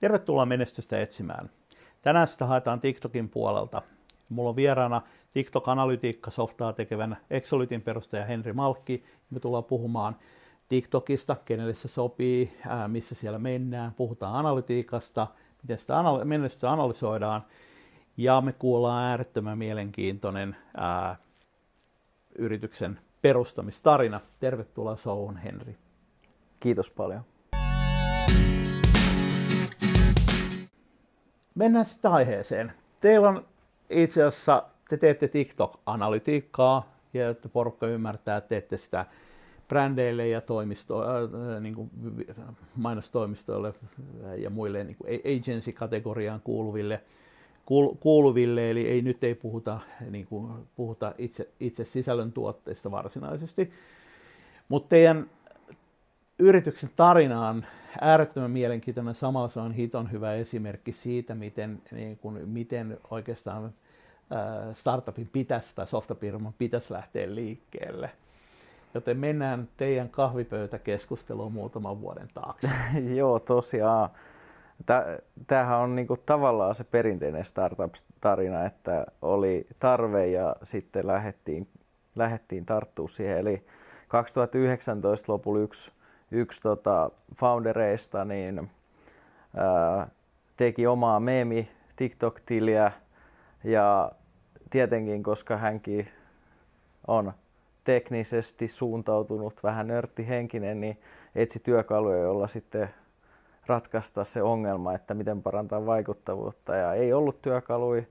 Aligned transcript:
Tervetuloa 0.00 0.46
menestystä 0.46 1.00
etsimään. 1.00 1.50
Tänään 2.02 2.28
sitä 2.28 2.46
haetaan 2.46 2.80
TikTokin 2.80 3.28
puolelta. 3.28 3.82
Mulla 4.28 4.50
on 4.50 4.56
vieraana 4.56 5.02
TikTok-analytiikka-softaa 5.32 6.72
tekevän 6.72 7.16
Exolytin 7.30 7.82
perustaja 7.82 8.24
Henri 8.24 8.52
Malkki. 8.52 9.04
Me 9.30 9.40
tullaan 9.40 9.64
puhumaan 9.64 10.16
TikTokista, 10.68 11.36
kenelle 11.44 11.74
se 11.74 11.88
sopii, 11.88 12.58
missä 12.88 13.14
siellä 13.14 13.38
mennään. 13.38 13.94
Puhutaan 13.94 14.34
analytiikasta, 14.34 15.26
miten 15.62 15.78
sitä 15.78 15.94
menestystä 16.24 16.72
analysoidaan. 16.72 17.44
Ja 18.16 18.40
me 18.40 18.52
kuullaan 18.52 19.04
äärettömän 19.04 19.58
mielenkiintoinen 19.58 20.56
ää, 20.76 21.16
yrityksen 22.38 22.98
perustamistarina. 23.22 24.20
Tervetuloa 24.40 24.96
showhun, 24.96 25.36
Henri. 25.36 25.76
Kiitos 26.60 26.90
paljon. 26.90 27.24
Mennään 31.56 31.86
sitten 31.86 32.10
aiheeseen. 32.10 32.72
Teillä 33.00 33.28
on 33.28 33.44
itse 33.90 34.22
asiassa, 34.22 34.62
te 34.88 34.96
teette 34.96 35.28
TikTok-analytiikkaa, 35.28 36.92
ja 37.14 37.30
että 37.30 37.48
porukka 37.48 37.86
ymmärtää, 37.86 38.40
teette 38.40 38.76
sitä 38.76 39.06
brändeille 39.68 40.28
ja 40.28 40.40
toimisto, 40.40 41.02
äh, 41.02 41.60
niin 41.60 41.74
kuin 41.74 41.90
mainostoimistoille 42.76 43.74
ja 44.36 44.50
muille 44.50 44.84
niin 44.84 44.96
kuin 44.96 45.20
agency-kategoriaan 45.36 46.40
kuuluville, 46.44 47.00
kuuluville, 48.00 48.70
eli 48.70 48.88
ei, 48.88 49.02
nyt 49.02 49.24
ei 49.24 49.34
puhuta, 49.34 49.80
niin 50.10 50.26
kuin, 50.26 50.52
puhuta 50.76 51.14
itse, 51.18 51.48
itse 51.60 51.84
sisällöntuotteista 51.84 52.90
varsinaisesti. 52.90 53.72
Mutta 54.68 54.88
teidän 54.88 55.30
yrityksen 56.38 56.90
tarina 56.96 57.48
on 57.48 57.64
äärettömän 58.00 58.50
mielenkiintoinen. 58.50 59.14
Samalla 59.14 59.48
se 59.48 59.60
on 59.60 59.72
hiton 59.72 60.12
hyvä 60.12 60.34
esimerkki 60.34 60.92
siitä, 60.92 61.34
miten, 61.34 61.82
niin 61.90 62.16
kuin, 62.16 62.48
miten 62.48 62.98
oikeastaan 63.10 63.64
äh, 63.64 63.70
startupin 64.72 65.28
pitäisi 65.32 65.68
tai 65.74 65.86
softafirman 65.86 66.54
pitäisi 66.58 66.92
lähteä 66.92 67.34
liikkeelle. 67.34 68.10
Joten 68.94 69.18
mennään 69.18 69.68
teidän 69.76 70.08
kahvipöytäkeskusteluun 70.08 71.52
muutaman 71.52 72.00
vuoden 72.00 72.28
taakse. 72.34 72.68
Joo, 73.16 73.38
tosiaan. 73.38 74.08
Tämähän 75.46 75.78
on 75.78 75.96
niinku 75.96 76.16
tavallaan 76.16 76.74
se 76.74 76.84
perinteinen 76.84 77.44
startup-tarina, 77.44 78.64
että 78.64 79.06
oli 79.22 79.66
tarve 79.78 80.26
ja 80.26 80.56
sitten 80.62 81.06
lähdettiin, 81.06 81.68
lähdettiin 82.16 82.66
tarttua 82.66 83.08
siihen. 83.08 83.38
Eli 83.38 83.66
2019 84.08 85.32
lopulla 85.32 85.60
yksi 85.60 85.90
yksi 86.30 86.60
tota, 86.60 87.10
foundereista 87.34 88.24
niin, 88.24 88.70
ää, 89.56 90.08
teki 90.56 90.86
omaa 90.86 91.20
meemi 91.20 91.68
TikTok-tiliä 91.96 92.92
ja 93.64 94.12
tietenkin, 94.70 95.22
koska 95.22 95.56
hänkin 95.56 96.08
on 97.06 97.32
teknisesti 97.84 98.68
suuntautunut, 98.68 99.62
vähän 99.62 99.86
nörttihenkinen, 99.86 100.80
niin 100.80 101.00
etsi 101.34 101.60
työkaluja, 101.60 102.18
jolla 102.18 102.46
sitten 102.46 102.88
ratkaista 103.66 104.24
se 104.24 104.42
ongelma, 104.42 104.94
että 104.94 105.14
miten 105.14 105.42
parantaa 105.42 105.86
vaikuttavuutta. 105.86 106.76
Ja 106.76 106.94
ei 106.94 107.12
ollut 107.12 107.42
työkaluja. 107.42 108.02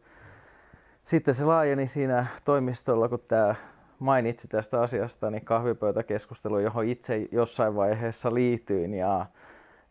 Sitten 1.06 1.36
se 1.36 1.46
laajeni 1.46 1.88
siinä 1.88 2.26
toimistolla, 2.46 3.10
kun 3.10 3.20
tämä 3.28 3.56
mainitsi 4.00 4.48
tästä 4.48 4.82
asiasta, 4.82 5.32
niin 5.32 5.46
kahvipöytäkeskustelu, 5.46 6.60
johon 6.60 6.86
itse 6.86 7.28
jossain 7.32 7.76
vaiheessa 7.76 8.34
liityin 8.34 8.94
ja, 8.94 9.26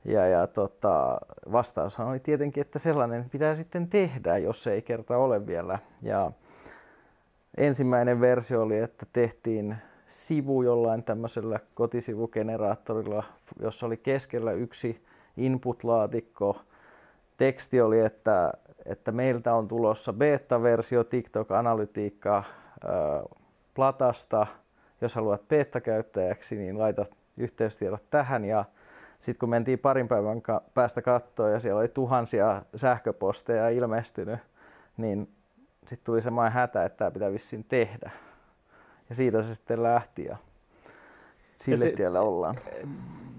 ja, 0.05 0.27
ja 0.27 0.47
tota, 0.47 1.19
vastaushan 1.53 2.09
oli 2.09 2.21
tietenkin, 2.21 2.61
että 2.61 2.79
sellainen 2.79 3.31
pitää 3.31 3.55
sitten 3.55 3.89
tehdä, 3.89 4.39
jos 4.39 4.67
ei 4.67 4.83
kerta 4.83 5.17
ole 5.17 5.47
vielä. 5.47 5.79
Ja 6.03 6.33
ensimmäinen 7.57 8.21
versio 8.21 8.63
oli, 8.63 8.79
että 8.79 9.07
tehtiin 9.13 9.77
sivu 10.07 10.63
jollain 10.63 11.05
tämmöisellä 11.05 11.61
kotisivugeneraattorilla, 11.75 13.25
jossa 13.61 13.87
oli 13.87 13.97
keskellä 13.97 14.53
yksi 14.53 15.05
input-laatikko. 15.37 16.61
Teksti 17.37 17.81
oli, 17.81 18.01
että, 18.01 18.53
että 18.87 19.13
meiltä 19.13 19.55
on 19.55 19.69
tulossa 19.69 20.13
beta-versio 20.13 21.05
TikTok-analytiikka 21.05 22.45
Platasta. 23.75 24.47
Jos 25.01 25.15
haluat 25.15 25.49
beta-käyttäjäksi, 25.49 26.57
niin 26.57 26.79
laita 26.79 27.07
yhteystiedot 27.37 28.11
tähän 28.11 28.45
ja 28.45 28.65
sitten 29.21 29.39
kun 29.39 29.49
mentiin 29.49 29.79
parin 29.79 30.09
päivän 30.09 30.43
päästä 30.75 31.03
kattoon 31.03 31.53
ja 31.53 31.61
siellä 31.61 31.81
oli 31.81 31.89
tuhansia 31.89 32.63
sähköposteja 32.77 33.69
ilmestynyt, 33.69 34.39
niin 34.97 35.29
sitten 35.87 36.05
tuli 36.05 36.23
semmoinen 36.23 36.53
hätä, 36.53 36.85
että 36.85 36.97
tämä 36.97 37.11
pitää 37.11 37.33
vissiin 37.33 37.65
tehdä. 37.65 38.11
Ja 39.09 39.15
siitä 39.15 39.43
se 39.43 39.55
sitten 39.55 39.83
lähti 39.83 40.25
ja 40.25 40.37
sille 41.57 41.85
te, 41.85 41.97
tiellä 41.97 42.21
ollaan. 42.21 42.55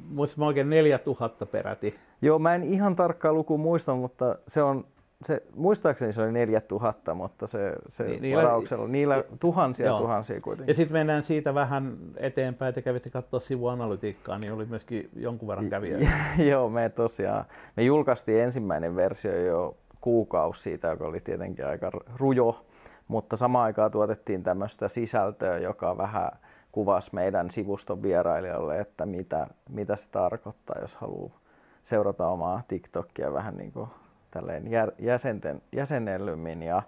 Muistin 0.10 0.44
oikein 0.44 0.70
4000 0.70 1.46
peräti. 1.46 2.00
Joo, 2.22 2.40
mä 2.40 2.56
en 2.56 2.64
ihan 2.64 2.96
tarkkaa 2.96 3.34
luku 3.34 3.58
muista, 3.58 3.96
mutta 3.96 4.36
se 4.48 4.64
on 4.64 4.86
se, 5.26 5.44
muistaakseni 5.56 6.14
se 6.14 6.22
oli 6.22 6.32
4000, 6.32 7.14
mutta 7.14 7.48
se, 7.48 7.76
se 7.90 8.04
niin, 8.04 8.22
niillä, 8.22 8.44
varauksella, 8.44 8.88
niillä 8.88 9.24
tuhansia 9.40 9.86
joo. 9.86 9.98
tuhansia 10.00 10.42
kuitenkin. 10.42 10.72
Ja 10.74 10.76
sitten 10.76 10.94
mennään 10.94 11.24
siitä 11.24 11.54
vähän 11.54 11.98
eteenpäin, 12.18 12.70
että 12.70 12.82
kävitte 12.82 13.10
katsoa 13.10 13.40
sivuanalytiikkaa, 13.40 14.38
niin 14.38 14.54
oli 14.54 14.66
myöskin 14.66 15.10
jonkun 15.16 15.48
verran 15.48 15.70
kävijöitä. 15.70 16.12
joo, 16.52 16.70
me 16.70 16.90
tosiaan, 16.90 17.46
me 17.78 17.84
julkaistiin 17.84 18.42
ensimmäinen 18.42 18.96
versio 18.96 19.38
jo 19.38 19.78
kuukausi 20.02 20.62
siitä, 20.62 20.88
joka 20.88 21.06
oli 21.06 21.22
tietenkin 21.22 21.68
aika 21.68 21.92
rujo, 22.18 22.66
mutta 23.08 23.36
samaan 23.36 23.66
aikaan 23.66 23.92
tuotettiin 23.92 24.44
tämmöistä 24.44 24.88
sisältöä, 24.88 25.58
joka 25.58 25.98
vähän 25.98 26.32
kuvasi 26.72 27.10
meidän 27.14 27.52
sivuston 27.52 28.04
vierailijalle, 28.04 28.80
että 28.80 29.06
mitä, 29.06 29.48
mitä 29.70 29.96
se 29.96 30.10
tarkoittaa, 30.10 30.82
jos 30.82 30.96
haluaa 30.96 31.40
seurata 31.84 32.28
omaa 32.28 32.62
TikTokia 32.68 33.34
vähän 33.34 33.58
niin 33.58 33.72
kuin 33.72 33.90
tälleen 34.36 34.64
jäsenten, 35.00 35.62
jäsennellymmin 35.72 36.64
ja 36.64 36.82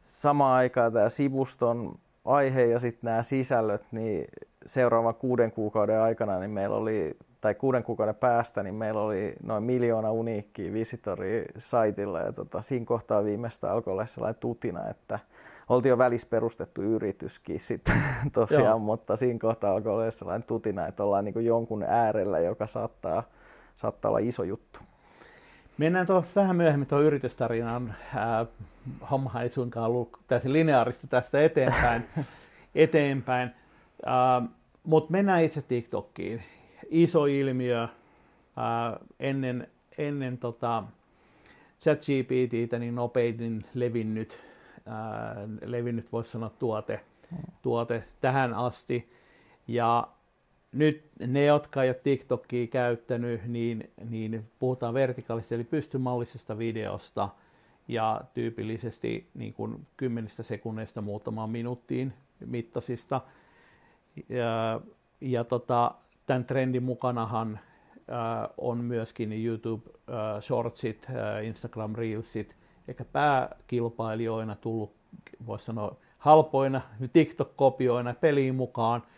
samaan 0.00 0.56
aikaan 0.56 0.92
tämä 0.92 1.08
sivuston 1.08 1.98
aihe 2.24 2.64
ja 2.64 2.78
sitten 2.78 3.08
nämä 3.08 3.22
sisällöt, 3.22 3.82
niin 3.92 4.24
seuraavan 4.66 5.14
kuuden 5.14 5.52
kuukauden 5.52 6.00
aikana 6.00 6.38
niin 6.38 6.50
meillä 6.50 6.76
oli, 6.76 7.16
tai 7.40 7.54
kuuden 7.54 7.82
kuukauden 7.82 8.14
päästä, 8.14 8.62
niin 8.62 8.74
meillä 8.74 9.00
oli 9.00 9.34
noin 9.42 9.64
miljoona 9.64 10.12
uniikkiä 10.12 10.72
visitori 10.72 11.44
saitilla 11.58 12.20
ja 12.20 12.32
tota, 12.32 12.62
siinä 12.62 12.86
kohtaa 12.86 13.24
viimeistä 13.24 13.72
alkoi 13.72 13.92
olla 13.92 14.06
sellainen 14.06 14.40
tutina, 14.40 14.88
että 14.88 15.18
oltiin 15.68 15.90
jo 15.90 15.98
välissä 15.98 16.28
perustettu 16.30 16.82
yrityskin 16.82 17.60
sitten 17.60 17.94
tosiaan, 18.32 18.64
Joo. 18.64 18.78
mutta 18.78 19.16
siinä 19.16 19.38
kohtaa 19.38 19.72
alkoi 19.72 19.92
olla 19.92 20.10
sellainen 20.10 20.46
tutina, 20.46 20.86
että 20.86 21.04
ollaan 21.04 21.24
niin 21.24 21.44
jonkun 21.44 21.82
äärellä, 21.82 22.38
joka 22.38 22.66
saattaa, 22.66 23.22
saattaa 23.76 24.08
olla 24.08 24.18
iso 24.18 24.42
juttu. 24.42 24.80
Mennään 25.82 26.06
tuohon 26.06 26.24
vähän 26.36 26.56
myöhemmin 26.56 26.88
tuohon 26.88 27.06
yritystarinaan. 27.06 27.94
Äh, 28.16 28.46
homma 29.10 29.42
ei 29.42 29.48
suinkaan 29.48 29.86
ollut 29.86 30.18
täysin 30.28 30.52
lineaarista 30.52 31.06
tästä 31.06 31.44
eteenpäin. 31.44 32.02
eteenpäin. 32.74 33.50
Äh, 34.06 34.48
Mutta 34.82 35.10
mennään 35.10 35.44
itse 35.44 35.62
TikTokiin. 35.62 36.42
Iso 36.90 37.26
ilmiö. 37.26 37.82
Äh, 37.82 37.88
ennen 39.20 39.66
ennen 39.98 40.38
tota, 40.38 40.84
ChatGPTtä 41.80 42.78
niin 42.78 42.94
nopeiten 42.94 43.64
levinnyt, 43.74 44.38
äh, 44.88 45.44
levinnyt 45.64 46.12
voisi 46.12 46.30
sanoa 46.30 46.50
tuote, 46.58 47.00
tuote 47.62 48.04
tähän 48.20 48.54
asti. 48.54 49.12
Ja 49.68 50.08
nyt 50.72 51.10
ne, 51.26 51.44
jotka 51.44 51.82
ei 51.82 51.88
ole 51.88 52.00
TikTokia 52.02 52.66
käyttänyt, 52.66 53.44
niin, 53.46 53.90
niin 54.08 54.50
puhutaan 54.58 54.94
vertikaalisesti 54.94 55.54
eli 55.54 55.64
pystymallisesta 55.64 56.58
videosta 56.58 57.28
ja 57.88 58.20
tyypillisesti 58.34 59.28
niin 59.34 59.54
kuin 59.54 59.86
kymmenistä 59.96 60.42
sekunneista 60.42 61.00
muutamaan 61.00 61.50
minuuttiin 61.50 62.12
mittaisista. 62.46 63.20
Ja, 64.28 64.80
ja 65.20 65.44
tota, 65.44 65.94
tämän 66.26 66.44
trendin 66.44 66.82
mukanahan 66.82 67.60
äh, 68.10 68.50
on 68.58 68.78
myöskin 68.78 69.44
YouTube 69.44 69.90
äh, 69.90 70.42
Shortsit, 70.42 71.06
äh, 71.10 71.44
Instagram 71.44 71.94
Reelsit, 71.94 72.56
eikä 72.88 73.04
pääkilpailijoina 73.04 74.56
tullut, 74.56 74.92
voisi 75.46 75.64
sanoa, 75.64 75.96
halpoina 76.18 76.80
TikTok-kopioina 77.12 78.14
peliin 78.14 78.54
mukaan– 78.54 79.02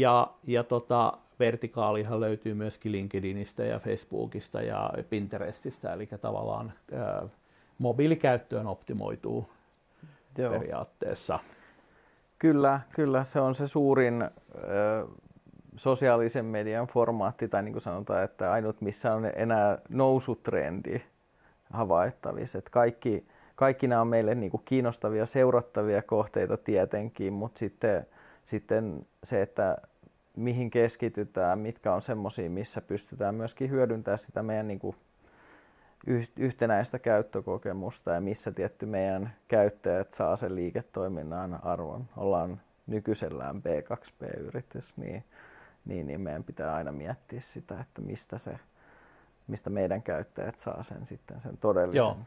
ja, 0.00 0.30
ja 0.46 0.64
tota, 0.64 1.12
vertikaalihan 1.38 2.20
löytyy 2.20 2.54
myöskin 2.54 2.92
LinkedInistä 2.92 3.64
ja 3.64 3.78
Facebookista 3.78 4.62
ja 4.62 4.90
Pinterestistä, 5.10 5.92
eli 5.92 6.06
tavallaan 6.06 6.72
ää, 6.92 7.22
mobiilikäyttöön 7.78 8.66
optimoituu 8.66 9.48
Joo. 10.38 10.52
periaatteessa. 10.52 11.38
Kyllä, 12.38 12.80
kyllä, 12.94 13.24
se 13.24 13.40
on 13.40 13.54
se 13.54 13.66
suurin, 13.66 14.30
sosiaalisen 15.76 16.44
median 16.44 16.86
formaatti, 16.86 17.48
tai 17.48 17.62
niin 17.62 17.72
kuin 17.72 17.82
sanotaan, 17.82 18.24
että 18.24 18.52
ainut 18.52 18.80
missä 18.80 19.14
on 19.14 19.30
enää 19.36 19.78
nousutrendi 19.88 21.02
havaittavissa. 21.72 22.58
Että 22.58 22.70
kaikki, 22.70 23.26
kaikki 23.54 23.86
nämä 23.86 24.00
on 24.00 24.08
meille 24.08 24.34
niin 24.34 24.50
kuin 24.50 24.62
kiinnostavia, 24.64 25.26
seurattavia 25.26 26.02
kohteita 26.02 26.56
tietenkin, 26.56 27.32
mutta 27.32 27.58
sitten, 27.58 28.06
sitten 28.46 29.06
se, 29.24 29.42
että 29.42 29.76
mihin 30.36 30.70
keskitytään, 30.70 31.58
mitkä 31.58 31.94
on 31.94 32.02
semmoisia, 32.02 32.50
missä 32.50 32.80
pystytään 32.80 33.34
myöskin 33.34 33.70
hyödyntämään 33.70 34.18
sitä 34.18 34.42
meidän 34.42 34.68
niin 34.68 34.78
kuin 34.78 34.96
yhtenäistä 36.36 36.98
käyttökokemusta 36.98 38.10
ja 38.10 38.20
missä 38.20 38.52
tietty 38.52 38.86
meidän 38.86 39.32
käyttäjät 39.48 40.12
saa 40.12 40.36
sen 40.36 40.54
liiketoiminnan 40.54 41.64
arvon. 41.64 42.08
Ollaan 42.16 42.60
nykyisellään 42.86 43.56
B2B-yritys, 43.56 44.96
niin, 44.96 45.24
niin, 45.84 46.06
niin 46.06 46.20
meidän 46.20 46.44
pitää 46.44 46.74
aina 46.74 46.92
miettiä 46.92 47.40
sitä, 47.40 47.80
että 47.80 48.00
mistä, 48.00 48.38
se, 48.38 48.58
mistä 49.46 49.70
meidän 49.70 50.02
käyttäjät 50.02 50.58
saa 50.58 50.82
sen 50.82 51.06
sitten 51.06 51.40
sen 51.40 51.56
todellisen. 51.56 52.26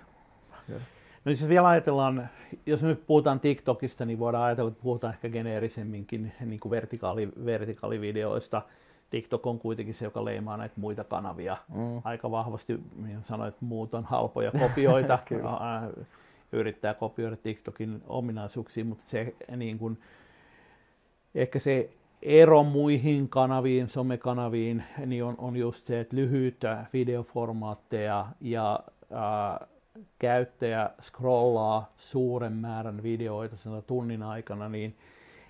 Joo. 0.69 0.80
No 1.25 1.36
siis 1.36 1.50
vielä 1.50 1.68
ajatellaan, 1.68 2.30
jos 2.66 2.83
nyt 2.83 3.07
puhutaan 3.07 3.39
TikTokista, 3.39 4.06
niin 4.06 4.19
voidaan 4.19 4.44
ajatella, 4.44 4.71
että 4.71 4.83
puhutaan 4.83 5.13
ehkä 5.13 5.30
geneerisemminkin 5.30 6.31
niin 6.45 6.60
kuin 6.60 6.69
vertikaali, 6.69 7.30
vertikaalivideoista. 7.45 8.62
TikTok 9.10 9.48
on 9.48 9.60
kuitenkin 9.60 9.94
se, 9.94 10.06
joka 10.06 10.25
leimaa 10.25 10.57
näitä 10.57 10.75
muita 10.77 11.04
kanavia 11.04 11.57
mm. 11.75 12.01
aika 12.04 12.31
vahvasti. 12.31 12.80
Sanoit, 13.21 13.54
että 13.54 13.66
muut 13.66 13.94
on 13.94 14.04
halpoja 14.04 14.51
kopioita. 14.51 15.19
yrittää 16.51 16.94
kopioida 16.94 17.36
TikTokin 17.36 18.01
ominaisuuksia, 18.07 18.86
mutta 18.86 19.04
se 19.04 19.36
niin 19.56 19.80
kuin, 19.80 19.98
ehkä 21.36 21.60
se 21.60 21.89
ero 22.22 22.63
muihin 22.63 23.30
kanaviin, 23.30 23.88
somekanaviin, 23.88 24.83
niin 25.06 25.24
on, 25.24 25.36
on 25.38 25.56
just 25.56 25.86
se, 25.86 26.00
että 26.00 26.15
lyhyitä 26.15 26.86
videoformaatteja 26.94 28.27
ja 28.42 28.80
ää, 29.12 29.68
käyttäjä 30.19 30.90
scrollaa 31.01 31.94
suuren 31.98 32.54
määrän 32.54 33.04
videoita 33.04 33.57
sen 33.57 33.84
tunnin 33.88 34.24
aikana, 34.24 34.69
niin, 34.69 34.96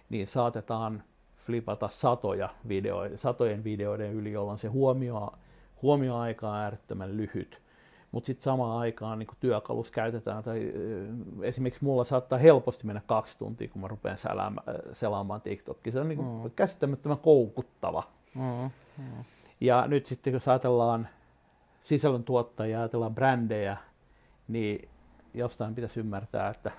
niin 0.09 0.27
saatetaan 0.27 1.03
flipata 1.37 1.89
satoja 1.89 2.49
videoita, 2.67 3.17
satojen 3.17 3.63
videoiden 3.63 4.13
yli, 4.13 4.31
jolloin 4.31 4.57
se 4.57 4.67
huomio, 4.67 5.33
huomioaika 5.81 6.49
on 6.49 6.55
äärettömän 6.55 7.17
lyhyt. 7.17 7.61
Mutta 8.11 8.27
sitten 8.27 8.43
samaan 8.43 8.79
aikaan 8.79 9.19
niin 9.19 9.27
työkalus 9.39 9.91
käytetään, 9.91 10.43
tai 10.43 10.73
esimerkiksi 11.41 11.83
mulla 11.83 12.03
saattaa 12.03 12.39
helposti 12.39 12.85
mennä 12.85 13.01
kaksi 13.07 13.37
tuntia, 13.37 13.67
kun 13.67 13.81
mä 13.81 13.87
rupean 13.87 14.17
selaamaan, 14.93 15.41
TikTokia. 15.41 15.93
Se 15.93 15.99
on 15.99 16.09
niin 16.09 16.19
mm. 16.19 16.51
käsittämättömän 16.55 17.17
koukuttava. 17.17 18.03
Mm. 18.35 18.69
Mm. 18.97 19.23
Ja 19.61 19.87
nyt 19.87 20.05
sitten 20.05 20.33
jos 20.33 20.47
ajatellaan 20.47 21.07
sisällöntuottajia, 21.81 22.79
ajatellaan 22.79 23.15
brändejä, 23.15 23.77
niin 24.49 24.89
jostain 25.33 25.75
pitäisi 25.75 25.99
ymmärtää, 25.99 26.49
että 26.49 26.71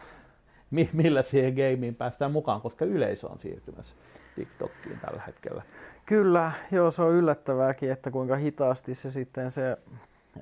millä 0.92 1.22
siihen 1.22 1.54
gameen 1.54 1.94
päästään 1.94 2.32
mukaan, 2.32 2.60
koska 2.60 2.84
yleisö 2.84 3.28
on 3.28 3.38
siirtymässä 3.38 3.96
TikTokiin 4.36 5.00
tällä 5.00 5.22
hetkellä. 5.26 5.62
Kyllä, 6.06 6.52
joo, 6.70 6.90
se 6.90 7.02
on 7.02 7.14
yllättävääkin, 7.14 7.92
että 7.92 8.10
kuinka 8.10 8.36
hitaasti 8.36 8.94
se 8.94 9.10
sitten 9.10 9.50
se 9.50 9.76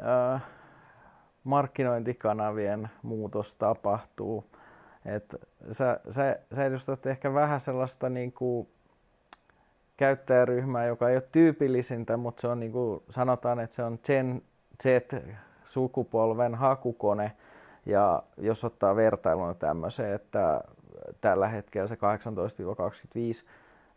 ää, 0.01 0.41
markkinointikanavien 1.45 2.89
muutos 3.03 3.55
tapahtuu. 3.55 4.45
Et 5.05 5.35
sä, 5.73 6.01
sä, 6.11 6.39
sä 6.53 6.65
edustat 6.65 7.07
ehkä 7.07 7.35
vähän 7.35 7.61
sellaista 7.61 8.09
niin 8.09 8.33
kuin 8.33 8.69
käyttäjäryhmää, 9.97 10.87
joka 10.87 11.09
ei 11.09 11.17
ole 11.17 11.29
tyypillisintä, 11.33 12.17
mutta 12.17 12.41
se 12.41 12.49
on 12.49 12.61
niin 12.61 12.73
kuin 12.73 13.03
sanotaan, 13.11 13.61
että 13.61 13.77
se 13.77 13.83
on 13.83 13.99
Gen 14.07 14.43
Z-sukupolven 15.69 16.55
hakukone. 16.55 17.33
Ja 17.87 18.23
jos 18.37 18.65
ottaa 18.65 18.97
vertailuna 18.97 19.55
tämmöiseen, 19.55 20.15
että 20.15 20.61
tällä 21.21 21.49
hetkellä 21.49 21.89
se 21.89 21.95
18-25 21.95 21.99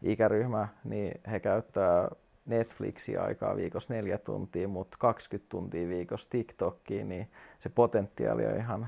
ikäryhmä, 0.01 0.68
niin 0.83 1.21
he 1.31 1.39
käyttää 1.39 2.09
Netflixia 2.45 3.23
aikaa 3.23 3.56
viikossa 3.56 3.94
neljä 3.94 4.18
tuntia, 4.18 4.68
mutta 4.68 4.97
20 5.00 5.50
tuntia 5.50 5.89
viikossa 5.89 6.29
TikTokiin, 6.29 7.09
niin 7.09 7.31
se 7.59 7.69
potentiaali 7.69 8.45
on 8.45 8.56
ihan 8.56 8.88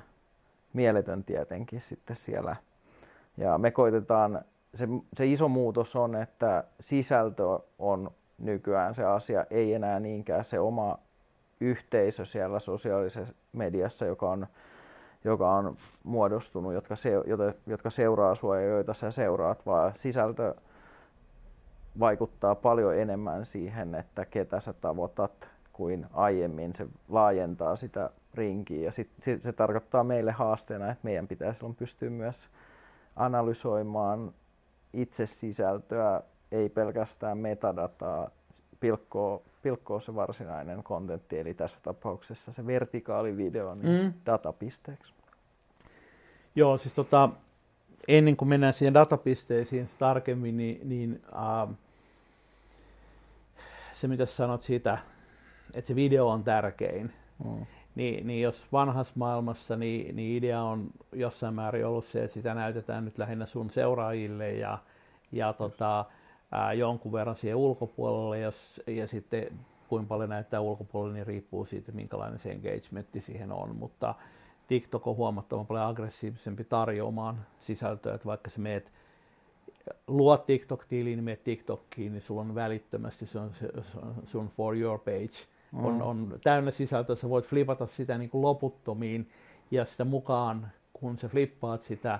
mieletön 0.74 1.24
tietenkin 1.24 1.82
sitten 1.82 2.16
siellä. 2.16 2.56
Ja 3.38 3.58
me 3.58 3.72
koitetaan, 3.72 4.46
se, 4.76 4.88
se 5.14 5.26
iso 5.26 5.48
muutos 5.48 5.96
on, 5.96 6.16
että 6.16 6.64
sisältö 6.80 7.60
on 7.80 8.12
nykyään 8.38 8.96
se 8.96 9.04
asia, 9.06 9.46
ei 9.50 9.74
enää 9.74 10.00
niinkään 10.00 10.46
se 10.46 10.60
oma 10.60 11.00
yhteisö 11.64 12.26
siellä 12.26 12.60
sosiaalisessa 12.60 13.34
mediassa, 13.54 14.06
joka 14.06 14.30
on, 14.30 14.48
joka 15.24 15.52
on 15.52 15.78
muodostunut, 16.04 16.74
jotka, 16.74 16.96
se, 16.96 17.12
jotka 17.68 17.90
seuraa 17.90 18.36
sinua 18.36 18.60
ja 18.60 18.68
joita 18.68 18.94
sä 18.94 19.12
seuraat, 19.12 19.66
vaan 19.66 19.92
sisältö 19.96 20.56
vaikuttaa 22.00 22.56
paljon 22.56 22.98
enemmän 22.98 23.46
siihen, 23.46 23.96
että 23.96 24.26
ketä 24.26 24.60
sä 24.60 24.74
tavoitat 24.74 25.50
kuin 25.74 26.06
aiemmin. 26.14 26.74
Se 26.74 26.88
laajentaa 27.10 27.76
sitä 27.76 28.10
rinkiä 28.34 28.82
ja 28.86 28.92
sit, 28.92 29.10
se, 29.20 29.40
se 29.40 29.54
tarkoittaa 29.54 30.04
meille 30.04 30.32
haasteena, 30.32 30.92
että 30.92 31.04
meidän 31.04 31.28
pitää 31.28 31.54
silloin 31.54 31.76
pystyä 31.76 32.10
myös 32.10 32.50
analysoimaan 33.16 34.34
itse 34.94 35.26
sisältöä, 35.26 36.22
ei 36.52 36.70
pelkästään 36.70 37.38
metadataa, 37.38 38.30
pilkkoa, 38.80 39.42
pilkkoa 39.64 40.00
se 40.00 40.16
varsinainen 40.16 40.84
kontentti, 40.84 41.40
eli 41.40 41.54
tässä 41.54 41.82
tapauksessa 41.84 42.52
se 42.52 42.68
vertikaalivideo 42.68 43.76
niin 43.76 44.04
mm. 44.04 44.14
datapisteeksi. 44.26 45.14
Joo, 46.56 46.78
siis 46.78 46.94
tota, 46.94 47.30
ennen 48.08 48.38
kuin 48.38 48.50
mennään 48.50 48.74
siihen 48.74 48.94
datapisteisiin 48.94 49.88
tarkemmin, 50.00 50.58
niin, 50.58 50.90
niin 50.90 51.22
äh, 51.36 51.76
se 53.92 54.08
mitä 54.08 54.26
sanot 54.26 54.62
siitä, 54.62 54.98
että 55.74 55.88
se 55.88 55.96
video 55.96 56.28
on 56.28 56.44
tärkein, 56.44 57.14
mm. 57.46 57.66
niin, 57.96 58.28
niin 58.28 58.42
jos 58.42 58.72
vanhassa 58.72 59.14
maailmassa 59.18 59.76
niin, 59.76 60.16
niin 60.16 60.38
idea 60.38 60.64
on 60.64 60.88
jossain 61.12 61.54
määrin 61.54 61.86
ollut 61.86 62.06
se, 62.06 62.24
että 62.24 62.34
sitä 62.34 62.54
näytetään 62.54 63.06
nyt 63.06 63.18
lähinnä 63.18 63.46
sun 63.46 63.70
seuraajille 63.70 64.52
ja, 64.52 64.78
ja 65.32 65.54
tota, 65.54 66.06
ää, 66.54 66.74
jonkun 66.74 67.12
verran 67.12 67.36
siihen 67.36 67.58
ulkopuolelle, 67.58 68.40
jos, 68.40 68.82
ja 68.88 69.08
sitten 69.08 69.48
kuinka 69.88 70.08
paljon 70.08 70.30
näyttää 70.30 70.62
ulkopuolelle, 70.62 71.14
niin 71.14 71.28
riippuu 71.28 71.66
siitä, 71.66 71.92
minkälainen 71.92 72.40
se 72.40 72.52
engagementti 72.52 73.22
siihen 73.22 73.52
on, 73.52 73.76
mutta 73.76 74.16
TikTok 74.68 75.08
on 75.08 75.16
huomattavan 75.16 75.68
paljon 75.68 75.86
aggressiivisempi 75.86 76.64
tarjoamaan 76.64 77.46
sisältöä, 77.60 78.16
että 78.16 78.26
vaikka 78.26 78.50
sä 78.50 78.62
meet 78.62 78.92
luo 80.08 80.38
TikTok-tiliin, 80.38 81.16
niin 81.16 81.24
menet 81.24 81.44
TikTokiin, 81.44 82.14
niin 82.14 82.22
sulla 82.22 82.42
on 82.42 82.56
välittömästi 82.56 83.26
se 83.26 83.40
on 83.40 83.52
sun 84.26 84.48
For 84.48 84.78
Your 84.78 85.00
page. 85.00 85.46
Mm. 85.72 85.86
On, 85.86 86.02
on 86.02 86.40
täynnä 86.44 86.72
sisältöä, 86.72 87.16
sä 87.16 87.30
voit 87.30 87.46
flipata 87.46 87.88
sitä 87.88 88.18
niin 88.18 88.30
kuin 88.30 88.42
loputtomiin 88.42 89.30
ja 89.72 89.86
sitä 89.86 90.06
mukaan, 90.06 90.72
kun 90.94 91.18
sä 91.18 91.28
flippaat 91.28 91.84
sitä, 91.84 92.20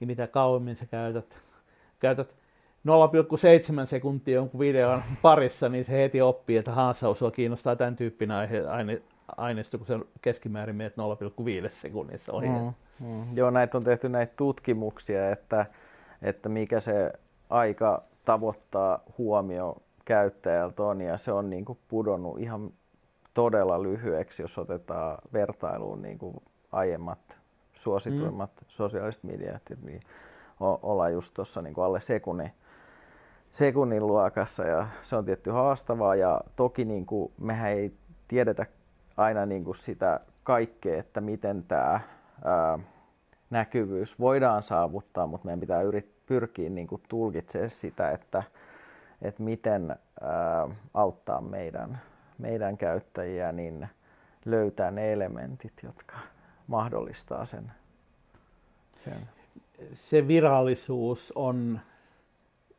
niin 0.00 0.08
mitä 0.08 0.26
kauemmin 0.26 0.76
sä 0.76 0.86
käytät, 0.86 1.36
käytät 1.98 2.34
0,7 2.86 3.86
sekuntia 3.86 4.34
jonkun 4.34 4.60
videon 4.60 5.02
parissa, 5.22 5.68
niin 5.68 5.84
se 5.84 5.92
heti 5.92 6.20
oppii, 6.20 6.56
että 6.56 6.72
haassa 6.72 7.14
sua 7.14 7.30
kiinnostaa 7.30 7.76
tämän 7.76 7.96
tyyppinen 7.96 8.36
aihe, 8.36 8.60
aine, 8.60 9.02
aineisto, 9.36 9.78
kun 9.78 9.86
se 9.86 9.98
keskimäärin 10.22 10.76
menet 10.76 10.94
0,5 11.64 11.70
sekunnissa 11.72 12.32
ohi. 12.32 12.48
Mm, 12.48 12.72
mm. 13.00 13.36
Joo, 13.36 13.50
näitä 13.50 13.78
on 13.78 13.84
tehty 13.84 14.08
näitä 14.08 14.32
tutkimuksia, 14.36 15.30
että 15.30 15.66
että 16.22 16.48
mikä 16.48 16.80
se 16.80 17.12
aika 17.50 18.02
tavoittaa 18.24 19.02
huomio 19.18 19.76
käyttäjältä 20.04 20.82
on 20.82 21.00
ja 21.00 21.16
se 21.18 21.32
on 21.32 21.50
niin 21.50 21.64
kuin 21.64 21.78
pudonnut 21.88 22.40
ihan 22.40 22.72
todella 23.34 23.82
lyhyeksi, 23.82 24.42
jos 24.42 24.58
otetaan 24.58 25.18
vertailuun 25.32 26.02
niin 26.02 26.18
kuin 26.18 26.36
aiemmat 26.72 27.38
suosituimmat 27.74 28.50
mm. 28.60 28.64
sosiaaliset 28.68 29.24
mediat, 29.24 29.62
niin 29.82 30.00
ollaan 30.60 31.12
just 31.12 31.34
tuossa 31.34 31.62
niin 31.62 31.74
alle 31.78 32.00
sekunnin, 32.00 32.50
sekunnin 33.50 34.06
luokassa 34.06 34.64
ja 34.64 34.86
se 35.02 35.16
on 35.16 35.24
tietty 35.24 35.50
haastavaa 35.50 36.14
ja 36.14 36.40
toki 36.56 36.84
niin 36.84 37.06
kuin, 37.06 37.32
mehän 37.40 37.70
ei 37.70 37.92
tiedetä 38.28 38.66
aina 39.16 39.46
niin 39.46 39.64
kuin 39.64 39.76
sitä 39.76 40.20
kaikkea, 40.44 40.98
että 40.98 41.20
miten 41.20 41.64
tämä 41.64 42.00
ää, 42.44 42.78
näkyvyys 43.50 44.18
voidaan 44.18 44.62
saavuttaa, 44.62 45.26
mutta 45.26 45.44
meidän 45.44 45.60
pitää 45.60 45.82
yrittää 45.82 46.20
pyrkiä 46.30 46.70
niin 46.70 46.86
kuin 46.86 47.02
tulkitsemaan 47.08 47.70
sitä, 47.70 48.10
että, 48.10 48.42
että 49.22 49.42
miten 49.42 49.90
ää, 49.90 50.68
auttaa 50.94 51.40
meidän, 51.40 52.00
meidän 52.38 52.76
käyttäjiä 52.76 53.52
niin 53.52 53.88
löytää 54.44 54.90
ne 54.90 55.12
elementit, 55.12 55.72
jotka 55.82 56.16
mahdollistaa 56.66 57.44
sen. 57.44 57.72
sen. 58.96 59.28
Se 59.92 60.28
virallisuus 60.28 61.32
on 61.36 61.80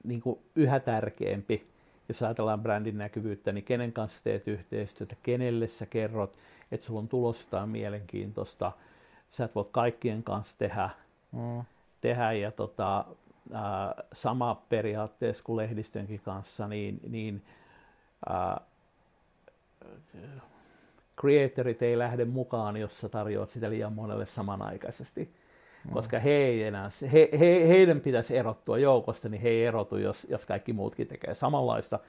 niin 0.04 0.22
kuin 0.22 0.40
yhä 0.56 0.80
tärkeämpi 0.80 1.72
jos 2.12 2.24
ajatellaan 2.24 2.62
brändin 2.62 2.98
näkyvyyttä, 2.98 3.52
niin 3.52 3.64
kenen 3.64 3.94
kanssa 3.94 4.22
teet 4.24 4.48
yhteistyötä, 4.48 5.16
kenelle 5.24 5.68
sä 5.68 5.86
kerrot, 5.86 6.38
että 6.72 6.86
sulla 6.86 7.00
on 7.00 7.08
tulossa 7.08 7.46
jotain 7.46 7.70
mielenkiintoista. 7.70 8.72
Sä 9.30 9.46
et 9.46 9.56
voi 9.56 9.70
kaikkien 9.72 10.24
kanssa 10.24 10.56
tehdä, 10.58 10.90
mm. 11.32 11.64
tehdä 12.02 12.32
ja 12.32 12.52
tota, 12.52 13.06
ää, 13.54 13.94
sama 14.14 14.64
periaatteessa 14.70 15.44
kuin 15.44 15.58
lehdistönkin 15.58 16.20
kanssa, 16.20 16.68
niin, 16.68 17.00
niin 17.10 17.42
ää, 18.30 18.62
creatorit 21.22 21.82
ei 21.82 21.98
lähde 21.98 22.26
mukaan, 22.26 22.78
jos 22.78 23.02
sä 23.02 23.10
tarjoat 23.10 23.50
sitä 23.50 23.70
liian 23.70 23.94
monelle 23.94 24.26
samanaikaisesti. 24.26 25.34
Mm. 25.86 25.94
Koska 25.94 26.20
he 26.20 26.30
ei 26.30 26.64
enää, 26.64 26.90
he, 27.14 27.30
he, 27.40 27.68
heidän 27.68 28.02
pitäisi 28.02 28.38
erottua 28.38 28.78
joukosta, 28.78 29.30
niin 29.30 29.42
he 29.42 29.50
ei 29.50 29.66
erotu, 29.66 29.98
jos, 29.98 30.28
jos 30.30 30.46
kaikki 30.46 30.74
muutkin 30.74 31.08
tekee 31.08 31.36
samanlaista, 31.36 32.00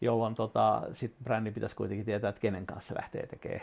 jolloin 0.00 0.34
tota, 0.34 0.82
sit 0.92 1.14
brändi 1.24 1.50
pitäisi 1.50 1.76
kuitenkin 1.76 2.06
tietää, 2.06 2.28
että 2.28 2.40
kenen 2.40 2.66
kanssa 2.66 2.94
lähtee 2.94 3.26
tekemään 3.26 3.62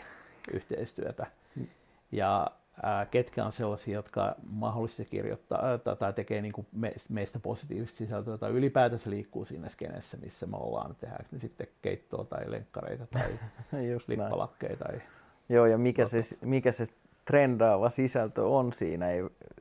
yhteistyötä. 0.52 1.26
Mm. 1.56 1.66
Ja 2.12 2.46
ää, 2.82 3.06
ketkä 3.06 3.44
on 3.44 3.52
sellaisia, 3.52 3.94
jotka 3.94 4.34
mahdollisesti 4.50 5.04
kirjoittaa 5.04 5.78
tai 5.78 6.12
tekee 6.12 6.42
niin 6.42 6.52
kuin 6.52 6.66
meistä 7.08 7.38
positiivista 7.38 7.96
sisältöä 7.96 8.38
tai 8.38 8.50
ylipäätänsä 8.50 9.10
liikkuu 9.10 9.44
siinä 9.44 9.68
skenessä, 9.68 10.16
missä 10.16 10.46
me 10.46 10.56
ollaan, 10.56 10.96
tehdäänkö 11.00 11.28
ne 11.32 11.38
sitten 11.38 11.66
keittoa 11.82 12.24
tai 12.24 12.50
lenkkareita 12.50 13.06
tai 13.06 13.30
lippalakkeja. 14.08 14.76
Tai 14.76 15.00
Joo, 15.48 15.66
ja 15.66 15.78
mikä 15.78 16.04
se, 16.04 16.20
mikä 16.40 16.72
se 16.72 16.84
trendaava 17.28 17.88
sisältö 17.88 18.46
on 18.46 18.72
siinä, 18.72 19.06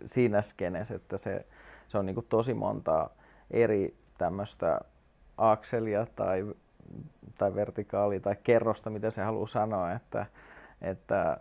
siinä 0.07 0.41
skenessä, 0.41 0.95
että 0.95 1.17
se, 1.17 1.45
se 1.87 1.97
on 1.97 2.05
niin 2.05 2.25
tosi 2.29 2.53
monta 2.53 3.09
eri 3.51 3.97
tämmöistä 4.17 4.81
akselia 5.37 6.07
tai, 6.15 6.45
tai 7.37 7.55
vertikaalia 7.55 8.19
tai 8.19 8.35
kerrosta, 8.43 8.89
mitä 8.89 9.09
se 9.09 9.21
haluaa 9.21 9.47
sanoa, 9.47 9.91
että, 9.91 10.25
että 10.81 11.37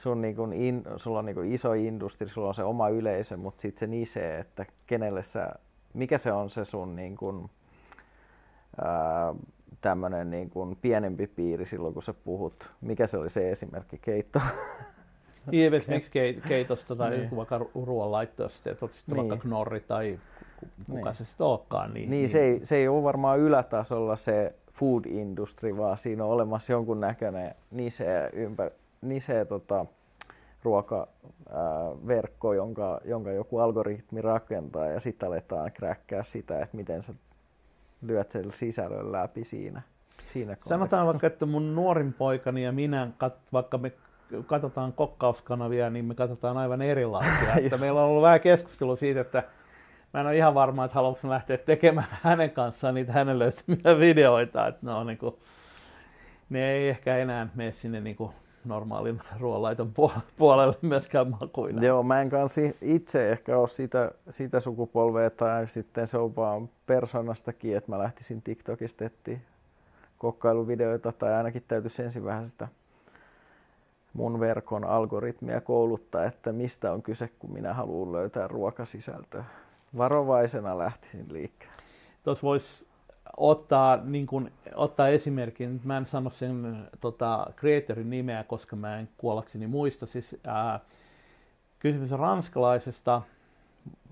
sun 0.00 0.20
niin 0.20 0.52
in, 0.52 0.84
sulla 0.96 1.18
on 1.18 1.26
niin 1.26 1.52
iso 1.52 1.72
industri, 1.72 2.28
sulla 2.28 2.48
on 2.48 2.54
se 2.54 2.64
oma 2.64 2.88
yleisö, 2.88 3.36
mutta 3.36 3.60
sitten 3.60 3.80
se 3.80 3.86
nisee, 3.86 4.38
että 4.38 4.66
kenelle 4.86 5.22
sä, 5.22 5.52
mikä 5.94 6.18
se 6.18 6.32
on 6.32 6.50
se 6.50 6.64
sun 6.64 6.96
niin 6.96 7.16
kuin, 7.16 7.50
ää, 8.84 9.34
tämmöinen 9.82 10.30
niin 10.30 10.50
kuin 10.50 10.76
pienempi 10.76 11.26
piiri 11.26 11.66
silloin, 11.66 11.94
kun 11.94 12.02
sä 12.02 12.14
puhut. 12.14 12.70
Mikä 12.80 13.06
se 13.06 13.16
oli 13.16 13.30
se 13.30 13.50
esimerkki? 13.50 13.98
Keitto? 13.98 14.40
Niin, 15.50 15.74
esimerkiksi 15.74 16.10
keitosta 16.48 16.96
tai 16.96 17.10
niin. 17.10 17.36
vaikka 17.36 17.66
ruoanlaittosta, 17.74 18.70
että 18.70 18.84
olet 18.84 18.92
sitten 18.92 19.14
niin. 19.16 19.28
vaikka 19.28 19.48
knorri 19.48 19.80
tai 19.80 20.18
kuka 20.86 21.04
niin. 21.04 21.14
se 21.14 21.24
sitten 21.24 21.46
olekaan. 21.46 21.94
Niin, 21.94 22.10
niin, 22.10 22.10
niin. 22.10 22.28
Se, 22.28 22.40
ei, 22.40 22.60
se 22.64 22.76
ei 22.76 22.88
ole 22.88 23.02
varmaan 23.02 23.38
ylätasolla 23.38 24.16
se 24.16 24.54
food 24.72 25.04
industry, 25.04 25.76
vaan 25.76 25.98
siinä 25.98 26.24
on 26.24 26.30
olemassa 26.30 26.72
jonkun 26.72 27.00
näköinen 27.00 27.54
niseä, 27.70 28.30
ympär, 28.32 28.70
niseä 29.00 29.44
tota, 29.44 29.86
ruokaverkko, 30.62 32.52
jonka, 32.52 33.00
jonka 33.04 33.32
joku 33.32 33.58
algoritmi 33.58 34.22
rakentaa 34.22 34.86
ja 34.86 35.00
sitten 35.00 35.26
aletaan 35.26 35.72
kräkkää 35.72 36.22
sitä, 36.22 36.62
että 36.62 36.76
miten 36.76 37.02
sä 37.02 37.14
lyöt 38.02 38.30
sen 38.30 38.52
sisällön 38.52 39.12
läpi 39.12 39.44
siinä. 39.44 39.82
siinä 40.24 40.56
Sanotaan 40.66 41.06
vaikka, 41.06 41.26
että 41.26 41.46
mun 41.46 41.74
nuorin 41.74 42.12
poikani 42.12 42.64
ja 42.64 42.72
minä, 42.72 43.08
vaikka 43.52 43.78
me 43.78 43.92
katsotaan 44.46 44.92
kokkauskanavia, 44.92 45.90
niin 45.90 46.04
me 46.04 46.14
katsotaan 46.14 46.56
aivan 46.56 46.82
erilaisia. 46.82 47.54
että 47.64 47.78
meillä 47.78 48.02
on 48.02 48.08
ollut 48.08 48.22
vähän 48.22 48.40
keskustelua 48.40 48.96
siitä, 48.96 49.20
että 49.20 49.42
mä 50.14 50.20
en 50.20 50.26
ole 50.26 50.36
ihan 50.36 50.54
varma, 50.54 50.84
että 50.84 50.94
haluanko 50.94 51.30
lähteä 51.30 51.58
tekemään 51.58 52.06
hänen 52.22 52.50
kanssaan 52.50 52.94
niitä 52.94 53.12
hänen 53.12 53.38
löytämiä 53.38 53.98
videoita. 53.98 54.66
Että 54.66 54.86
ne, 54.86 54.92
on 54.92 55.06
niin 55.06 55.18
kuin, 55.18 55.34
ne 56.50 56.72
ei 56.72 56.88
ehkä 56.88 57.16
enää 57.16 57.48
mene 57.54 57.72
sinne 57.72 58.00
niin 58.00 58.16
kuin 58.16 58.32
normaalin 58.64 59.20
ruoanlaiton 59.40 59.92
puolelle 60.36 60.76
myöskään 60.82 61.30
makuina. 61.30 61.84
Joo, 61.84 62.02
mä 62.02 62.20
en 62.20 62.30
kanssa 62.30 62.60
itse 62.80 63.32
ehkä 63.32 63.58
ole 63.58 63.68
sitä, 63.68 64.10
sitä 64.30 64.60
sukupolvea 64.60 65.30
tai 65.30 65.68
sitten 65.68 66.06
se 66.06 66.18
on 66.18 66.36
vaan 66.36 66.68
persoonastakin, 66.86 67.76
että 67.76 67.90
mä 67.90 67.98
lähtisin 67.98 68.42
TikTokista 68.42 69.04
etsiä 69.04 69.38
kokkailuvideoita 70.18 71.12
tai 71.12 71.34
ainakin 71.34 71.64
täytyisi 71.68 72.02
ensin 72.02 72.24
vähän 72.24 72.48
sitä 72.48 72.68
mun 74.12 74.40
verkon 74.40 74.84
algoritmia 74.84 75.60
kouluttaa, 75.60 76.24
että 76.24 76.52
mistä 76.52 76.92
on 76.92 77.02
kyse, 77.02 77.30
kun 77.38 77.52
minä 77.52 77.74
haluan 77.74 78.12
löytää 78.12 78.48
ruokasisältöä. 78.48 79.44
Varovaisena 79.96 80.78
lähtisin 80.78 81.32
liikkeelle. 81.32 81.76
Tuossa 82.22 82.42
voisi 82.42 82.86
ottaa, 83.36 83.96
niin 83.96 84.26
kun, 84.26 84.50
ottaa 84.74 85.08
esimerkin, 85.08 85.80
mä 85.84 85.96
en 85.96 86.06
sano 86.06 86.30
sen 86.30 86.88
tota, 87.00 87.46
creatorin 87.56 88.10
nimeä, 88.10 88.44
koska 88.44 88.76
mä 88.76 88.98
en 88.98 89.08
kuollakseni 89.16 89.66
muista. 89.66 90.06
Siis, 90.06 90.36
ää, 90.44 90.80
kysymys 91.78 92.12
on 92.12 92.18
ranskalaisesta 92.18 93.22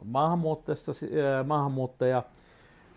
maahanmuuttajasta, 0.05 0.93
ää, 1.37 1.43
maahanmuuttaja 1.45 2.23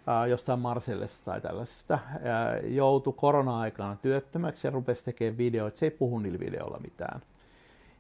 ää, 0.07 0.27
jostain 0.27 0.59
Marsellesta 0.59 1.25
tai 1.25 1.41
tällaisesta, 1.41 1.99
ää, 2.23 2.57
joutui 2.57 3.13
korona-aikana 3.17 3.95
työttömäksi 4.01 4.67
ja 4.67 4.71
rupesi 4.71 5.05
tekemään 5.05 5.37
videoita. 5.37 5.77
Se 5.77 5.85
ei 5.85 5.91
puhu 5.91 6.19
niillä 6.19 6.39
videoilla 6.39 6.79
mitään. 6.79 7.21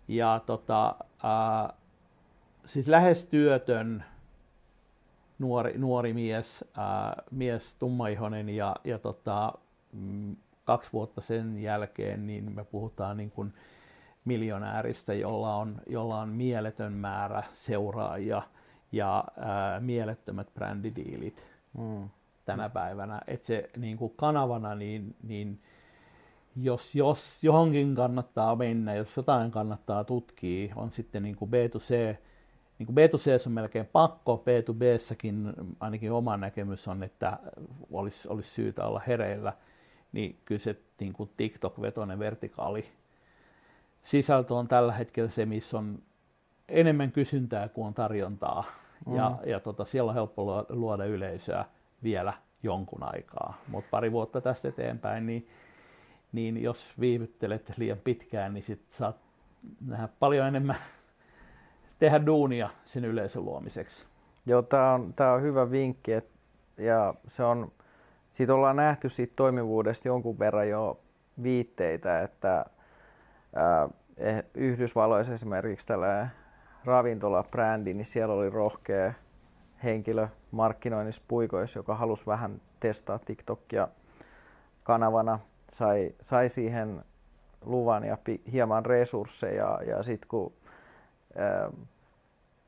Ja 0.07 0.41
tota, 0.45 0.95
ää, 1.23 1.73
siis 2.65 2.87
lähes 2.87 3.25
työtön 3.25 4.03
nuori, 5.43 5.77
nuori 5.77 6.13
mies, 6.13 6.65
ää, 6.77 7.23
mies 7.31 7.75
tummaihonen 7.75 8.49
ja, 8.49 8.75
ja 8.83 8.99
tota, 8.99 9.53
mm, 9.93 10.35
kaksi 10.65 10.89
vuotta 10.93 11.21
sen 11.21 11.61
jälkeen 11.61 12.27
niin 12.27 12.55
me 12.55 12.63
puhutaan 12.63 13.17
niin 13.17 13.31
kuin 13.31 13.53
miljonääristä, 14.25 15.13
jolla 15.13 15.55
on, 15.55 15.81
jolla 15.87 16.19
on 16.19 16.29
mieletön 16.29 16.93
määrä 16.93 17.43
seuraajia 17.53 18.41
ja 18.91 19.23
ää, 19.37 19.79
mielettömät 19.79 20.47
brändidiilit 20.53 21.43
mm. 21.77 22.09
tänä 22.45 22.69
päivänä. 22.69 23.21
Et 23.27 23.43
se 23.43 23.69
niin 23.77 23.97
kuin 23.97 24.13
kanavana, 24.15 24.75
niin, 24.75 25.15
niin 25.23 25.59
jos, 26.55 26.95
jos 26.95 27.43
johonkin 27.43 27.95
kannattaa 27.95 28.55
mennä, 28.55 28.93
jos 28.93 29.17
jotain 29.17 29.51
kannattaa 29.51 30.03
tutkia, 30.03 30.73
on 30.75 30.91
sitten 30.91 31.23
niin 31.23 31.35
kuin 31.35 31.51
B2C 31.51 32.17
niin 32.79 32.87
kuin 32.87 32.95
B2C 32.95 33.47
on 33.47 33.51
melkein 33.51 33.85
pakko, 33.85 34.43
B2Bssäkin 34.45 35.53
ainakin 35.79 36.11
oma 36.11 36.37
näkemys 36.37 36.87
on, 36.87 37.03
että 37.03 37.39
olisi, 37.91 38.27
olisi 38.27 38.49
syytä 38.49 38.85
olla 38.85 39.01
hereillä, 39.07 39.53
niin 40.11 40.39
kyllä 40.45 40.59
se 40.59 40.75
niin 40.99 41.13
kuin 41.13 41.29
TikTok-vetoinen 41.37 42.19
vertikaali 42.19 42.85
sisältö 44.03 44.53
on 44.53 44.67
tällä 44.67 44.93
hetkellä 44.93 45.29
se, 45.29 45.45
missä 45.45 45.77
on 45.77 45.99
enemmän 46.69 47.11
kysyntää 47.11 47.69
kuin 47.69 47.87
on 47.87 47.93
tarjontaa. 47.93 48.63
Mm. 49.05 49.15
Ja, 49.15 49.39
ja 49.45 49.59
tota, 49.59 49.85
siellä 49.85 50.09
on 50.09 50.15
helppo 50.15 50.65
luoda 50.69 51.05
yleisöä 51.05 51.65
vielä 52.03 52.33
jonkun 52.63 53.03
aikaa. 53.03 53.61
Mutta 53.71 53.87
pari 53.91 54.11
vuotta 54.11 54.41
tästä 54.41 54.67
eteenpäin, 54.67 55.25
niin, 55.25 55.47
niin 56.31 56.63
jos 56.63 56.93
viivyttelet 56.99 57.77
liian 57.77 57.97
pitkään, 57.97 58.53
niin 58.53 58.63
sit 58.63 58.81
saat 58.89 59.15
nähdä 59.85 60.09
paljon 60.19 60.47
enemmän 60.47 60.75
tehdä 62.03 62.25
duunia 62.25 62.69
sen 62.85 63.05
yleisön 63.05 63.45
luomiseksi. 63.45 64.05
Joo, 64.45 64.61
tämä 64.61 64.93
on, 64.93 65.13
on 65.33 65.41
hyvä 65.41 65.71
vinkki. 65.71 66.13
Et, 66.13 66.29
ja 66.77 67.13
se 67.27 67.43
on, 67.43 67.71
siitä 68.31 68.53
ollaan 68.53 68.75
nähty 68.75 69.09
siitä 69.09 69.33
toimivuudesta 69.35 70.07
jonkun 70.07 70.39
verran 70.39 70.69
jo 70.69 70.99
viitteitä, 71.43 72.21
että 72.21 72.65
ää, 73.55 73.89
eh, 74.17 74.43
Yhdysvalloissa 74.53 75.33
esimerkiksi 75.33 75.87
tällä 75.87 76.27
ravintolabrändi, 76.85 77.93
niin 77.93 78.05
siellä 78.05 78.33
oli 78.33 78.49
rohkea 78.49 79.13
henkilö 79.83 80.27
markkinoinnissa 80.51 81.23
puikoissa, 81.27 81.79
joka 81.79 81.95
halusi 81.95 82.25
vähän 82.25 82.61
testaa 82.79 83.19
TikTokia 83.19 83.87
kanavana, 84.83 85.39
sai, 85.71 86.15
sai 86.21 86.49
siihen 86.49 87.03
luvan 87.61 88.03
ja 88.03 88.17
pi, 88.17 88.41
hieman 88.51 88.85
resursseja 88.85 89.79
ja 89.87 90.03
sitten 90.03 90.27
kun 90.27 90.53
ää, 91.37 91.69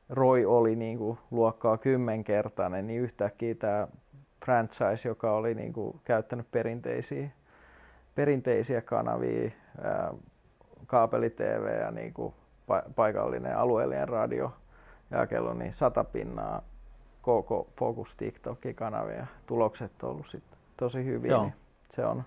ROI 0.08 0.44
oli 0.44 0.76
niin 0.76 0.98
kuin 0.98 1.18
luokkaa 1.30 1.78
kymmenkertainen, 1.78 2.86
niin 2.86 3.02
yhtäkkiä 3.02 3.54
tämä 3.54 3.88
franchise, 4.44 5.08
joka 5.08 5.32
oli 5.32 5.54
niin 5.54 5.72
kuin 5.72 6.00
käyttänyt 6.04 6.50
perinteisiä, 6.50 7.30
perinteisiä 8.14 8.80
kanavia, 8.80 9.50
ää, 9.82 10.14
kaapeli 10.86 11.30
TV 11.30 11.80
ja 11.80 11.90
niin 11.90 12.14
kuin 12.14 12.34
paikallinen 12.96 13.58
alueellinen 13.58 14.08
radio 14.08 14.52
jakelu, 15.10 15.52
niin 15.52 15.72
sata 15.72 16.04
pinnaa 16.04 16.62
koko 17.22 17.68
Focus 17.78 18.14
TikTok-kanavia. 18.16 19.26
Tulokset 19.46 20.02
on 20.02 20.10
ollut 20.10 20.26
sit 20.26 20.44
tosi 20.76 21.04
hyviä. 21.04 21.38
Niin 21.38 21.54
se 21.90 22.06
on, 22.06 22.22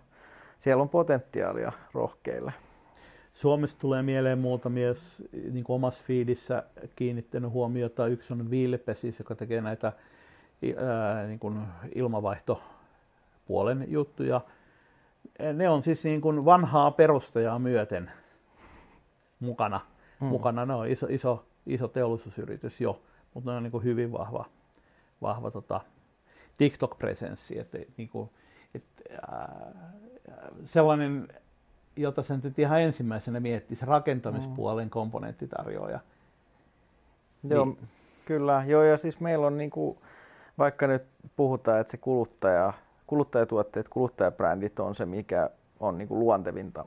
siellä 0.59 0.81
on 0.81 0.89
potentiaalia 0.89 1.71
rohkeille. 1.93 2.53
Suomessa 3.33 3.79
tulee 3.79 4.01
mieleen 4.01 4.39
muutamia 4.39 4.93
niin 5.51 5.63
kuin 5.63 5.75
omassa 5.75 6.03
feedissä 6.03 6.63
kiinnittänyt 6.95 7.51
huomiota. 7.51 8.07
Yksi 8.07 8.33
on 8.33 8.51
Vilpesis, 8.51 9.19
joka 9.19 9.36
tekee 9.36 9.62
näitä 9.62 9.93
ää, 10.77 11.27
niin 11.27 11.39
kuin 11.39 11.59
ilmavaihto 11.95 12.62
puolen 13.45 13.86
juttuja. 13.88 14.41
Ne 15.53 15.69
on 15.69 15.83
siis 15.83 16.03
niin 16.03 16.21
kuin 16.21 16.45
vanhaa 16.45 16.91
perustajaa 16.91 17.59
myöten 17.59 18.12
mukana. 19.39 19.79
Mm. 20.19 20.27
mukana. 20.27 20.65
Ne 20.65 20.74
on 20.74 20.88
iso, 20.88 21.07
iso, 21.09 21.45
iso 21.65 21.88
teollisuusyritys 21.88 22.81
jo, 22.81 23.01
mutta 23.33 23.51
ne 23.51 23.57
on 23.57 23.63
niin 23.63 23.71
kuin 23.71 23.83
hyvin 23.83 24.12
vahva, 24.12 24.45
vahva 25.21 25.51
tota, 25.51 25.81
TikTok-presenssi. 26.57 27.59
Että, 27.59 27.77
niin 27.98 28.09
kuin, 28.09 28.29
et, 28.75 28.83
äh, 29.13 29.48
sellainen, 30.63 31.27
jota 32.01 32.24
sen 32.24 32.41
nyt 32.44 32.60
ihan 32.60 32.82
ensimmäisenä 32.82 33.39
miettisi, 33.39 33.86
rakentamispuolen 33.86 34.88
mm. 34.88 34.89
komponenttitarjoaja. 34.89 36.00
Joo, 37.50 37.65
niin. 37.65 37.77
kyllä. 38.25 38.63
Joo, 38.68 38.84
ja 38.84 38.98
siis 38.98 39.20
meillä 39.20 39.48
on 39.48 39.58
niin 39.58 39.70
kuin, 39.70 39.98
vaikka 40.58 40.88
nyt 40.88 41.03
puhutaan, 41.36 41.79
että 41.79 41.91
se 41.91 41.98
kuluttaja, 41.98 42.74
kuluttajatuotteet, 43.08 43.89
kuluttajabrändit 43.89 44.79
on 44.79 44.96
se, 44.96 45.06
mikä 45.06 45.50
on 45.79 45.98
niin 45.98 46.08
kuin 46.08 46.20
luontevinta 46.20 46.86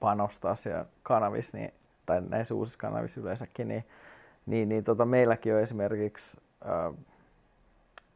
panostaa 0.00 0.54
siellä 0.54 0.86
kanavissa, 1.02 1.58
niin, 1.58 1.74
tai 2.06 2.20
näissä 2.20 2.54
uusissa 2.54 2.78
kanavissa 2.78 3.20
yleensäkin, 3.20 3.68
niin, 3.68 3.84
niin, 4.46 4.68
niin 4.68 4.84
tota, 4.84 5.04
meilläkin 5.04 5.54
on 5.54 5.60
esimerkiksi 5.60 6.36
äh, 6.66 6.94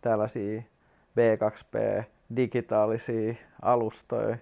tällaisia 0.00 0.62
B2B 1.18 2.04
digitaalisia 2.36 3.34
alustoja 3.62 4.36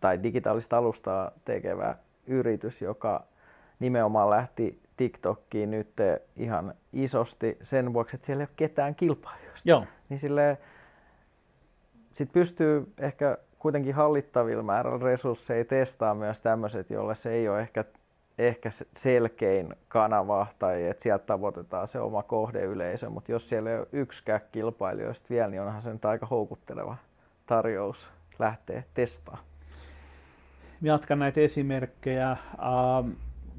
tai 0.00 0.22
digitaalista 0.22 0.78
alustaa 0.78 1.30
tekevä 1.44 1.94
yritys, 2.26 2.82
joka 2.82 3.24
nimenomaan 3.80 4.30
lähti 4.30 4.80
TikTokkiin 4.96 5.70
nyt 5.70 5.92
ihan 6.36 6.74
isosti 6.92 7.58
sen 7.62 7.92
vuoksi, 7.92 8.16
että 8.16 8.26
siellä 8.26 8.42
ei 8.42 8.48
ole 8.50 8.54
ketään 8.56 8.94
kilpailijoista. 8.94 9.70
Joo. 9.70 9.84
Niin 10.08 10.18
silleen, 10.18 10.58
sit 12.12 12.32
pystyy 12.32 12.92
ehkä 12.98 13.38
kuitenkin 13.58 13.94
hallittavilla 13.94 14.62
määrällä 14.62 15.04
resursseja 15.04 15.64
testaa 15.64 16.14
myös 16.14 16.40
tämmöiset, 16.40 16.90
joille 16.90 17.14
se 17.14 17.30
ei 17.30 17.48
ole 17.48 17.60
ehkä, 17.60 17.84
ehkä 18.38 18.70
selkein 18.96 19.74
kanava 19.88 20.46
tai 20.58 20.86
että 20.86 21.02
sieltä 21.02 21.26
tavoitetaan 21.26 21.88
se 21.88 22.00
oma 22.00 22.22
kohdeyleisö, 22.22 23.10
mutta 23.10 23.32
jos 23.32 23.48
siellä 23.48 23.70
ei 23.70 23.78
ole 23.78 23.88
yksikään 23.92 24.40
kilpailijoista 24.52 25.26
vielä, 25.30 25.48
niin 25.48 25.62
onhan 25.62 25.82
se 25.82 25.92
nyt 25.92 26.04
aika 26.04 26.26
houkutteleva 26.26 26.96
tarjous 27.46 28.10
lähteä 28.38 28.82
testaamaan. 28.94 29.55
Jatkan 30.82 31.18
näitä 31.18 31.40
esimerkkejä. 31.40 32.30
Ähm, 32.30 33.10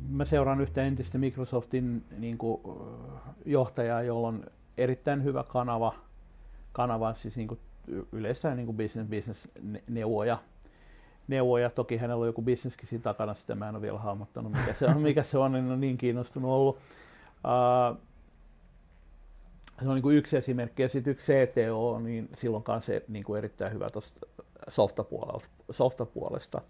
mä 0.10 0.26
seuraan 0.26 0.62
yhtä 0.62 0.84
entistä 0.84 1.18
Microsoftin 1.18 2.04
niin 2.18 2.38
kuin, 2.38 2.62
johtajaa, 3.46 4.02
jolla 4.02 4.28
on 4.28 4.46
erittäin 4.78 5.24
hyvä 5.24 5.44
kanava, 5.44 5.96
kanava 6.72 7.14
siis 7.14 7.38
niin 7.38 7.48
kuin 7.48 7.60
yleensä 8.12 8.56
niin 8.56 8.66
kuin 8.66 8.78
business, 8.78 9.10
business 9.10 9.48
neuvoja. 9.90 10.38
neuvoja. 11.28 11.70
Toki 11.70 11.98
hänellä 11.98 12.22
on 12.22 12.28
joku 12.28 12.42
bisneskin 12.42 12.90
siinä 12.90 13.04
takana, 13.04 13.34
sitä 13.34 13.56
mä 13.56 13.70
en 13.70 13.76
ole 13.76 13.82
vielä 13.82 14.00
hahmottanut, 14.00 14.52
mikä 14.52 14.74
se 14.74 14.86
on, 14.86 15.02
mikä 15.02 15.24
se 15.24 15.38
on, 15.38 15.56
en 15.56 15.68
ole 15.68 15.78
niin 15.78 15.98
kiinnostunut 15.98 16.52
ollut. 16.52 16.78
Uh, 16.78 17.98
se 19.80 19.90
on 19.90 19.96
niin 19.96 20.04
kuin 20.04 20.18
yksi 20.18 20.38
esimerkki, 20.38 20.82
ja 20.82 20.90
sitten 20.90 21.12
yksi 21.12 21.34
CTO, 21.34 22.00
niin 22.00 22.30
silloin 22.36 22.64
kanssa 22.64 22.92
niin 23.08 23.24
kuin 23.24 23.38
erittäin 23.38 23.74
hyvä 23.74 23.90
tuosta 23.90 24.28
softapuolesta. 24.68 25.50
softapuolesta. 25.72 26.62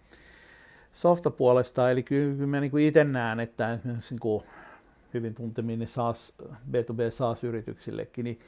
Softapuolesta, 0.97 1.91
eli 1.91 2.03
kyllä 2.03 2.47
mä 2.47 2.59
niin 2.59 2.79
itse 2.79 3.03
näen, 3.03 3.39
että 3.39 3.73
esimerkiksi 3.73 4.13
niin 4.13 4.19
kuin 4.19 4.43
hyvin 5.13 5.35
tuntemiin 5.35 5.87
SaaS, 5.87 6.33
B2B 6.43 7.11
SaaS-yrityksillekin, 7.11 8.23
niin 8.23 8.39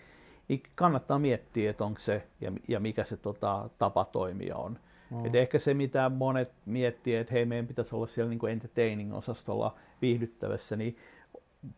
niin 0.47 0.63
kannattaa 0.75 1.19
miettiä, 1.19 1.69
että 1.69 1.85
onko 1.85 1.99
se 1.99 2.27
ja, 2.41 2.51
ja 2.67 2.79
mikä 2.79 3.03
se 3.03 3.17
tota, 3.17 3.69
tapa 3.77 4.05
toimia 4.05 4.55
on. 4.55 4.79
Mm. 5.09 5.25
Et 5.25 5.35
ehkä 5.35 5.59
se, 5.59 5.73
mitä 5.73 6.09
monet 6.09 6.51
miettii, 6.65 7.15
että 7.15 7.33
hei, 7.33 7.45
meidän 7.45 7.67
pitäisi 7.67 7.95
olla 7.95 8.07
siellä 8.07 8.29
niin 8.29 8.49
entertaining-osastolla 8.49 9.75
viihdyttävässä, 10.01 10.75
niin 10.75 10.97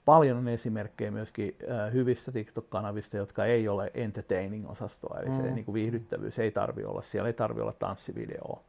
paljon 0.06 0.38
on 0.38 0.48
esimerkkejä 0.48 1.12
myöskin 1.12 1.56
äh, 1.72 1.94
hyvistä 1.94 2.32
TikTok-kanavista, 2.32 3.18
jotka 3.18 3.46
ei 3.46 3.68
ole 3.68 3.92
entertaining-osastoa, 3.94 5.20
eli 5.20 5.30
mm. 5.30 5.36
se 5.36 5.42
niin 5.42 5.66
kuin 5.66 5.74
viihdyttävyys 5.74 6.40
ei 6.40 6.52
tarvi 6.52 6.84
olla, 6.84 7.02
siellä 7.02 7.28
ei 7.28 7.34
tarvi 7.34 7.62
olla 7.62 7.74
tanssivideoa, 7.74 8.64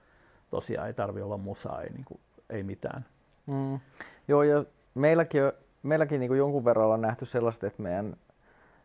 tosiaan 0.52 0.86
ei 0.86 0.94
tarvi 0.94 1.22
olla 1.22 1.36
musaa, 1.36 1.82
ei, 1.82 1.90
niin 1.90 2.04
kuin, 2.04 2.20
ei 2.50 2.62
mitään. 2.62 3.04
Mm. 3.50 3.80
Joo, 4.28 4.42
ja 4.42 4.64
meilläkin, 4.94 5.42
meilläkin 5.82 6.20
niin 6.20 6.28
kuin 6.28 6.38
jonkun 6.38 6.64
verran 6.64 6.88
on 6.88 7.00
nähty 7.00 7.26
sellaista, 7.26 7.66
että 7.66 7.82
meidän 7.82 8.16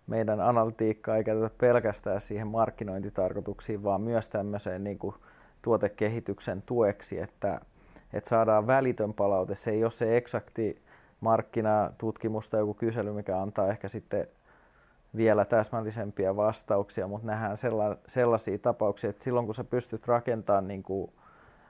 meidän 0.07 0.41
analytiikkaa 0.41 1.17
ei 1.17 1.23
käytetä 1.23 1.55
pelkästään 1.57 2.21
siihen 2.21 2.47
markkinointitarkoituksiin, 2.47 3.83
vaan 3.83 4.01
myös 4.01 4.29
tämmöiseen 4.29 4.83
niin 4.83 4.99
kuin 4.99 5.15
tuotekehityksen 5.61 6.61
tueksi, 6.61 7.19
että, 7.19 7.61
että 8.13 8.29
saadaan 8.29 8.67
välitön 8.67 9.13
palaute. 9.13 9.55
Se 9.55 9.71
ei 9.71 9.83
ole 9.83 9.91
se 9.91 10.17
eksakti 10.17 10.81
markkinatutkimus 11.21 12.49
tai 12.49 12.59
joku 12.59 12.73
kysely, 12.73 13.11
mikä 13.11 13.41
antaa 13.41 13.67
ehkä 13.67 13.87
sitten 13.87 14.27
vielä 15.15 15.45
täsmällisempiä 15.45 16.35
vastauksia, 16.35 17.07
mutta 17.07 17.27
nähdään 17.27 17.57
sellaisia 18.07 18.57
tapauksia, 18.57 19.09
että 19.09 19.23
silloin 19.23 19.45
kun 19.45 19.55
sä 19.55 19.63
pystyt 19.63 20.07
rakentamaan 20.07 20.67
niin 20.67 20.83
kuin 20.83 21.11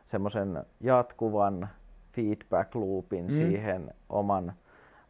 semmoisen 0.08 0.64
jatkuvan 0.82 1.70
feedback 2.14 2.76
loopin 2.76 3.26
mm. 3.26 3.32
siihen 3.32 3.94
oman, 4.10 4.54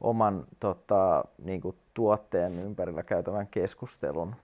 oman 0.02 0.46
tota, 0.60 1.26
niin 1.44 1.62
kuin 1.62 1.78
tuotteen 1.94 2.60
ympärillä 2.60 3.04
käytävän 3.04 3.48
keskustelun, 3.48 4.36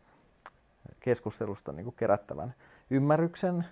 keskustelusta 0.99 1.71
niin 1.71 1.83
kuin 1.83 1.95
kerättävän 1.95 2.53
ymmärryksen 2.89 3.65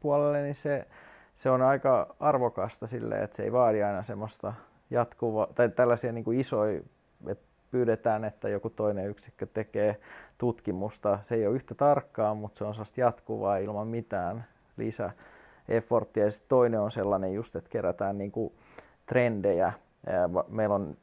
puolelle, 0.00 0.42
niin 0.42 0.54
se, 0.54 0.86
se 1.34 1.50
on 1.50 1.62
aika 1.62 2.16
arvokasta 2.20 2.86
sille, 2.86 3.22
että 3.22 3.36
se 3.36 3.42
ei 3.42 3.52
vaadi 3.52 3.82
aina 3.82 4.02
semmoista 4.02 4.52
jatkuvaa, 4.90 5.46
tai 5.54 5.68
tällaisia 5.68 6.12
niin 6.12 6.24
kuin 6.24 6.40
isoja, 6.40 6.80
että 7.26 7.46
pyydetään, 7.70 8.24
että 8.24 8.48
joku 8.48 8.70
toinen 8.70 9.08
yksikkö 9.08 9.46
tekee 9.46 10.00
tutkimusta. 10.38 11.18
Se 11.22 11.34
ei 11.34 11.46
ole 11.46 11.56
yhtä 11.56 11.74
tarkkaa, 11.74 12.34
mutta 12.34 12.58
se 12.58 12.64
on 12.64 12.74
sellaista 12.74 13.00
jatkuvaa 13.00 13.56
ilman 13.56 13.88
mitään 13.88 14.44
lisää 14.76 15.12
efforttia. 15.68 16.24
Ja 16.24 16.30
toinen 16.48 16.80
on 16.80 16.90
sellainen 16.90 17.34
just, 17.34 17.56
että 17.56 17.70
kerätään 17.70 18.18
niin 18.18 18.32
trendejä. 19.06 19.72
Meillä 20.48 20.74
on 20.74 20.96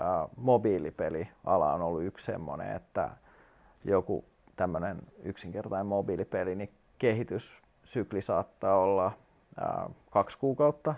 äh, 0.00 0.28
mobiilipeliala 0.36 1.72
on 1.74 1.82
ollut 1.82 2.02
yksi 2.02 2.24
semmoinen, 2.24 2.76
että 2.76 3.10
joku 3.84 4.24
tämmöinen 4.56 5.02
yksinkertainen 5.22 5.86
mobiilipeli, 5.86 6.54
niin 6.54 6.70
kehityssykli 6.98 8.22
saattaa 8.22 8.78
olla 8.78 9.06
äh, 9.06 9.94
kaksi 10.10 10.38
kuukautta, 10.38 10.94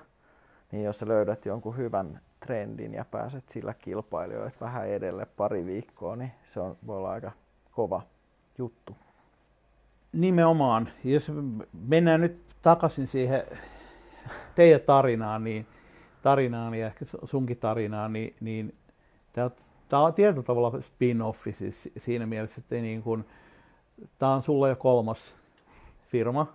niin 0.72 0.85
jos 0.85 0.98
sä 0.98 1.09
löydät 1.09 1.46
jonkun 1.46 1.76
hyvän 1.76 2.20
trendin 2.40 2.94
ja 2.94 3.05
pääset 3.05 3.48
sillä 3.48 3.74
kilpailijoille 3.74 4.50
vähän 4.61 4.88
edelle 4.88 5.26
pari 5.37 5.66
viikkoa, 5.66 6.16
niin 6.16 6.33
se 6.44 6.61
on, 6.61 6.76
voi 6.87 6.96
olla 6.96 7.11
aika 7.11 7.33
kova 7.72 8.02
juttu. 8.59 8.96
Nimenomaan. 10.16 10.88
Jos 11.05 11.33
mennään 11.72 12.20
nyt 12.20 12.40
takaisin 12.62 13.07
siihen 13.07 13.42
teidän 14.55 14.81
tarinaan, 14.81 15.44
niin 15.44 15.66
tarinaan 16.22 16.74
ja 16.74 16.87
ehkä 16.87 17.05
sunkin 17.24 17.57
tarinaan, 17.57 18.12
niin, 18.12 18.37
niin 18.40 18.74
Tämä 19.88 20.02
on 20.02 20.14
tietyllä 20.14 20.42
tavalla 20.42 20.70
spin-offi 20.70 21.52
siis 21.52 21.90
siinä 21.98 22.26
mielessä, 22.26 22.61
että 22.61 22.74
niin 22.74 23.02
kuin, 23.02 23.24
tämä 24.18 24.35
on 24.35 24.42
sulle 24.42 24.68
jo 24.68 24.76
kolmas 24.76 25.35
firma. 26.09 26.46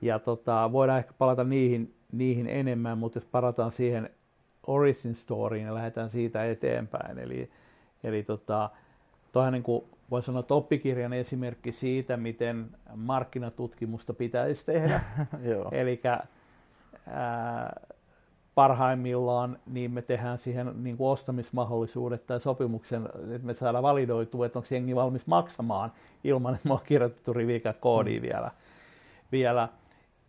Ja 0.00 0.18
tota, 0.18 0.72
voidaan 0.72 0.98
ehkä 0.98 1.12
palata 1.18 1.44
niihin, 1.44 1.94
niihin 2.12 2.46
enemmän, 2.46 2.98
mutta 2.98 3.16
jos 3.16 3.24
parataan 3.24 3.72
siihen 3.72 4.10
origin 4.66 5.14
storyin 5.14 5.64
ja 5.64 5.74
lähdetään 5.74 6.10
siitä 6.10 6.44
eteenpäin. 6.44 7.18
Eli, 7.18 7.50
eli 8.04 8.22
tota, 8.22 8.70
toihan 9.32 9.52
niin 9.52 9.62
kuin 9.62 9.84
voi 10.10 10.22
sanoa, 10.22 10.40
että 10.40 10.54
oppikirjan 10.54 11.12
esimerkki 11.12 11.72
siitä, 11.72 12.16
miten 12.16 12.70
markkinatutkimusta 12.96 14.14
pitäisi 14.14 14.66
tehdä. 14.66 15.00
Eli 15.72 16.00
parhaimmillaan 18.54 19.58
niin 19.66 19.90
me 19.90 20.02
tehdään 20.02 20.38
siihen 20.38 20.72
niin 20.82 20.96
kuin 20.96 21.10
ostamismahdollisuudet 21.10 22.26
tai 22.26 22.40
sopimuksen, 22.40 23.08
että 23.34 23.46
me 23.46 23.54
saadaan 23.54 23.82
validoitua, 23.82 24.46
että 24.46 24.58
onko 24.58 24.68
jengi 24.70 24.94
valmis 24.94 25.26
maksamaan 25.26 25.92
ilman, 26.24 26.54
että 26.54 26.68
me 26.68 26.74
on 26.74 26.80
kirjoitettu 26.84 27.32
rivikä 27.32 27.72
koodia 27.72 28.20
mm. 28.20 28.22
vielä. 28.22 28.50
vielä. 29.32 29.68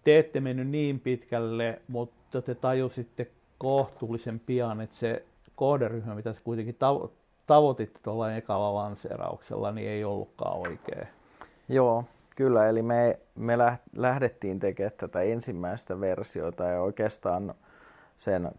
Te 0.03 0.19
ette 0.19 0.39
mennyt 0.39 0.67
niin 0.67 0.99
pitkälle, 0.99 1.81
mutta 1.87 2.41
te 2.41 2.55
tajusitte 2.55 3.31
kohtuullisen 3.57 4.39
pian, 4.39 4.81
että 4.81 4.95
se 4.95 5.25
kohderyhmä, 5.55 6.15
mitä 6.15 6.33
se 6.33 6.39
kuitenkin 6.43 6.75
tavo- 6.75 7.11
tavoititte 7.47 7.99
tuolla 8.03 8.35
ekalla 8.35 8.73
lanseerauksella, 8.73 9.71
niin 9.71 9.89
ei 9.89 10.03
ollutkaan 10.03 10.57
oikea. 10.57 11.05
Joo, 11.69 12.03
kyllä. 12.35 12.69
Eli 12.69 12.81
me, 12.81 13.19
me 13.35 13.57
lähdettiin 13.95 14.59
tekemään 14.59 14.97
tätä 14.97 15.21
ensimmäistä 15.21 15.99
versiota 15.99 16.63
ja 16.63 16.81
oikeastaan– 16.81 17.53
sen, 18.17 18.51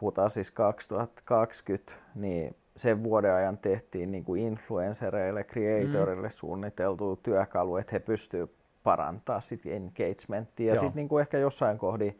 puhutaan 0.00 0.30
siis 0.30 0.50
2020, 0.50 1.92
niin 2.14 2.56
sen 2.76 3.04
vuoden 3.04 3.34
ajan 3.34 3.58
tehtiin 3.58 4.10
niin 4.10 4.24
kuin 4.24 4.42
influencereille, 4.42 5.44
creatorille 5.44 6.28
mm. 6.28 6.32
suunniteltu 6.32 7.16
työkalu, 7.16 7.76
että 7.76 7.90
he 7.92 7.98
pystyvät 7.98 8.50
parantaa 8.82 9.40
sit 9.40 9.66
engagementtia 9.66 10.72
ja 10.74 10.80
sitten 10.80 11.08
niin 11.08 11.20
ehkä 11.20 11.38
jossain 11.38 11.78
kohdin 11.78 12.18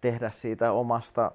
tehdä 0.00 0.30
siitä 0.30 0.72
omasta, 0.72 1.32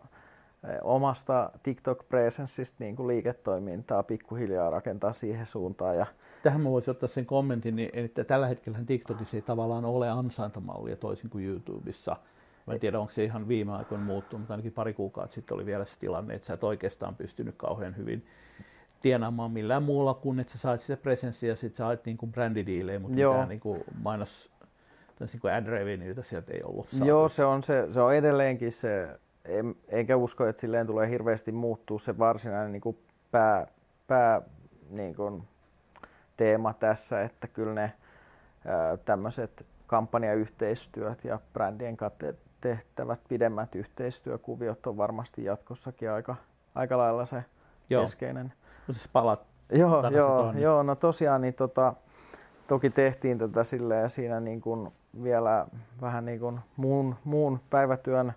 omasta 0.83 1.51
TikTok-presenssistä 1.63 2.75
niin 2.79 2.95
kuin 2.95 3.07
liiketoimintaa 3.07 4.03
pikkuhiljaa 4.03 4.69
rakentaa 4.69 5.13
siihen 5.13 5.45
suuntaan. 5.45 5.97
Ja... 5.97 6.05
Tähän 6.43 6.61
mä 6.61 6.69
voisin 6.69 6.91
ottaa 6.91 7.09
sen 7.09 7.25
kommentin, 7.25 7.75
niin, 7.75 7.89
että 7.93 8.23
tällä 8.23 8.47
hetkellä 8.47 8.79
TikTokissa 8.87 9.37
ei 9.37 9.41
tavallaan 9.41 9.85
ole 9.85 10.09
ansaintamallia 10.09 10.95
toisin 10.95 11.29
kuin 11.29 11.45
YouTubessa. 11.45 12.15
Mä 12.67 12.73
en 12.73 12.79
tiedä, 12.79 12.99
onko 12.99 13.11
se 13.11 13.23
ihan 13.23 13.47
viime 13.47 13.71
aikoina 13.71 14.03
muuttunut, 14.03 14.41
mutta 14.41 14.53
ainakin 14.53 14.71
pari 14.71 14.93
kuukautta 14.93 15.33
sitten 15.33 15.55
oli 15.55 15.65
vielä 15.65 15.85
se 15.85 15.99
tilanne, 15.99 16.33
että 16.33 16.47
sä 16.47 16.53
et 16.53 16.63
oikeastaan 16.63 17.15
pystynyt 17.15 17.55
kauhean 17.57 17.97
hyvin 17.97 18.25
tienaamaan 19.01 19.51
millään 19.51 19.83
muulla 19.83 20.13
kuin, 20.13 20.39
että 20.39 20.53
sä 20.53 20.59
saat 20.59 20.81
sitä 20.81 20.97
presenssiä 20.97 21.49
ja 21.49 21.55
sitten 21.55 21.77
sä 21.77 21.83
sait 21.83 22.05
niin 22.05 22.17
brändidiilejä, 22.31 22.99
mutta 22.99 23.21
Joo. 23.21 23.33
mitään 23.33 23.49
niin 23.49 23.59
kuin 23.59 23.83
mainos, 24.01 24.51
niin 25.19 25.39
kuin 25.41 25.53
ad 25.53 25.65
revenueita 25.65 26.23
sieltä 26.23 26.53
ei 26.53 26.63
ollut 26.63 26.89
saatu. 26.89 27.05
Joo, 27.05 27.29
se 27.29 27.45
on, 27.45 27.63
se, 27.63 27.87
se 27.93 28.01
on 28.01 28.15
edelleenkin 28.15 28.71
se, 28.71 29.19
en, 29.45 29.75
enkä 29.87 30.15
usko, 30.17 30.45
että 30.45 30.59
silleen 30.59 30.87
tulee 30.87 31.09
hirveästi 31.09 31.51
muuttuu 31.51 31.99
se 31.99 32.17
varsinainen 32.17 32.71
niin 32.71 32.81
kuin 32.81 32.97
pää, 33.31 33.67
pää 34.07 34.41
niin 34.89 35.15
kuin 35.15 35.43
teema 36.37 36.73
tässä, 36.73 37.21
että 37.21 37.47
kyllä 37.47 37.73
ne 37.73 37.93
tämmöiset 39.05 39.65
kampanjayhteistyöt 39.87 41.23
ja 41.23 41.39
brändien 41.53 41.97
kanssa 41.97 42.33
tehtävät 42.61 43.19
pidemmät 43.29 43.75
yhteistyökuviot 43.75 44.87
on 44.87 44.97
varmasti 44.97 45.43
jatkossakin 45.43 46.11
aika, 46.11 46.35
aika 46.75 46.97
lailla 46.97 47.25
se 47.25 47.43
Joo. 47.89 48.01
keskeinen. 48.01 48.53
Siis 48.85 49.07
palat 49.07 49.49
joo, 49.71 50.09
joo, 50.09 50.51
joo, 50.51 50.83
no 50.83 50.95
tosiaan 50.95 51.41
niin 51.41 51.53
tota, 51.53 51.93
toki 52.67 52.89
tehtiin 52.89 53.37
tätä 53.37 53.63
silleen 53.63 54.09
siinä 54.09 54.39
niin 54.39 54.61
kuin 54.61 54.91
vielä 55.23 55.67
vähän 56.01 56.25
niin 56.25 56.39
kuin 56.39 56.59
muun, 56.77 57.15
muun 57.23 57.59
päivätyön, 57.69 58.33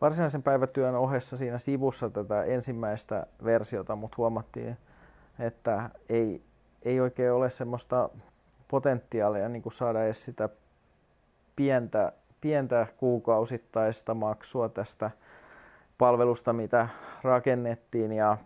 varsinaisen 0.00 0.42
päivätyön 0.42 0.94
ohessa 0.94 1.36
siinä 1.36 1.58
sivussa 1.58 2.10
tätä 2.10 2.44
ensimmäistä 2.44 3.26
versiota, 3.44 3.96
mutta 3.96 4.14
huomattiin, 4.18 4.76
että 5.38 5.90
ei, 6.08 6.42
ei 6.82 7.00
oikein 7.00 7.32
ole 7.32 7.50
semmoista 7.50 8.10
potentiaalia 8.68 9.48
niin 9.48 9.62
kuin 9.62 9.72
saada 9.72 10.04
edes 10.04 10.24
sitä 10.24 10.48
pientä, 11.56 12.12
pientä 12.40 12.86
kuukausittaista 12.96 14.14
maksua 14.14 14.68
tästä 14.68 15.10
palvelusta, 15.98 16.52
mitä 16.52 16.88
rakennettiin 17.22 18.12
ja 18.12 18.38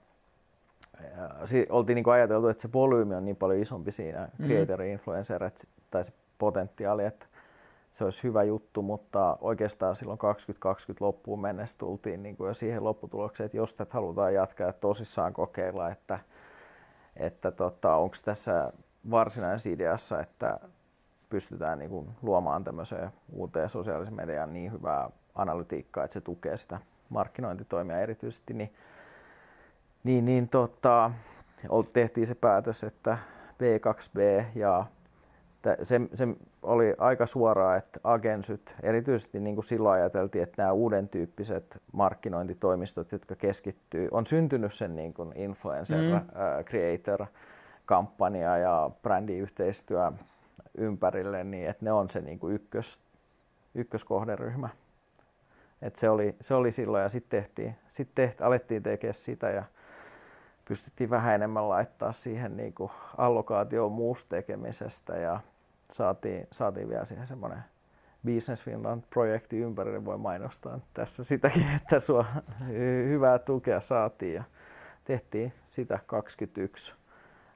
si- 1.44 1.66
oltiin 1.70 1.94
niin 1.94 2.08
ajateltu, 2.08 2.48
että 2.48 2.62
se 2.62 2.72
volyymi 2.72 3.14
on 3.14 3.24
niin 3.24 3.36
paljon 3.36 3.60
isompi 3.60 3.92
siinä 3.92 4.28
mm. 4.38 4.46
creator 4.46 4.82
influencer 4.82 5.50
tai 5.90 6.04
se 6.04 6.12
potentiaali, 6.38 7.04
että 7.04 7.26
se 7.90 8.04
olisi 8.04 8.22
hyvä 8.22 8.42
juttu, 8.42 8.82
mutta 8.82 9.38
oikeastaan 9.40 9.96
silloin 9.96 10.18
2020 10.18 11.04
loppuun 11.04 11.40
mennessä 11.40 11.78
tultiin 11.78 12.22
niin 12.22 12.36
kuin 12.36 12.48
jo 12.48 12.54
siihen 12.54 12.84
lopputulokseen, 12.84 13.44
että 13.44 13.56
jos 13.56 13.74
tätä 13.74 13.94
halutaan 13.94 14.34
jatkaa 14.34 14.66
ja 14.66 14.72
tosissaan 14.72 15.32
kokeilla, 15.32 15.90
että, 15.90 16.18
että 17.16 17.50
tota, 17.50 17.96
onko 17.96 18.16
tässä 18.24 18.72
varsinaisessa 19.10 19.70
ideassa, 19.70 20.20
että 20.20 20.60
pystytään 21.30 21.78
niin 21.78 21.90
kuin 21.90 22.08
luomaan 22.22 22.64
tämmöiseen 22.64 23.10
uuteen 23.32 23.68
sosiaalisen 23.68 24.14
median 24.14 24.52
niin 24.52 24.72
hyvää 24.72 25.10
analytiikkaa, 25.34 26.04
että 26.04 26.14
se 26.14 26.20
tukee 26.20 26.56
sitä 26.56 26.80
markkinointitoimia 27.08 28.00
erityisesti, 28.00 28.54
niin 28.54 28.72
niin, 30.04 30.24
niin 30.24 30.48
tota, 30.48 31.10
tehtiin 31.92 32.26
se 32.26 32.34
päätös, 32.34 32.84
että 32.84 33.18
B2B 33.52 34.44
ja 34.54 34.86
se, 35.82 36.00
se 36.14 36.28
oli 36.62 36.94
aika 36.98 37.26
suoraa, 37.26 37.76
että 37.76 38.00
agensyt, 38.04 38.74
erityisesti 38.82 39.40
niin 39.40 39.56
kuin 39.56 39.64
silloin 39.64 40.00
ajateltiin, 40.00 40.42
että 40.42 40.62
nämä 40.62 40.72
uuden 40.72 41.08
tyyppiset 41.08 41.82
markkinointitoimistot, 41.92 43.12
jotka 43.12 43.36
keskittyy, 43.36 44.08
on 44.10 44.26
syntynyt 44.26 44.74
sen 44.74 44.96
niin 44.96 45.14
kuin 45.14 45.32
influencer, 45.36 45.98
mm. 45.98 46.14
uh, 46.14 46.64
creator, 46.64 47.26
kampanja 47.86 48.58
ja 48.58 48.90
brändiyhteistyö 49.02 50.12
ympärille, 50.78 51.44
niin 51.44 51.68
että 51.68 51.84
ne 51.84 51.92
on 51.92 52.10
se 52.10 52.20
niin 52.20 52.38
kuin 52.38 52.54
ykkös, 52.54 53.00
ykköskohderyhmä. 53.74 54.68
Et 55.82 55.96
se, 55.96 56.10
oli, 56.10 56.36
se 56.40 56.54
oli 56.54 56.72
silloin 56.72 57.02
ja 57.02 57.08
sitten 57.08 57.42
tehtiin, 57.42 57.76
sit 57.88 58.08
tehtiin, 58.14 58.46
alettiin 58.46 58.82
tekemään 58.82 59.14
sitä 59.14 59.50
ja 59.50 59.64
pystyttiin 60.64 61.10
vähän 61.10 61.34
enemmän 61.34 61.68
laittaa 61.68 62.12
siihen 62.12 62.56
niin 62.56 62.74
kuin 62.74 62.90
allokaatioon 63.18 63.92
muusta 63.92 64.28
tekemisestä 64.28 65.16
ja 65.16 65.40
saatiin, 65.92 66.48
saatiin 66.52 66.88
vielä 66.88 67.04
siihen 67.04 67.26
semmoinen 67.26 67.64
Business 68.26 68.64
Finland-projekti 68.64 69.58
ympärille. 69.58 70.04
Voi 70.04 70.18
mainostaa 70.18 70.80
tässä 70.94 71.24
sitäkin, 71.24 71.66
että 71.82 72.00
sua 72.00 72.24
hyvää 73.08 73.38
tukea 73.38 73.80
saatiin 73.80 74.34
ja 74.34 74.44
tehtiin 75.04 75.52
sitä 75.66 75.98
21 76.06 76.94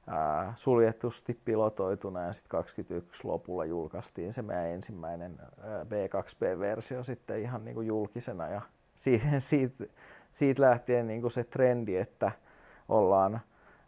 ää, 0.07 0.53
suljetusti 0.55 1.39
pilotoituna 1.45 2.21
ja 2.21 2.33
sitten 2.33 2.49
21 2.49 3.27
lopulla 3.27 3.65
julkaistiin 3.65 4.33
se 4.33 4.41
meidän 4.41 4.65
ensimmäinen 4.65 5.37
ää, 5.39 5.83
B2B-versio 5.83 7.03
sitten 7.03 7.41
ihan 7.41 7.65
niin 7.65 7.75
kuin 7.75 7.87
julkisena. 7.87 8.47
Ja 8.47 8.61
siitä, 8.95 9.25
siitä, 9.39 9.85
siitä 10.31 10.61
lähtien 10.61 11.07
niin 11.07 11.21
kuin 11.21 11.31
se 11.31 11.43
trendi, 11.43 11.95
että 11.95 12.31
ollaan 12.89 13.41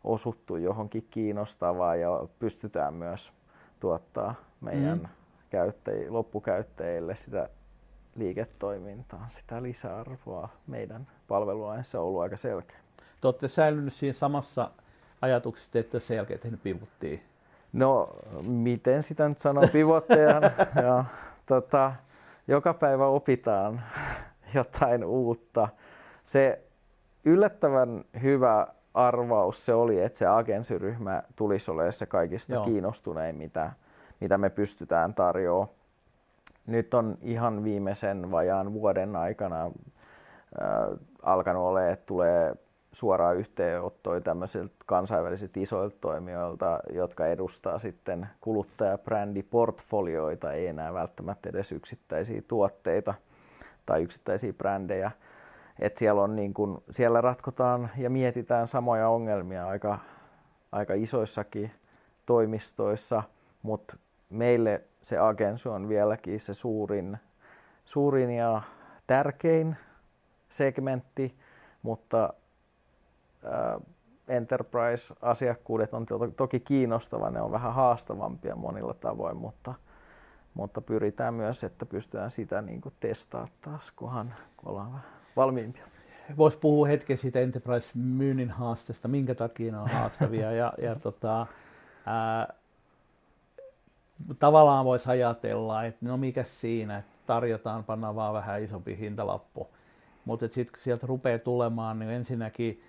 osuttu 0.03 0.55
johonkin 0.55 1.07
kiinnostavaan 1.11 1.99
ja 1.99 2.27
pystytään 2.39 2.93
myös 2.93 3.33
tuottaa 3.79 4.35
meidän 4.61 4.97
mm. 4.97 5.07
käyttäjille, 5.49 6.09
loppukäyttäjille 6.09 7.15
sitä 7.15 7.49
liiketoimintaa, 8.15 9.27
sitä 9.29 9.63
lisäarvoa 9.63 10.49
meidän 10.67 11.07
palvelua, 11.27 11.83
se 11.83 11.97
on 11.97 12.03
ollut 12.03 12.21
aika 12.21 12.37
selkeä. 12.37 12.77
Te 13.21 13.27
olette 13.27 13.47
säilynyt 13.47 13.93
siinä 13.93 14.13
samassa 14.13 14.71
ajatuksessa, 15.21 15.79
että 15.79 15.99
sen 15.99 16.17
jälkeen 16.17 16.39
tehnyt 16.39 16.63
pivottia? 16.63 17.19
No, 17.73 18.09
miten 18.41 19.03
sitä 19.03 19.29
nyt 19.29 19.37
sanoo 19.37 19.67
pivotteja? 19.67 20.41
ja, 20.83 21.05
tota, 21.45 21.93
joka 22.47 22.73
päivä 22.73 23.07
opitaan 23.07 23.81
jotain 24.55 25.03
uutta. 25.03 25.69
Se 26.23 26.61
yllättävän 27.25 28.05
hyvä 28.21 28.67
arvaus 28.97 29.65
se 29.65 29.73
oli, 29.73 30.01
että 30.01 30.17
se 30.17 30.25
agenssiryhmä 30.25 31.23
tulisi 31.35 31.71
olemaan 31.71 31.93
se 31.93 32.05
kaikista 32.05 32.53
Joo. 32.53 32.65
kiinnostunein, 32.65 33.35
mitä, 33.35 33.71
mitä 34.19 34.37
me 34.37 34.49
pystytään 34.49 35.13
tarjoamaan. 35.13 35.77
Nyt 36.65 36.93
on 36.93 37.17
ihan 37.21 37.63
viimeisen 37.63 38.31
vajaan 38.31 38.73
vuoden 38.73 39.15
aikana 39.15 39.65
äh, 39.65 39.71
alkanut 41.23 41.63
olemaan, 41.63 41.93
että 41.93 42.05
tulee 42.05 42.55
suoraa 42.91 43.33
yhteenottoja 43.33 44.21
tämmöisiltä 44.21 44.75
kansainvälisiltä 44.85 45.59
isoilta 45.59 45.97
toimijoilta, 46.01 46.79
jotka 46.93 47.27
edustaa 47.27 47.79
sitten 47.79 48.27
kuluttajabrändiportfolioita, 48.41 50.53
ei 50.53 50.67
enää 50.67 50.93
välttämättä 50.93 51.49
edes 51.49 51.71
yksittäisiä 51.71 52.41
tuotteita 52.47 53.13
tai 53.85 54.03
yksittäisiä 54.03 54.53
brändejä 54.53 55.11
että 55.79 55.99
siellä, 55.99 56.21
on 56.21 56.35
niin 56.35 56.53
kun, 56.53 56.83
siellä 56.89 57.21
ratkotaan 57.21 57.89
ja 57.97 58.09
mietitään 58.09 58.67
samoja 58.67 59.09
ongelmia 59.09 59.67
aika, 59.67 59.99
aika 60.71 60.93
isoissakin 60.93 61.71
toimistoissa, 62.25 63.23
mutta 63.61 63.97
meille 64.29 64.83
se 65.01 65.17
agensu 65.17 65.71
on 65.71 65.89
vieläkin 65.89 66.39
se 66.39 66.53
suurin, 66.53 67.17
suurin 67.85 68.31
ja 68.31 68.61
tärkein 69.07 69.77
segmentti, 70.49 71.37
mutta 71.81 72.33
äh, 73.45 73.81
enterprise-asiakkuudet 74.27 75.93
on 75.93 76.05
toki 76.35 76.59
kiinnostava, 76.59 77.29
ne 77.29 77.41
on 77.41 77.51
vähän 77.51 77.73
haastavampia 77.73 78.55
monilla 78.55 78.93
tavoin, 78.93 79.37
mutta, 79.37 79.73
mutta 80.53 80.81
pyritään 80.81 81.33
myös, 81.33 81.63
että 81.63 81.85
pystytään 81.85 82.31
sitä 82.31 82.61
niin 82.61 82.81
testaamaan 82.99 83.51
taas, 83.61 83.91
kunhan 83.91 84.35
ollaan 84.65 84.93
vähän 84.93 85.16
valmiimpia. 85.37 85.87
Voisi 86.37 86.57
puhua 86.57 86.87
hetken 86.87 87.17
siitä 87.17 87.39
Enterprise-myynnin 87.39 88.49
haasteesta, 88.49 89.07
minkä 89.07 89.35
takia 89.35 89.71
ne 89.71 89.77
on 89.77 89.89
haastavia. 89.89 90.51
ja, 90.51 90.73
ja 90.81 90.95
tota, 91.03 91.47
ää, 92.05 92.53
tavallaan 94.39 94.85
voisi 94.85 95.11
ajatella, 95.11 95.83
että 95.83 96.05
no 96.05 96.17
mikä 96.17 96.43
siinä, 96.43 96.97
että 96.97 97.11
tarjotaan, 97.25 97.83
pannaan 97.83 98.15
vaan 98.15 98.33
vähän 98.33 98.63
isompi 98.63 98.97
hintalappu. 98.97 99.67
Mutta 100.25 100.47
sitten 100.47 100.81
sieltä 100.81 101.07
rupeaa 101.07 101.39
tulemaan, 101.39 101.99
niin 101.99 102.11
ensinnäkin 102.11 102.83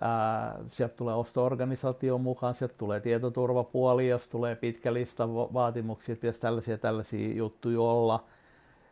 ää, 0.00 0.58
sieltä 0.68 0.96
tulee 0.96 1.14
osto-organisaation 1.14 2.20
mukaan, 2.20 2.54
sieltä 2.54 2.74
tulee 2.78 3.00
tietoturvapuoli, 3.00 4.08
jos 4.08 4.28
tulee 4.28 4.56
pitkä 4.56 4.92
lista 4.92 5.28
vaatimuksia, 5.28 6.16
pitäisi 6.16 6.40
tällaisia 6.40 6.78
tällaisia 6.78 7.34
juttuja 7.34 7.80
olla. 7.80 8.24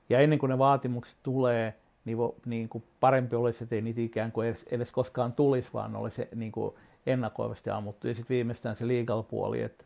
Ja 0.09 0.20
ennen 0.20 0.38
kuin 0.38 0.50
ne 0.50 0.59
vaatimukset 0.59 1.18
tulee, 1.22 1.74
niin, 2.04 2.18
vo, 2.18 2.34
niin 2.46 2.68
kuin 2.68 2.84
parempi 3.00 3.36
olisi, 3.36 3.64
että 3.64 3.74
ei 3.74 3.82
niitä 3.82 4.00
ikään 4.00 4.32
kuin 4.32 4.48
edes, 4.48 4.64
edes 4.70 4.92
koskaan 4.92 5.32
tulisi, 5.32 5.70
vaan 5.74 5.96
olisi 5.96 6.28
niin 6.34 6.52
kuin 6.52 6.74
ennakoivasti 7.06 7.70
ammuttu. 7.70 8.08
Ja 8.08 8.14
sitten 8.14 8.34
viimeistään 8.34 8.76
se 8.76 8.88
legal 8.88 9.22
puoli, 9.22 9.62
että 9.62 9.84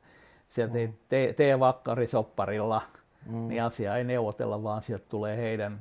sieltä 0.49 0.79
ei 0.79 0.91
tee, 1.09 1.33
tee 1.33 1.61
vakkari 1.61 2.07
sopparilla, 2.07 2.83
mm. 3.27 3.49
niin 3.49 3.63
asia 3.63 3.97
ei 3.97 4.05
neuvotella, 4.05 4.63
vaan 4.63 4.83
sieltä 4.83 5.07
tulee 5.09 5.37
heidän 5.37 5.79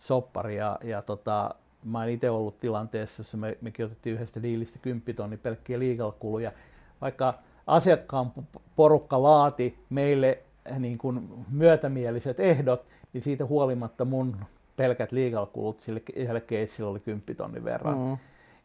soppari. 0.00 0.56
Ja, 0.56 0.78
ja 0.84 1.02
tota, 1.02 1.54
mä 1.84 1.98
oon 1.98 2.08
itse 2.08 2.30
ollut 2.30 2.60
tilanteessa, 2.60 3.20
jossa 3.20 3.36
me, 3.36 3.58
mekin 3.60 3.86
otettiin 3.86 4.14
yhdestä 4.14 4.42
diilistä 4.42 4.78
10 4.82 5.16
tonni 5.16 5.36
pelkkiä 5.36 5.78
legal-kuluja. 5.78 6.52
Vaikka 7.00 7.34
asiakkaan 7.66 8.32
porukka 8.76 9.22
laati 9.22 9.78
meille 9.90 10.38
niin 10.78 10.98
kuin 10.98 11.28
myötämieliset 11.50 12.40
ehdot, 12.40 12.86
niin 13.12 13.22
siitä 13.22 13.46
huolimatta 13.46 14.04
mun 14.04 14.36
pelkät 14.76 15.12
legal-kulut 15.12 15.80
sille 15.80 16.02
yhdelle 16.14 16.40
keissille 16.40 16.90
oli 16.90 17.00
10 17.00 17.36
tonnin 17.36 17.64
verran. 17.64 17.98
Mm. 17.98 18.18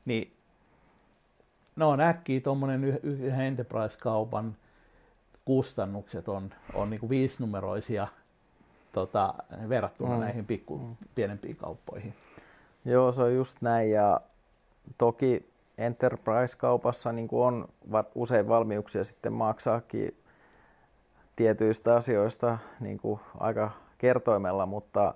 Niin 0.06 0.34
no 1.76 1.90
on 1.90 2.02
äkkiä 2.02 2.40
tuommoinen 2.40 2.84
yhden 3.04 3.42
enterprise-kaupan 3.42 4.56
kustannukset 5.46 6.30
on, 6.30 6.50
on 6.74 6.90
niin 6.90 7.00
kuin 7.00 7.10
viisinumeroisia 7.10 8.08
tota, 8.92 9.34
verrattuna 9.70 10.14
mm. 10.14 10.20
näihin 10.20 10.46
pikku, 10.46 10.78
mm. 10.78 10.96
pienempiin 11.16 11.56
kauppoihin. 11.56 12.14
Joo, 12.86 13.12
se 13.12 13.22
on 13.22 13.36
just 13.36 13.62
näin 13.62 13.92
ja 13.92 14.22
toki 14.98 15.50
enterprise-kaupassa 15.78 17.12
niin 17.12 17.28
kuin 17.28 17.44
on 17.44 17.68
usein 18.16 18.48
valmiuksia 18.48 19.04
sitten 19.04 19.34
maksaakin 19.34 20.16
tietyistä 21.36 21.96
asioista 21.96 22.58
niin 22.80 22.98
kuin 22.98 23.20
aika 23.40 23.72
kertoimella, 23.98 24.66
mutta 24.66 25.14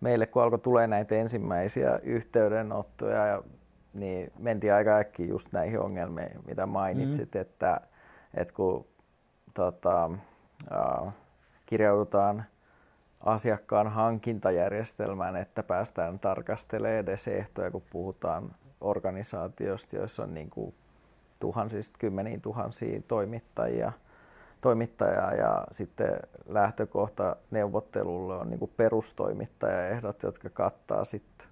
meille 0.00 0.26
kun 0.26 0.42
alkoi 0.42 0.58
tulee 0.58 0.86
näitä 0.86 1.14
ensimmäisiä 1.14 2.00
yhteydenottoja, 2.02 3.26
ja, 3.26 3.42
niin 3.94 4.32
mentiin 4.38 4.74
aika 4.74 4.96
äkkiä 4.96 5.26
just 5.26 5.52
näihin 5.52 5.80
ongelmiin, 5.80 6.40
mitä 6.46 6.66
mainitsit, 6.66 7.34
mm. 7.34 7.40
että, 7.40 7.80
että 8.34 8.54
kun 8.54 8.86
tota, 9.54 10.10
äh, 10.72 11.12
kirjaudutaan 11.66 12.44
asiakkaan 13.20 13.88
hankintajärjestelmään, 13.88 15.36
että 15.36 15.62
päästään 15.62 16.18
tarkastelemaan 16.18 16.98
edes 16.98 17.28
ehtoja, 17.28 17.70
kun 17.70 17.82
puhutaan 17.90 18.54
organisaatiosta, 18.80 19.96
joissa 19.96 20.22
on 20.22 20.34
niin 20.34 20.50
kuin 20.50 20.74
tuhansista, 21.40 21.98
kymmeniin 21.98 22.40
tuhansia 22.40 23.02
toimittajia, 23.08 23.92
toimittajaa 24.60 25.32
ja 25.34 25.66
sitten 25.70 26.20
lähtökohta 26.48 27.36
neuvottelulle 27.50 28.36
on 28.36 28.50
niin 28.50 28.70
perustoimittajaehdot, 28.76 30.22
jotka 30.22 30.50
kattaa 30.50 31.04
sitten 31.04 31.46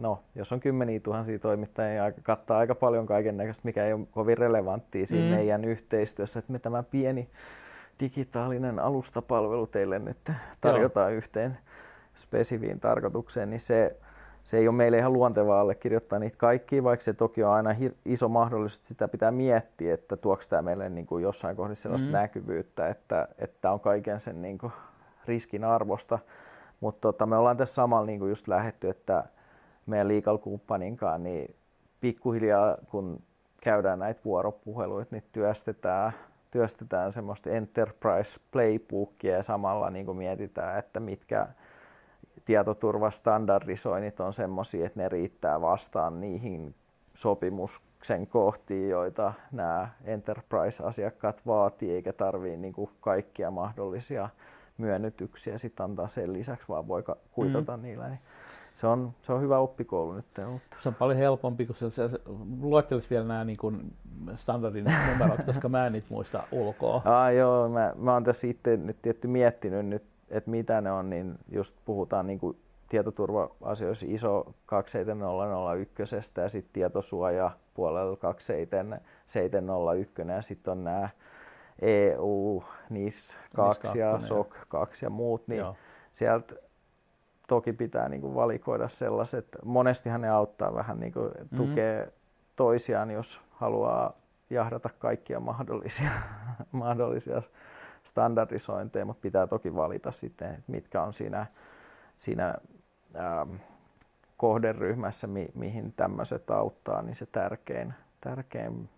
no, 0.00 0.22
jos 0.34 0.52
on 0.52 0.60
kymmeniä 0.60 1.00
tuhansia 1.00 1.38
toimittajia, 1.38 2.08
niin 2.10 2.22
kattaa 2.22 2.58
aika 2.58 2.74
paljon 2.74 3.06
kaiken 3.06 3.36
näköistä, 3.36 3.62
mikä 3.64 3.84
ei 3.84 3.92
ole 3.92 4.06
kovin 4.10 4.38
relevanttia 4.38 5.06
siinä 5.06 5.24
mm. 5.24 5.34
meidän 5.34 5.64
yhteistyössä, 5.64 6.38
että 6.38 6.52
me 6.52 6.58
tämä 6.58 6.82
pieni 6.82 7.30
digitaalinen 8.00 8.78
alustapalvelu 8.78 9.66
teille 9.66 9.98
nyt 9.98 10.32
tarjotaan 10.60 11.12
Joo. 11.12 11.18
yhteen 11.18 11.58
spesiviin 12.14 12.80
tarkoitukseen, 12.80 13.50
niin 13.50 13.60
se, 13.60 13.96
se 14.46 14.56
ei 14.56 14.68
ole 14.68 14.76
meille 14.76 14.98
ihan 14.98 15.12
luontevaa 15.12 15.60
allekirjoittaa 15.60 16.18
niitä 16.18 16.36
kaikkia, 16.36 16.84
vaikka 16.84 17.04
se 17.04 17.12
toki 17.12 17.44
on 17.44 17.52
aina 17.52 17.70
iso 18.04 18.28
mahdollisuus, 18.28 18.78
että 18.78 18.88
sitä 18.88 19.08
pitää 19.08 19.30
miettiä, 19.30 19.94
että 19.94 20.16
tuoks 20.16 20.48
tämä 20.48 20.62
meille 20.62 20.88
niin 20.88 21.06
kuin 21.06 21.22
jossain 21.22 21.56
kohdassa 21.56 21.82
sellaista 21.82 22.08
mm. 22.08 22.12
näkyvyyttä, 22.12 22.88
että, 22.88 23.28
että 23.38 23.70
on 23.72 23.80
kaiken 23.80 24.20
sen 24.20 24.42
niin 24.42 24.58
kuin 24.58 24.72
riskin 25.24 25.64
arvosta. 25.64 26.18
Mutta 26.80 27.00
tota, 27.00 27.26
me 27.26 27.36
ollaan 27.36 27.56
tässä 27.56 27.74
samalla 27.74 28.06
niin 28.06 28.18
kuin 28.18 28.28
just 28.28 28.48
lähetty, 28.48 28.88
että 28.88 29.24
meidän 29.86 30.08
legal-kumppaninkaan, 30.08 31.22
niin 31.22 31.54
pikkuhiljaa 32.00 32.76
kun 32.90 33.22
käydään 33.60 33.98
näitä 33.98 34.20
vuoropuheluita, 34.24 35.14
niin 35.14 35.24
työstetään 35.32 36.12
työstetään 36.50 37.12
semmoista 37.12 37.50
enterprise 37.50 38.40
playbookia 38.50 39.36
ja 39.36 39.42
samalla 39.42 39.90
niin 39.90 40.06
kuin 40.06 40.18
mietitään, 40.18 40.78
että 40.78 41.00
mitkä 41.00 41.46
tietoturvastandardisoinnit 42.46 44.20
on 44.20 44.32
semmoisia, 44.32 44.86
että 44.86 45.00
ne 45.00 45.08
riittää 45.08 45.60
vastaan 45.60 46.20
niihin 46.20 46.74
sopimuksen 47.14 48.26
kohtiin, 48.26 48.88
joita 48.88 49.32
nämä 49.52 49.88
enterprise-asiakkaat 50.04 51.46
vaatii, 51.46 51.94
eikä 51.94 52.12
tarvitse 52.12 52.56
niin 52.56 52.72
kuin 52.72 52.90
kaikkia 53.00 53.50
mahdollisia 53.50 54.28
myönnytyksiä 54.78 55.58
sit 55.58 55.80
antaa 55.80 56.08
sen 56.08 56.32
lisäksi, 56.32 56.68
vaan 56.68 56.88
voi 56.88 57.04
kuitata 57.32 57.76
mm. 57.76 57.82
niillä. 57.82 58.08
Niin 58.08 58.20
se 58.74 58.86
on, 58.86 59.14
se 59.20 59.32
on 59.32 59.40
hyvä 59.40 59.58
oppikoulu 59.58 60.12
nyt. 60.12 60.26
Mutta... 60.50 60.76
Se 60.80 60.88
on 60.88 60.94
paljon 60.94 61.18
helpompi, 61.18 61.66
kun 61.66 61.74
se, 61.74 61.90
se, 61.90 62.08
se 62.08 62.20
luettelisi 62.60 63.10
vielä 63.10 63.24
nämä 63.24 63.44
niin 63.44 63.56
kuin 63.56 63.94
standardin 64.34 64.84
numerot, 65.10 65.44
koska 65.46 65.68
mä 65.68 65.86
en 65.86 65.92
niitä 65.92 66.06
muista 66.10 66.42
ulkoa. 66.52 67.02
Ah, 67.04 67.34
joo, 67.34 67.68
mä, 67.68 67.92
mä 67.96 68.12
oon 68.12 68.24
tässä 68.24 68.46
itse 68.46 68.76
nyt 68.76 69.02
tietty 69.02 69.28
miettinyt 69.28 69.86
nyt, 69.86 70.02
että 70.30 70.50
mitä 70.50 70.80
ne 70.80 70.92
on, 70.92 71.10
niin 71.10 71.38
just 71.48 71.76
puhutaan 71.84 72.26
niin 72.26 72.38
kuin 72.38 72.58
tietoturva-asioissa 72.88 74.06
iso 74.08 74.54
27001 74.66 76.02
ja 76.36 76.48
sitten 76.48 76.72
tietosuoja 76.72 77.50
puolella 77.74 78.16
27701 78.16 80.14
ja 80.28 80.42
sitten 80.42 80.72
on 80.72 80.84
nämä 80.84 81.08
EU, 81.82 82.62
NIS 82.90 83.38
2 83.54 83.98
ja 83.98 84.20
SOC 84.20 84.54
2 84.68 85.06
ja 85.06 85.10
muut, 85.10 85.48
niin 85.48 85.58
Joo. 85.58 85.76
sieltä 86.12 86.54
toki 87.48 87.72
pitää 87.72 88.08
niin 88.08 88.20
kuin 88.20 88.34
valikoida 88.34 88.88
sellaiset. 88.88 89.56
Monestihan 89.64 90.20
ne 90.20 90.28
auttaa 90.28 90.74
vähän 90.74 91.00
niin 91.00 91.12
kuin 91.12 91.30
mm-hmm. 91.30 91.56
tukee 91.56 92.12
toisiaan, 92.56 93.10
jos 93.10 93.40
haluaa 93.50 94.12
jahdata 94.50 94.90
kaikkia 94.98 95.40
mahdollisia, 95.40 96.10
mahdollisia 96.72 97.42
standardisointeja, 98.06 99.04
mutta 99.04 99.20
pitää 99.20 99.46
toki 99.46 99.74
valita 99.74 100.10
sitten, 100.10 100.50
että 100.50 100.72
mitkä 100.72 101.02
on 101.02 101.12
siinä, 101.12 101.46
siinä 102.16 102.54
ähm, 103.16 103.54
kohderyhmässä, 104.36 105.26
mi, 105.26 105.48
mihin 105.54 105.92
tämmöiset 105.96 106.50
auttaa, 106.50 107.02
niin 107.02 107.14
se 107.14 107.26
tärkein, 107.26 107.94
tärkein 108.20 108.88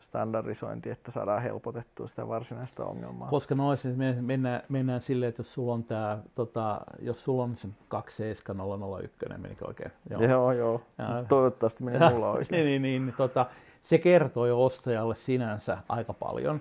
standardisointi, 0.00 0.90
että 0.90 1.10
saadaan 1.10 1.42
helpotettua 1.42 2.06
sitä 2.06 2.28
varsinaista 2.28 2.84
ongelmaa. 2.84 3.28
Koska 3.28 3.54
noissa 3.54 3.88
mennään, 4.20 4.62
mennään 4.68 5.00
silleen, 5.00 5.28
että 5.28 5.40
jos 5.40 5.54
sulla 5.54 5.74
on 5.74 5.84
tämä, 5.84 6.18
tota, 6.34 6.80
jos 6.98 7.24
sulla 7.24 7.42
on 7.42 7.56
se 7.56 7.68
27001, 7.88 9.16
menikö 9.38 9.66
oikein? 9.66 9.92
Joo, 10.10 10.22
joo. 10.22 10.52
joo. 10.52 10.82
Ja, 10.98 11.24
Toivottavasti 11.28 11.84
meni 11.84 11.98
mulla 12.12 12.30
oikein. 12.30 12.64
niin, 12.66 12.82
niin, 12.82 13.06
niin, 13.06 13.14
tota, 13.16 13.46
se 13.82 13.98
kertoo 13.98 14.46
jo 14.46 14.64
ostajalle 14.64 15.14
sinänsä 15.14 15.78
aika 15.88 16.12
paljon. 16.12 16.60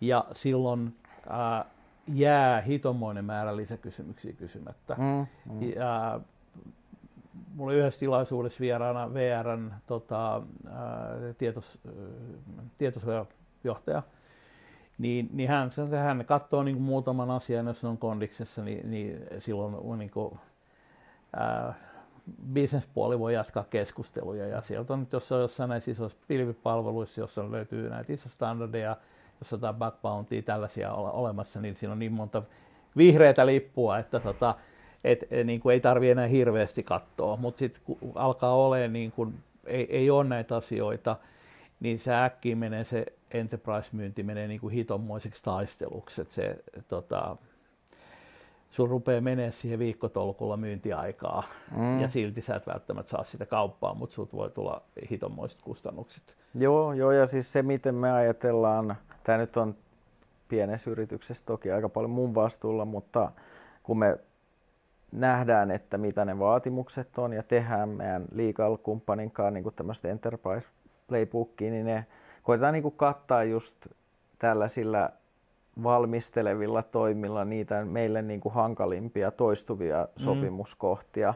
Ja 0.00 0.24
silloin 0.32 0.94
ää, 1.28 1.64
jää 2.08 2.60
hitomoinen 2.60 3.24
määrä 3.24 3.56
lisäkysymyksiä 3.56 4.32
kysymättä. 4.32 4.96
Mm, 4.98 5.26
mm. 5.52 5.72
Ja, 5.76 6.20
mulla 7.54 7.72
oli 7.72 7.78
yhdessä 7.78 8.00
tilaisuudessa 8.00 8.60
vieraana 8.60 9.14
VRn 9.14 9.72
tota, 9.86 10.42
tietos, 11.38 11.78
tietosuojajohtaja, 12.78 14.02
niin, 14.98 15.28
niin 15.32 15.48
hän, 15.48 15.70
hän 16.02 16.24
katsoo 16.24 16.62
niin 16.62 16.76
kuin 16.76 16.84
muutaman 16.84 17.30
asian, 17.30 17.66
jos 17.66 17.84
on 17.84 17.98
kondiksessa, 17.98 18.64
niin, 18.64 18.90
niin 18.90 19.26
silloin 19.38 19.98
niin 19.98 20.10
kuin, 20.10 20.38
ää, 21.36 21.74
bisnespuoli 22.52 23.18
voi 23.18 23.34
jatkaa 23.34 23.64
keskusteluja. 23.70 24.46
Ja 24.46 24.60
sieltä 24.60 24.92
on, 24.92 25.06
jos 25.12 25.32
on 25.32 25.40
jossain 25.40 25.68
näissä 25.68 25.90
isoissa 25.90 26.18
pilvipalveluissa, 26.28 27.20
jossa 27.20 27.50
löytyy 27.50 27.90
näitä 27.90 28.12
isoja 28.12 28.30
standardeja, 28.30 28.96
jossa 29.40 29.68
on 29.68 29.74
bug 29.74 30.02
bounty, 30.02 30.42
tällaisia 30.42 30.92
olemassa, 30.92 31.60
niin 31.60 31.76
siinä 31.76 31.92
on 31.92 31.98
niin 31.98 32.12
monta 32.12 32.42
vihreätä 32.96 33.46
lippua, 33.46 33.98
että 33.98 34.20
tota, 34.20 34.54
et, 35.04 35.24
et, 35.30 35.46
niin 35.46 35.60
kuin 35.60 35.72
ei 35.72 35.80
tarvi 35.80 36.10
enää 36.10 36.26
hirveästi 36.26 36.82
katsoa, 36.82 37.36
mutta 37.36 37.58
sitten 37.58 37.82
kun 37.84 37.98
alkaa 38.14 38.54
olemaan, 38.54 38.92
niin 38.92 39.12
kuin, 39.12 39.34
ei, 39.66 39.96
ei 39.96 40.10
ole 40.10 40.24
näitä 40.24 40.56
asioita, 40.56 41.16
niin 41.80 41.98
se 41.98 42.14
äkkiä 42.14 42.56
menee 42.56 42.84
se 42.84 43.06
enterprise-myynti 43.30 44.22
menee 44.22 44.48
niin 44.48 44.60
kuin 44.60 44.74
hitonmoiseksi 44.74 45.42
taisteluksi, 45.42 46.22
että 46.22 46.34
se 46.34 46.56
tota, 46.88 47.36
sun 48.70 48.90
rupeaa 48.90 49.20
menee 49.20 49.52
siihen 49.52 49.78
viikkotolkulla 49.78 50.56
myyntiaikaa 50.56 51.42
mm. 51.76 52.00
ja 52.00 52.08
silti 52.08 52.42
sä 52.42 52.56
et 52.56 52.66
välttämättä 52.66 53.10
saa 53.10 53.24
sitä 53.24 53.46
kauppaa, 53.46 53.94
mutta 53.94 54.14
sut 54.14 54.32
voi 54.32 54.50
tulla 54.50 54.82
hitonmoiset 55.10 55.62
kustannukset. 55.62 56.36
Joo, 56.54 56.92
joo, 56.92 57.12
ja 57.12 57.26
siis 57.26 57.52
se 57.52 57.62
miten 57.62 57.94
me 57.94 58.12
ajatellaan, 58.12 58.96
tämä 59.24 59.38
nyt 59.38 59.56
on 59.56 59.76
pienessä 60.48 60.90
yrityksessä 60.90 61.44
toki 61.46 61.72
aika 61.72 61.88
paljon 61.88 62.10
mun 62.10 62.34
vastuulla, 62.34 62.84
mutta 62.84 63.32
kun 63.82 63.98
me 63.98 64.18
nähdään, 65.12 65.70
että 65.70 65.98
mitä 65.98 66.24
ne 66.24 66.38
vaatimukset 66.38 67.18
on 67.18 67.32
ja 67.32 67.42
tehdään 67.42 67.88
meidän 67.88 68.24
legal-kumppanin 68.32 69.30
kanssa 69.30 69.50
niin 69.50 69.74
tämmöistä 69.76 70.08
enterprise 70.08 70.66
playbookia, 71.08 71.70
niin 71.70 71.86
ne 71.86 72.06
koitetaan 72.42 72.72
niin 72.72 72.82
kuin 72.82 72.96
kattaa 72.96 73.44
just 73.44 73.86
tällaisilla 74.38 75.10
valmistelevilla 75.82 76.82
toimilla 76.82 77.44
niitä 77.44 77.84
meille 77.84 78.22
niin 78.22 78.40
kuin 78.40 78.54
hankalimpia 78.54 79.30
toistuvia 79.30 80.02
mm. 80.02 80.08
sopimuskohtia. 80.16 81.34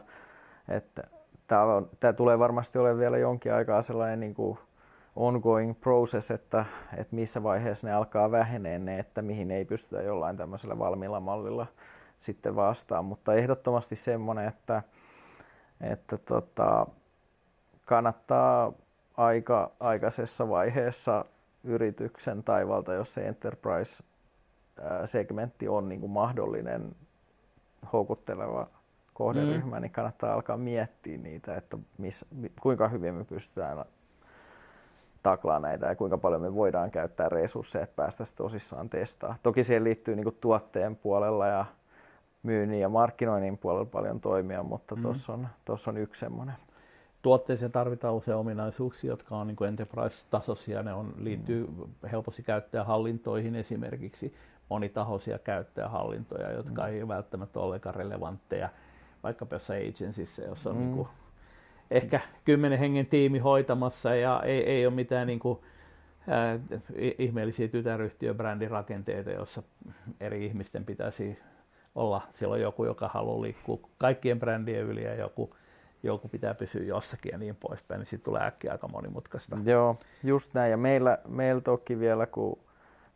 Että 0.67 1.03
tämä, 1.47 1.63
on, 1.63 1.89
tämä 1.99 2.13
tulee 2.13 2.39
varmasti 2.39 2.79
olemaan 2.79 2.99
vielä 2.99 3.17
jonkin 3.17 3.53
aikaa 3.53 3.81
sellainen 3.81 4.19
niin 4.19 4.33
kuin 4.33 4.57
ongoing 5.19 5.79
process, 5.79 6.31
että, 6.31 6.65
että 6.97 7.15
missä 7.15 7.43
vaiheessa 7.43 7.87
ne 7.87 7.93
alkaa 7.93 8.31
vähenee 8.31 8.79
ne, 8.79 8.99
että 8.99 9.21
mihin 9.21 9.51
ei 9.51 9.65
pystytä 9.65 10.01
jollain 10.01 10.37
tämmöisellä 10.37 10.79
valmiilla 10.79 11.19
mallilla 11.19 11.67
sitten 12.17 12.55
vastaan. 12.55 13.05
Mutta 13.05 13.33
ehdottomasti 13.33 13.95
semmoinen, 13.95 14.47
että, 14.47 14.83
että 15.81 16.17
tota, 16.17 16.87
kannattaa 17.85 18.73
aika 19.17 19.71
aikaisessa 19.79 20.49
vaiheessa 20.49 21.25
yrityksen 21.63 22.43
taivalta, 22.43 22.93
jos 22.93 23.13
se 23.13 23.27
enterprise-segmentti 23.27 25.67
on 25.67 25.89
niin 25.89 26.01
kuin 26.01 26.11
mahdollinen 26.11 26.95
houkutteleva 27.93 28.67
kohderyhmä, 29.13 29.75
mm. 29.75 29.81
niin 29.81 29.91
kannattaa 29.91 30.33
alkaa 30.33 30.57
miettiä 30.57 31.17
niitä, 31.17 31.55
että 31.55 31.77
miss, 31.97 32.25
kuinka 32.61 32.87
hyvin 32.87 33.13
me 33.13 33.23
pystytään 33.23 33.85
taklaa 35.23 35.59
näitä 35.59 35.85
ja 35.85 35.95
kuinka 35.95 36.17
paljon 36.17 36.41
me 36.41 36.55
voidaan 36.55 36.91
käyttää 36.91 37.29
resursseja, 37.29 37.83
että 37.83 37.95
päästäisiin 37.95 38.37
tosissaan 38.37 38.89
testaa. 38.89 39.35
Toki 39.43 39.63
siihen 39.63 39.83
liittyy 39.83 40.15
niin 40.15 40.37
tuotteen 40.41 40.95
puolella 40.95 41.47
ja 41.47 41.65
myynnin 42.43 42.79
ja 42.79 42.89
markkinoinnin 42.89 43.57
puolella 43.57 43.85
paljon 43.85 44.21
toimia, 44.21 44.63
mutta 44.63 44.95
mm. 44.95 45.01
tuossa 45.01 45.33
on, 45.33 45.47
on 45.87 45.97
yksi 45.97 46.19
semmoinen. 46.19 46.55
Tuotteeseen 47.21 47.71
tarvitaan 47.71 48.13
usein 48.13 48.37
ominaisuuksia, 48.37 49.09
jotka 49.09 49.37
on 49.37 49.47
niin 49.47 49.63
enterprise-tasoisia. 49.67 50.83
Ne 50.83 50.93
on, 50.93 51.13
liittyy 51.17 51.67
mm. 51.67 52.09
helposti 52.11 52.43
käyttäjähallintoihin 52.43 53.55
esimerkiksi 53.55 54.33
monitahoisia 54.69 55.39
käyttäjähallintoja, 55.39 56.51
jotka 56.51 56.81
mm. 56.81 56.87
ei 56.87 57.07
välttämättä 57.07 57.59
ole 57.59 57.65
ollenkaan 57.65 57.95
relevantteja 57.95 58.69
vaikkapa 59.23 59.55
jossain 59.55 59.89
agencyssä, 59.89 60.41
jossa 60.41 60.69
on 60.69 60.75
mm. 60.75 60.81
niin 60.81 60.95
kuin 60.95 61.07
ehkä 61.91 62.19
kymmenen 62.45 62.79
hengen 62.79 63.05
tiimi 63.05 63.39
hoitamassa 63.39 64.15
ja 64.15 64.41
ei, 64.45 64.63
ei 64.63 64.85
ole 64.85 64.95
mitään 64.95 65.27
niin 65.27 65.39
kuin, 65.39 65.59
äh, 66.31 66.79
ihmeellisiä 67.17 67.67
tytäryhtiöbrändirakenteita, 67.67 69.31
jossa 69.31 69.63
eri 70.19 70.45
ihmisten 70.45 70.85
pitäisi 70.85 71.39
olla. 71.95 72.21
Siellä 72.33 72.53
on 72.53 72.61
joku, 72.61 72.85
joka 72.85 73.07
haluaa 73.07 73.41
liikkua 73.41 73.79
kaikkien 73.97 74.39
brändien 74.39 74.83
yli 74.83 75.03
ja 75.03 75.15
joku, 75.15 75.55
joku 76.03 76.27
pitää 76.27 76.53
pysyä 76.53 76.83
jossakin 76.83 77.31
ja 77.31 77.37
niin 77.37 77.55
poispäin, 77.55 77.99
niin 77.99 78.07
sitten 78.07 78.25
tulee 78.25 78.47
äkkiä 78.47 78.71
aika 78.71 78.87
monimutkaista. 78.87 79.57
Joo, 79.65 79.97
just 80.23 80.53
näin. 80.53 80.71
Ja 80.71 80.77
meillä, 80.77 81.17
meillä 81.27 81.61
toki 81.61 81.99
vielä, 81.99 82.25
kun 82.25 82.59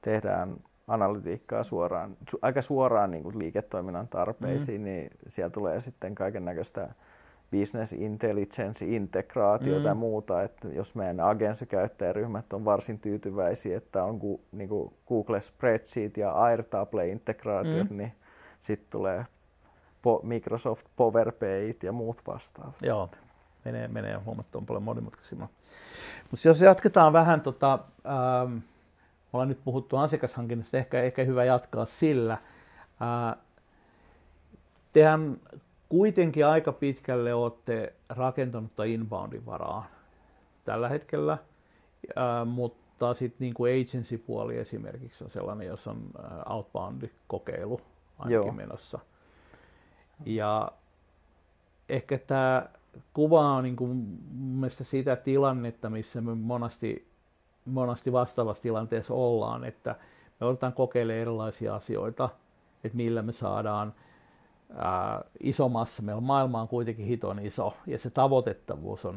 tehdään 0.02 0.56
analytiikkaa 0.88 1.64
suoraan, 1.64 2.18
su, 2.30 2.40
aika 2.42 2.62
suoraan 2.62 3.12
niin 3.12 3.24
kuin 3.24 3.40
liiketoiminnan 3.40 4.08
tarpeisiin, 4.08 4.82
mm. 4.82 4.86
niin 4.86 5.12
siellä 5.28 5.50
tulee 5.50 5.82
sitten 5.82 6.16
kaiken 6.16 6.46
näköistä 6.46 6.90
business 7.60 7.94
intelligence, 7.94 8.86
integraatiota 8.86 9.80
mm. 9.80 9.86
ja 9.86 9.96
muuta, 9.96 10.44
että 10.44 10.68
jos 10.68 10.96
meidän 10.96 11.20
agency-käyttäjäryhmät 11.20 12.54
on 12.54 12.66
varsin 12.66 13.00
tyytyväisiä, 13.00 13.78
että 13.78 14.04
on 14.04 14.18
gu, 14.18 14.42
niin 14.52 14.70
kuin 14.70 14.94
Google 15.08 15.42
Spreadsheet 15.42 16.18
ja 16.18 16.32
Airtable-integraatiot, 16.32 17.90
mm. 17.90 17.98
niin 17.98 18.12
sitten 18.62 18.88
tulee 18.92 19.26
po- 20.08 20.24
Microsoft 20.24 20.88
PowerPayt 20.96 21.84
ja 21.84 21.92
muut 21.92 22.22
vastaavat. 22.28 22.76
Joo, 22.82 23.10
menee, 23.66 23.88
menee 23.88 24.16
huomattavan 24.16 24.66
paljon 24.66 24.84
monimutkaisimman. 24.84 25.50
Mutta 26.32 26.48
jos 26.48 26.62
jatketaan 26.62 27.14
vähän, 27.14 27.42
tota, 27.42 27.80
ähm, 28.06 28.58
ollaan 29.34 29.50
nyt 29.50 29.64
puhuttu 29.64 29.98
asiakashankinnasta, 29.98 30.78
ehkä, 30.78 31.02
ehkä 31.02 31.24
hyvä 31.24 31.44
jatkaa 31.44 31.86
sillä. 31.86 32.34
Äh, 32.34 33.36
tehän 34.94 35.38
kuitenkin 35.94 36.46
aika 36.46 36.72
pitkälle 36.72 37.34
olette 37.34 37.94
rakentanutta 38.10 38.84
inboundin 38.84 39.46
varaa 39.46 39.88
tällä 40.66 40.90
hetkellä, 40.90 41.38
ää, 42.16 42.46
mutta 42.46 43.14
sitten 43.14 43.38
niin 43.40 43.54
kuin 43.54 43.82
agency-puoli 43.82 44.58
esimerkiksi 44.58 45.24
on 45.24 45.30
sellainen, 45.30 45.68
jos 45.68 45.88
on 45.88 45.98
outbound-kokeilu 46.50 47.82
ainakin 48.20 48.34
Joo. 48.34 48.52
menossa. 48.52 49.00
Ja 50.26 50.72
ehkä 51.90 52.18
tämä 52.18 52.66
kuvaa 53.14 53.62
niin 53.62 53.76
kuin 53.76 53.98
mielestä 54.34 54.84
sitä 54.84 55.16
tilannetta, 55.16 55.90
missä 55.90 56.22
me 56.22 56.36
monasti, 56.36 57.08
monasti 57.66 58.12
vastaavassa 58.12 58.64
tilanteessa 58.64 59.14
ollaan, 59.14 59.64
että 59.64 59.96
me 60.40 60.48
otetaan 60.48 60.74
kokeilemaan 60.74 61.22
erilaisia 61.22 61.76
asioita, 61.76 62.30
että 62.84 62.96
millä 62.96 63.22
me 63.22 63.32
saadaan 63.32 63.94
ää, 64.76 65.24
iso 65.40 65.70
massa. 65.70 66.02
Meillä 66.02 66.22
maailma 66.22 66.62
on 66.62 66.68
kuitenkin 66.68 67.06
hiton 67.06 67.40
iso 67.40 67.74
ja 67.88 68.00
se 68.00 68.10
tavoitettavuus 68.10 69.06
on, 69.06 69.16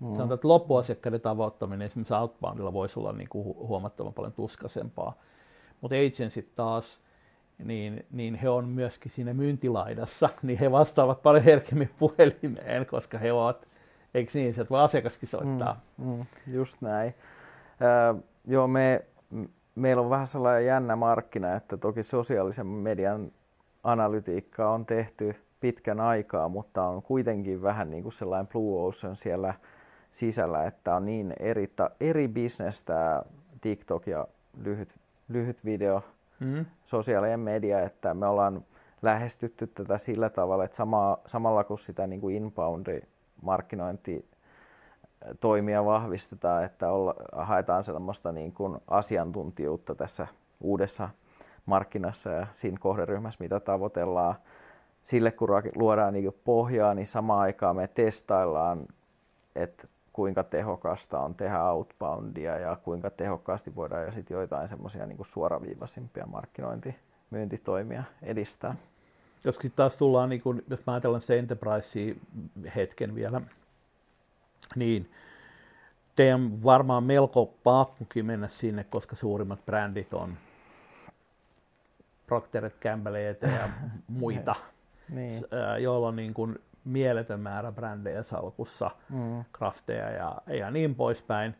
mm. 0.00 0.06
sanotaan, 0.06 0.32
että 0.32 0.48
loppuasiakkaiden 0.48 1.20
tavoittaminen 1.20 1.86
esimerkiksi 1.86 2.14
outboundilla 2.14 2.72
voisi 2.72 3.00
olla 3.00 3.12
niin 3.12 3.28
kuin 3.28 3.44
huomattavan 3.44 4.14
paljon 4.14 4.32
tuskaisempaa. 4.32 5.14
Mutta 5.80 5.96
agencyt 5.96 6.54
taas, 6.54 7.00
niin, 7.58 8.06
niin 8.10 8.34
he 8.34 8.48
on 8.48 8.68
myöskin 8.68 9.12
siinä 9.12 9.34
myyntilaidassa, 9.34 10.28
niin 10.42 10.58
he 10.58 10.70
vastaavat 10.70 11.22
paljon 11.22 11.44
herkemmin 11.44 11.90
puhelimeen, 11.98 12.86
koska 12.86 13.18
he 13.18 13.32
ovat, 13.32 13.68
eikö 14.14 14.30
niin, 14.34 14.48
että 14.48 14.66
voi 14.70 14.80
asiakaskin 14.80 15.28
soittaa. 15.28 15.80
Mm, 15.98 16.06
mm, 16.06 16.26
just 16.52 16.82
näin. 16.82 17.14
Äh, 17.82 18.22
joo, 18.46 18.66
me, 18.66 19.04
meillä 19.74 20.02
on 20.02 20.10
vähän 20.10 20.26
sellainen 20.26 20.66
jännä 20.66 20.96
markkina, 20.96 21.54
että 21.54 21.76
toki 21.76 22.02
sosiaalisen 22.02 22.66
median 22.66 23.32
analytiikkaa 23.84 24.72
on 24.72 24.86
tehty 24.86 25.36
pitkän 25.60 26.00
aikaa, 26.00 26.48
mutta 26.48 26.82
on 26.84 27.02
kuitenkin 27.02 27.62
vähän 27.62 27.90
niin 27.90 28.02
kuin 28.02 28.12
sellainen 28.12 28.48
Blue 28.48 28.86
Ocean 28.86 29.16
siellä 29.16 29.54
sisällä, 30.10 30.64
että 30.64 30.94
on 30.96 31.04
niin 31.04 31.34
eri, 31.40 31.72
eri 32.00 32.28
business 32.28 32.82
tämä 32.82 33.22
TikTok 33.60 34.06
ja 34.06 34.26
lyhyt, 34.62 34.96
lyhyt 35.28 35.64
video, 35.64 36.02
mm. 36.40 36.66
sosiaalinen 36.84 37.40
media, 37.40 37.80
että 37.80 38.14
me 38.14 38.26
ollaan 38.26 38.64
lähestytty 39.02 39.66
tätä 39.66 39.98
sillä 39.98 40.30
tavalla, 40.30 40.64
että 40.64 40.76
sama, 40.76 41.18
samalla 41.26 41.64
kun 41.64 41.78
sitä 41.78 42.06
niin 42.06 42.20
kuin 42.20 42.36
inboundi 42.36 43.00
markkinointi 43.42 44.30
toimia 45.40 45.84
vahvistetaan, 45.84 46.64
että 46.64 46.92
olla, 46.92 47.14
haetaan 47.32 47.84
sellaista 47.84 48.32
niin 48.32 48.52
kuin 48.52 48.78
asiantuntijuutta 48.88 49.94
tässä 49.94 50.26
uudessa 50.60 51.08
markkinassa 51.66 52.30
ja 52.30 52.46
siinä 52.52 52.76
kohderyhmässä, 52.80 53.44
mitä 53.44 53.60
tavoitellaan. 53.60 54.34
Sille 55.02 55.30
kun 55.30 55.48
luodaan 55.74 56.12
niin 56.12 56.32
pohjaa, 56.44 56.94
niin 56.94 57.06
samaan 57.06 57.40
aikaan 57.40 57.76
me 57.76 57.88
testaillaan, 57.88 58.86
että 59.56 59.88
kuinka 60.12 60.44
tehokasta 60.44 61.20
on 61.20 61.34
tehdä 61.34 61.62
outboundia 61.62 62.58
ja 62.58 62.76
kuinka 62.76 63.10
tehokkaasti 63.10 63.74
voidaan 63.76 64.04
jo 64.04 64.12
sit 64.12 64.30
joitain 64.30 64.68
semmoisia 64.68 65.06
niin 65.06 65.18
suoraviivaisimpia 65.22 66.24
markkinointi- 66.24 66.94
myyntitoimia 67.30 68.02
edistää. 68.22 68.74
Jos 69.44 69.54
sitten 69.54 69.72
taas 69.76 69.96
tullaan, 69.96 70.28
niin 70.28 70.42
kun, 70.42 70.62
jos 70.70 70.86
mä 70.86 70.92
ajatellaan 70.92 71.20
se 71.20 71.38
enterprise 71.38 72.16
hetken 72.76 73.14
vielä, 73.14 73.40
niin 74.76 75.10
teidän 76.16 76.64
varmaan 76.64 77.04
melko 77.04 77.54
pakkokin 77.64 78.26
mennä 78.26 78.48
sinne, 78.48 78.84
koska 78.84 79.16
suurimmat 79.16 79.66
brändit 79.66 80.14
on 80.14 80.34
Procter 82.30 82.70
Gambleita 82.82 83.46
ja 83.46 83.68
muita, 84.08 84.54
niin. 85.08 85.44
joilla 85.78 86.08
on 86.08 86.16
niin 86.16 86.34
kuin 86.34 86.58
mieletön 86.84 87.40
määrä 87.40 87.72
brändejä 87.72 88.22
salkussa, 88.22 88.90
mm. 89.08 89.44
krafteja 89.52 90.10
ja, 90.10 90.36
ja 90.46 90.70
niin 90.70 90.94
poispäin. 90.94 91.54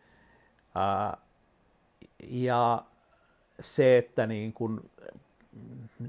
ja 2.22 2.85
se, 3.61 3.98
että 3.98 4.26
niin 4.26 4.52
kuin 4.52 4.90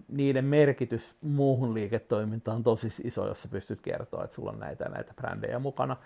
niiden 0.07 0.45
merkitys 0.45 1.15
muuhun 1.21 1.73
liiketoimintaan 1.73 2.57
on 2.57 2.63
tosi 2.63 2.87
iso, 3.03 3.27
jos 3.27 3.41
sä 3.41 3.47
pystyt 3.47 3.81
kertoa, 3.81 4.23
että 4.23 4.35
sulla 4.35 4.51
on 4.51 4.59
näitä 4.59 4.89
näitä 4.89 5.13
brändejä 5.13 5.59
mukana. 5.59 5.97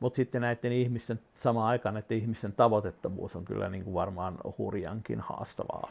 Mutta 0.00 0.16
sitten 0.16 0.40
näiden 0.40 0.72
ihmisten, 0.72 1.20
samaan 1.40 1.68
aikaan 1.68 1.96
että 1.96 2.14
ihmisten 2.14 2.52
tavoitettavuus 2.52 3.36
on 3.36 3.44
kyllä 3.44 3.68
niin 3.68 3.84
kuin 3.84 3.94
varmaan 3.94 4.38
hurjankin 4.58 5.20
haastavaa. 5.20 5.90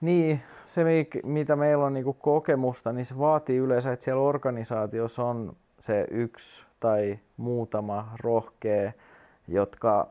Niin, 0.00 0.42
se 0.64 0.84
mitä 1.24 1.56
meillä 1.56 1.84
on 1.84 1.92
niinku 1.92 2.12
kokemusta, 2.12 2.92
niin 2.92 3.04
se 3.04 3.18
vaatii 3.18 3.56
yleensä, 3.56 3.92
että 3.92 4.04
siellä 4.04 4.22
organisaatiossa 4.22 5.24
on 5.24 5.56
se 5.80 6.06
yksi 6.10 6.66
tai 6.80 7.18
muutama 7.36 8.12
rohkea, 8.20 8.92
jotka, 9.48 10.10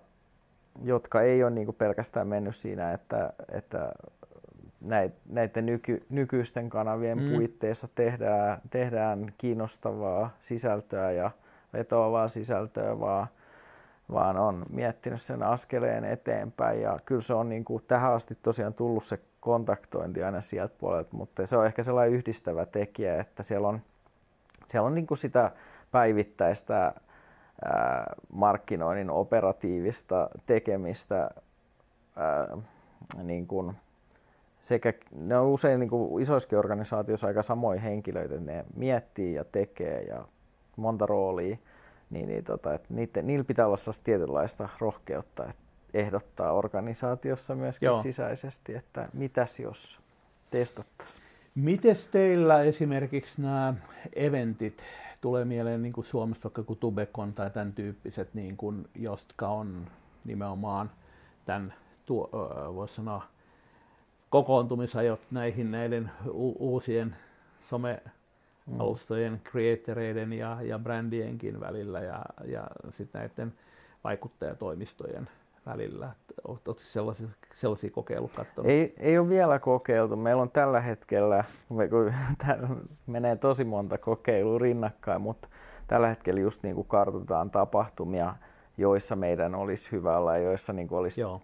jotka 0.83 1.21
ei 1.21 1.43
ole 1.43 1.51
niinku 1.51 1.73
pelkästään 1.73 2.27
mennyt 2.27 2.55
siinä, 2.55 2.91
että, 2.91 3.33
että 3.51 3.91
näiden 5.29 5.65
nyky, 5.65 6.05
nykyisten 6.09 6.69
kanavien 6.69 7.23
mm. 7.23 7.29
puitteissa 7.29 7.87
tehdään, 7.95 8.61
tehdään 8.69 9.33
kiinnostavaa 9.37 10.29
sisältöä 10.39 11.11
ja 11.11 11.31
vetoavaa 11.73 12.27
sisältöä, 12.27 12.99
vaan, 12.99 13.27
vaan 14.11 14.37
on 14.37 14.65
miettinyt 14.69 15.21
sen 15.21 15.43
askeleen 15.43 16.05
eteenpäin. 16.05 16.81
Ja 16.81 16.99
kyllä 17.05 17.21
se 17.21 17.33
on 17.33 17.49
niin 17.49 17.65
kuin 17.65 17.83
tähän 17.87 18.13
asti 18.13 18.37
tosiaan 18.41 18.73
tullut 18.73 19.03
se 19.03 19.19
kontaktointi 19.45 20.23
aina 20.23 20.41
sieltä 20.41 20.75
puolelta, 20.77 21.09
mutta 21.17 21.47
se 21.47 21.57
on 21.57 21.65
ehkä 21.65 21.83
sellainen 21.83 22.13
yhdistävä 22.13 22.65
tekijä, 22.65 23.19
että 23.19 23.43
siellä 23.43 23.67
on, 23.67 23.81
siellä 24.67 24.87
on 24.87 24.95
niin 24.95 25.07
kuin 25.07 25.17
sitä 25.17 25.51
päivittäistä 25.91 26.93
markkinoinnin 28.33 29.09
operatiivista 29.09 30.29
tekemistä 30.45 31.29
niin 33.23 33.47
kuin 33.47 33.75
sekä 34.61 34.93
ne 35.15 35.37
on 35.37 35.47
usein 35.47 35.79
niin 35.79 35.89
kuin 35.89 36.21
isoissakin 36.21 36.59
organisaatioissa 36.59 37.27
aika 37.27 37.43
samoja 37.43 37.79
henkilöitä, 37.79 38.35
ne 38.39 38.65
miettii 38.75 39.33
ja 39.33 39.43
tekee 39.43 40.01
ja 40.01 40.25
monta 40.75 41.05
roolia, 41.05 41.57
niin, 42.09 42.27
niin 42.27 42.43
tota, 42.43 42.73
että 42.73 42.93
niitä, 42.93 43.21
niillä 43.21 43.45
pitää 43.45 43.67
olla 43.67 43.77
tietynlaista 44.03 44.69
rohkeutta, 44.79 45.43
että 45.43 45.64
ehdottaa 45.93 46.53
organisaatiossa 46.53 47.55
myöskin 47.55 47.87
Joo. 47.87 48.01
sisäisesti, 48.01 48.75
että 48.75 49.09
mitäs 49.13 49.59
jos 49.59 49.99
testattaisiin. 50.51 51.25
Mites 51.55 52.07
teillä 52.07 52.63
esimerkiksi 52.63 53.41
nämä 53.41 53.73
eventit, 54.15 54.83
tulee 55.21 55.45
mieleen 55.45 55.81
niin 55.81 55.93
kuin 55.93 56.05
Suomesta 56.05 56.43
vaikka 56.43 56.63
kuin 56.63 56.79
Tubekon 56.79 57.33
tai 57.33 57.49
tämän 57.49 57.73
tyyppiset, 57.73 58.33
niin 58.33 58.57
kuin, 58.57 58.87
jotka 58.95 59.47
on 59.47 59.87
nimenomaan 60.25 60.91
tämän, 61.45 61.73
tuo, 62.05 62.29
voisi 62.75 62.95
sanoa, 62.95 63.23
kokoontumisajot 64.29 65.21
näihin 65.31 65.71
näiden 65.71 66.11
u- 66.27 66.71
uusien 66.71 67.15
somealustojen, 67.69 69.33
mm. 69.33 69.39
creatoreiden 69.39 70.33
ja, 70.33 70.57
ja 70.61 70.79
brändienkin 70.79 71.59
välillä 71.59 71.99
ja, 71.99 72.25
ja 72.45 72.67
sitten 72.91 73.21
näiden 73.21 73.53
vaikuttajatoimistojen 74.03 75.29
välillä. 75.65 76.11
Oletko 76.47 76.75
sellaisia, 76.77 77.27
sellaisia 77.53 77.91
kokeilu 77.91 78.27
katsonut? 78.27 78.71
Ei, 78.71 78.93
ei 78.97 79.17
ole 79.17 79.29
vielä 79.29 79.59
kokeiltu. 79.59 80.15
Meillä 80.15 80.41
on 80.41 80.51
tällä 80.51 80.79
hetkellä, 80.79 81.43
kun 81.67 82.13
menee 83.07 83.35
tosi 83.35 83.63
monta 83.63 83.97
kokeilua 83.97 84.59
rinnakkain, 84.59 85.21
mutta 85.21 85.47
tällä 85.87 86.07
hetkellä 86.07 86.41
just 86.41 86.63
niin 86.63 86.75
kuin 86.75 86.87
kartoitetaan 86.87 87.51
tapahtumia, 87.51 88.35
joissa 88.77 89.15
meidän 89.15 89.55
olisi 89.55 89.91
hyvä 89.91 90.17
olla 90.17 90.37
ja 90.37 90.43
joissa 90.43 90.73
niin 90.73 90.87
kuin 90.87 90.99
olisi 90.99 91.21
Joo 91.21 91.41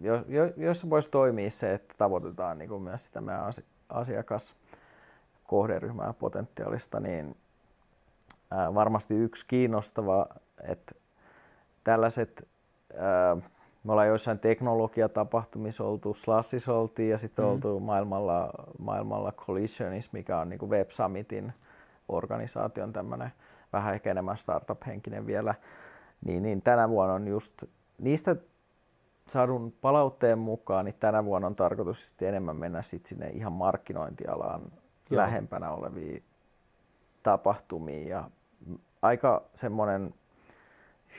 jo, 0.00 0.24
jo, 0.28 0.52
joissa 0.56 0.90
voisi 0.90 1.10
toimia 1.10 1.50
se, 1.50 1.74
että 1.74 1.94
tavoitetaan 1.98 2.58
niin 2.58 2.68
kuin 2.68 2.82
myös 2.82 3.04
sitä 3.04 3.20
meidän 3.20 3.52
asiakaskohderyhmää 3.88 6.12
potentiaalista, 6.12 7.00
niin 7.00 7.36
ää, 8.50 8.74
varmasti 8.74 9.14
yksi 9.14 9.46
kiinnostava, 9.46 10.26
että 10.62 10.94
tällaiset, 11.84 12.48
me 13.84 13.92
ollaan 13.92 14.08
joissain 14.08 14.38
teknologiatapahtumissa 14.38 15.84
oltu, 15.84 16.14
Slashissa 16.14 16.74
oltiin 16.74 17.10
ja 17.10 17.18
sitten 17.18 17.44
mm. 17.44 17.50
oltu 17.50 17.80
maailmalla, 17.80 18.50
maailmalla 18.78 19.32
Collisionissa, 19.32 20.10
mikä 20.12 20.38
on 20.38 20.48
niin 20.48 20.58
kuin 20.58 20.70
Web 20.70 20.90
Summitin 20.90 21.52
organisaation 22.08 22.92
tämmöinen 22.92 23.32
vähän 23.72 23.94
ehkä 23.94 24.10
enemmän 24.10 24.36
startup-henkinen 24.36 25.26
vielä, 25.26 25.54
niin, 26.24 26.42
niin 26.42 26.62
tänä 26.62 26.88
vuonna 26.88 27.14
on 27.14 27.28
just 27.28 27.64
niistä 27.98 28.36
saadun 29.26 29.72
palautteen 29.80 30.38
mukaan, 30.38 30.84
niin 30.84 30.94
tänä 31.00 31.24
vuonna 31.24 31.46
on 31.46 31.56
tarkoitus 31.56 32.14
enemmän 32.22 32.56
mennä 32.56 32.82
sit 32.82 33.06
sinne 33.06 33.28
ihan 33.28 33.52
markkinointialaan 33.52 34.62
Joo. 35.10 35.22
lähempänä 35.22 35.70
oleviin 35.70 36.22
tapahtumiin. 37.22 38.08
Ja 38.08 38.30
aika 39.02 39.42
semmoinen 39.54 40.14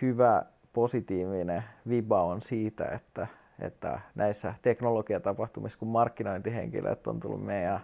hyvä 0.02 0.46
positiivinen 0.74 1.64
viba 1.90 2.24
on 2.24 2.42
siitä, 2.42 2.86
että, 2.86 3.28
että 3.60 4.00
näissä 4.16 4.54
teknologiatapahtumissa, 4.62 5.80
kun 5.80 5.88
markkinointihenkilöt 5.88 7.08
on 7.08 7.20
tullut 7.20 7.46
meidän 7.46 7.80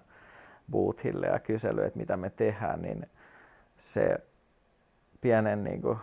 boothille 0.71 1.27
ja 1.27 1.39
kysely, 1.39 1.85
että 1.85 1.99
mitä 1.99 2.17
me 2.17 2.29
tehdään, 2.29 2.81
niin 2.81 3.05
se 3.77 4.17
pienen 5.21 5.63
niin 5.63 5.81
kuin, 5.81 5.97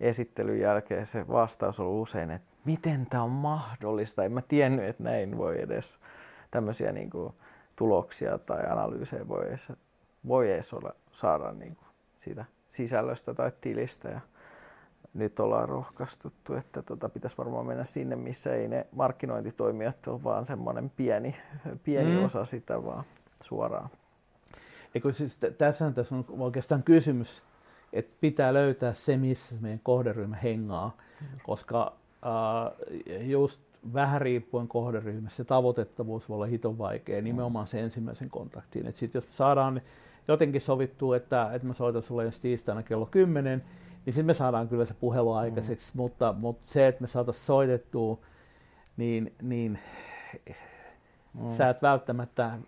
esittelyn 0.00 0.60
jälkeen 0.60 1.06
se 1.06 1.28
vastaus 1.28 1.80
on 1.80 1.86
usein, 1.86 2.30
että 2.30 2.54
miten 2.64 3.06
tämä 3.06 3.22
on 3.22 3.30
mahdollista. 3.30 4.24
En 4.24 4.32
mä 4.32 4.42
tiennyt, 4.42 4.84
että 4.84 5.02
näin 5.02 5.38
voi 5.38 5.62
edes 5.62 5.98
tämmöisiä 6.50 6.92
niin 6.92 7.10
kuin, 7.10 7.34
tuloksia 7.76 8.38
tai 8.38 8.66
analyysejä 8.70 9.28
voi 9.28 9.48
edes, 9.48 9.72
voi 10.28 10.52
edes 10.52 10.74
olla, 10.74 10.94
saada 11.12 11.52
niin 11.52 11.76
kuin, 11.76 11.88
siitä 12.16 12.44
sisällöstä 12.68 13.34
tai 13.34 13.52
tilistä. 13.60 14.08
Ja 14.08 14.20
nyt 15.14 15.40
ollaan 15.40 15.68
rohkaistuttu, 15.68 16.54
että 16.54 16.82
tota, 16.82 17.08
pitäisi 17.08 17.38
varmaan 17.38 17.66
mennä 17.66 17.84
sinne, 17.84 18.16
missä 18.16 18.54
ei 18.54 18.68
ne 18.68 18.86
markkinointitoimijat 18.92 20.06
ole 20.06 20.24
vaan 20.24 20.46
semmoinen 20.46 20.90
pieni, 20.90 21.36
pieni 21.84 22.16
mm. 22.16 22.24
osa 22.24 22.44
sitä 22.44 22.84
vaan 22.84 23.04
suoraan. 23.42 23.88
Eikö 24.94 25.12
siis 25.12 25.38
tässä 25.58 25.84
on 25.86 26.24
oikeastaan 26.28 26.82
kysymys 26.82 27.42
että 27.94 28.16
pitää 28.20 28.54
löytää 28.54 28.94
se, 28.94 29.16
missä 29.16 29.54
meidän 29.60 29.80
kohderyhmä 29.82 30.36
hengaa, 30.36 30.96
koska 31.42 31.92
äh, 32.26 33.20
just 33.28 33.62
vähän 33.94 34.20
riippuen 34.20 34.68
kohderyhmässä 34.68 35.36
se 35.36 35.44
tavoitettavuus 35.44 36.28
voi 36.28 36.34
olla 36.34 36.46
hiton 36.46 36.78
vaikea 36.78 37.22
nimenomaan 37.22 37.66
se 37.66 37.80
ensimmäisen 37.80 38.30
kontaktiin. 38.30 38.86
Et 38.86 38.96
sit 38.96 39.14
jos 39.14 39.26
saadaan 39.30 39.80
jotenkin 40.28 40.60
sovittua, 40.60 41.16
että, 41.16 41.50
että 41.52 41.66
mä 41.66 41.74
soitan 41.74 42.02
sulle 42.02 42.24
ensi 42.24 42.40
tiistaina 42.40 42.82
kello 42.82 43.06
10, 43.06 43.64
niin 44.06 44.14
sitten 44.14 44.26
me 44.26 44.34
saadaan 44.34 44.68
kyllä 44.68 44.84
se 44.84 44.94
puhelu 44.94 45.32
aikaiseksi, 45.32 45.90
mm. 45.94 45.96
mutta, 45.96 46.32
mutta 46.38 46.72
se, 46.72 46.88
että 46.88 47.02
me 47.02 47.08
saataisiin 47.08 47.46
soitettua, 47.46 48.18
niin, 48.96 49.34
niin 49.42 49.78
mm. 51.34 51.56
sä 51.56 51.70
et 51.70 51.82
välttämättä 51.82 52.58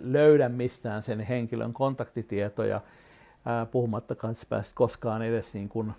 löydä 0.00 0.48
mistään 0.48 1.02
sen 1.02 1.20
henkilön 1.20 1.72
kontaktitietoja, 1.72 2.80
ää, 3.46 3.66
puhumattakaan, 3.66 4.32
että 4.32 4.46
pääsit 4.48 4.74
koskaan 4.74 5.22
edes 5.22 5.54
niin 5.54 5.68
kuin 5.68 5.92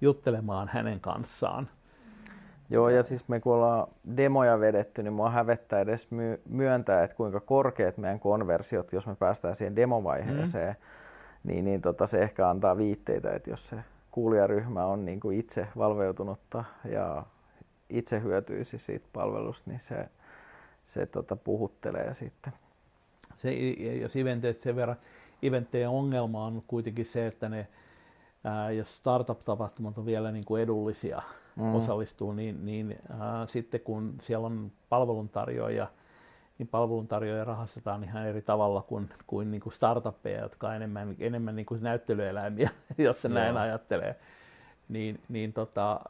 juttelemaan 0.00 0.68
hänen 0.68 1.00
kanssaan. 1.00 1.68
Joo, 2.70 2.88
ja 2.88 3.02
siis 3.02 3.28
me 3.28 3.40
kun 3.40 3.54
ollaan 3.54 3.86
demoja 4.16 4.60
vedetty, 4.60 5.02
niin 5.02 5.12
mua 5.12 5.30
hävettää 5.30 5.80
edes 5.80 6.10
my- 6.10 6.40
myöntää, 6.48 7.02
että 7.02 7.16
kuinka 7.16 7.40
korkeat 7.40 7.96
meidän 7.96 8.20
konversiot, 8.20 8.92
jos 8.92 9.06
me 9.06 9.14
päästään 9.14 9.56
siihen 9.56 9.76
demovaiheeseen, 9.76 10.76
mm. 10.76 11.50
niin, 11.50 11.64
niin 11.64 11.80
tota, 11.80 12.06
se 12.06 12.22
ehkä 12.22 12.48
antaa 12.48 12.76
viitteitä, 12.76 13.30
että 13.30 13.50
jos 13.50 13.68
se 13.68 13.76
kuulijaryhmä 14.16 14.86
on 14.86 15.04
niin 15.04 15.20
kuin 15.20 15.38
itse 15.38 15.68
valveutunutta 15.78 16.64
ja 16.84 17.26
itse 17.90 18.22
hyötyisi 18.22 18.78
siitä 18.78 19.06
palvelusta, 19.12 19.70
niin 19.70 19.80
se, 19.80 20.08
se 20.84 21.06
tota, 21.06 21.36
puhuttelee 21.36 22.14
sitten. 22.14 22.52
Se, 23.34 23.52
jos 24.00 24.16
eventeistä 24.16 24.62
sen 24.62 24.76
verran, 24.76 24.96
eventtejä 25.42 25.90
ongelma 25.90 26.46
on 26.46 26.62
kuitenkin 26.66 27.04
se, 27.06 27.26
että 27.26 27.48
ne, 27.48 27.66
ää, 28.44 28.70
jos 28.70 28.96
startup-tapahtumat 28.96 29.98
on 29.98 30.06
vielä 30.06 30.32
niin 30.32 30.44
kuin 30.44 30.62
edullisia 30.62 31.22
mm. 31.56 31.74
osallistuu, 31.74 32.32
niin, 32.32 32.66
niin 32.66 32.96
ää, 33.20 33.46
sitten 33.46 33.80
kun 33.80 34.14
siellä 34.22 34.46
on 34.46 34.72
palveluntarjoajia, 34.88 35.86
niin 36.58 36.68
palveluntarjoajia 36.68 37.44
rahastetaan 37.44 38.04
ihan 38.04 38.26
eri 38.26 38.42
tavalla 38.42 38.82
kuin, 38.82 39.10
kuin, 39.26 39.50
niin 39.50 39.60
kuin 39.60 39.72
startuppeja, 39.72 40.40
jotka 40.40 40.68
on 40.68 40.74
enemmän, 40.74 41.16
enemmän 41.18 41.56
niin 41.56 41.66
kuin 41.66 41.82
näyttelyeläimiä, 41.82 42.70
jos 42.98 43.22
se 43.22 43.28
näin 43.28 43.56
ajattelee. 43.56 44.16
Niin, 44.88 45.20
niin 45.28 45.52
tota, 45.52 46.00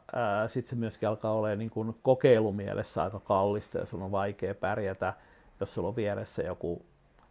sitten 0.47 0.69
se 0.69 0.75
myöskin 0.75 1.09
alkaa 1.09 1.33
olla 1.33 1.55
niin 1.55 1.69
kuin 1.69 1.95
kokeilumielessä 2.01 3.03
aika 3.03 3.19
kallista 3.19 3.77
ja 3.77 3.85
on 3.93 4.11
vaikea 4.11 4.55
pärjätä, 4.55 5.13
jos 5.59 5.73
sulla 5.73 5.87
on 5.87 5.95
vieressä 5.95 6.43
joku, 6.43 6.85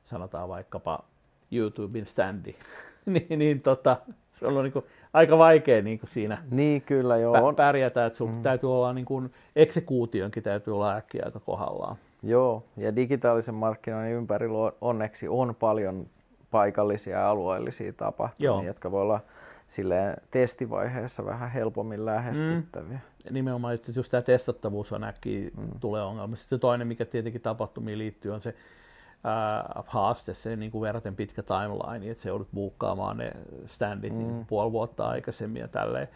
sanotaan 0.04 0.48
vaikkapa 0.48 1.04
YouTuben 1.52 2.06
standi, 2.06 2.54
niin, 3.06 3.38
niin 3.38 3.60
tota, 3.60 3.96
se 4.38 4.46
on 4.46 4.64
niin 4.64 4.72
kuin 4.72 4.84
aika 5.12 5.38
vaikea 5.38 5.82
niin 5.82 5.98
kuin 5.98 6.10
siinä 6.10 6.42
niin, 6.50 6.82
kyllä, 6.82 7.16
joo. 7.16 7.52
Pä, 7.52 7.56
pärjätä, 7.56 8.06
että 8.06 8.16
sun 8.16 8.34
mm. 8.34 8.42
täytyy 8.42 8.72
olla 8.72 8.92
niin 8.92 9.04
kuin, 9.04 9.32
eksekuutionkin 9.56 10.42
täytyy 10.42 10.74
olla 10.74 10.94
äkkiä 10.94 11.22
aika 11.24 11.40
kohdallaan. 11.40 11.96
Joo, 12.26 12.64
ja 12.76 12.96
digitaalisen 12.96 13.54
markkinoinnin 13.54 14.14
ympärillä 14.14 14.72
onneksi 14.80 15.28
on 15.28 15.54
paljon 15.54 16.06
paikallisia 16.50 17.18
ja 17.18 17.30
alueellisia 17.30 17.92
tapahtumia, 17.92 18.46
Joo. 18.46 18.62
jotka 18.62 18.90
voi 18.90 19.02
olla 19.02 19.20
silleen 19.66 20.16
testivaiheessa 20.30 21.24
vähän 21.24 21.50
helpommin 21.50 22.06
lähestyttäviä. 22.06 22.98
Mm. 23.24 23.34
Nimenomaan 23.34 23.74
että 23.74 23.92
just 23.96 24.10
tämä 24.10 24.22
testattavuus 24.22 24.92
on 24.92 25.04
äkkiä 25.04 25.50
mm. 25.56 25.80
tulee 25.80 26.02
ongelma. 26.02 26.36
Sitten 26.36 26.58
se 26.58 26.60
toinen, 26.60 26.86
mikä 26.86 27.04
tietenkin 27.04 27.40
tapahtumiin 27.40 27.98
liittyy, 27.98 28.32
on 28.32 28.40
se 28.40 28.48
äh, 28.48 29.84
haaste, 29.86 30.34
se 30.34 30.56
niin 30.56 30.70
kuin 30.70 30.82
verraten 30.82 31.16
pitkä 31.16 31.42
timeline, 31.42 32.10
että 32.10 32.22
se 32.22 32.28
joudut 32.28 32.48
buukkaamaan 32.54 33.16
ne 33.16 33.32
standit 33.66 34.12
mm. 34.12 34.18
niin 34.18 34.46
puoli 34.46 34.72
vuotta 34.72 35.08
aikaisemmin 35.08 35.60
ja 35.60 35.68
tälleen, 35.68 36.08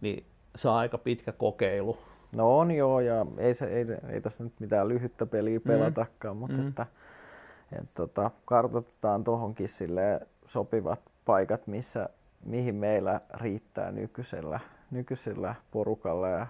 niin 0.00 0.26
se 0.56 0.68
on 0.68 0.74
aika 0.74 0.98
pitkä 0.98 1.32
kokeilu. 1.32 1.98
No 2.36 2.58
on 2.58 2.70
joo, 2.70 3.00
ja 3.00 3.26
ei, 3.38 3.54
se, 3.54 3.64
ei, 3.64 3.86
ei 4.08 4.20
tässä 4.20 4.44
nyt 4.44 4.52
mitään 4.60 4.88
lyhyttä 4.88 5.26
peliä 5.26 5.58
mm. 5.58 5.62
pelatakaan, 5.68 6.36
mm. 6.36 6.40
mutta 6.40 6.56
mm. 6.56 6.68
että, 6.68 6.86
et, 7.72 7.94
tota, 7.94 8.30
kartoitetaan 8.44 9.24
tuohonkin 9.24 9.68
sopivat 10.44 11.00
paikat, 11.24 11.66
missä, 11.66 12.08
mihin 12.44 12.74
meillä 12.74 13.20
riittää 13.34 13.92
nykyisellä, 13.92 14.60
nykyisellä 14.90 15.54
porukalla 15.70 16.28
ja 16.28 16.46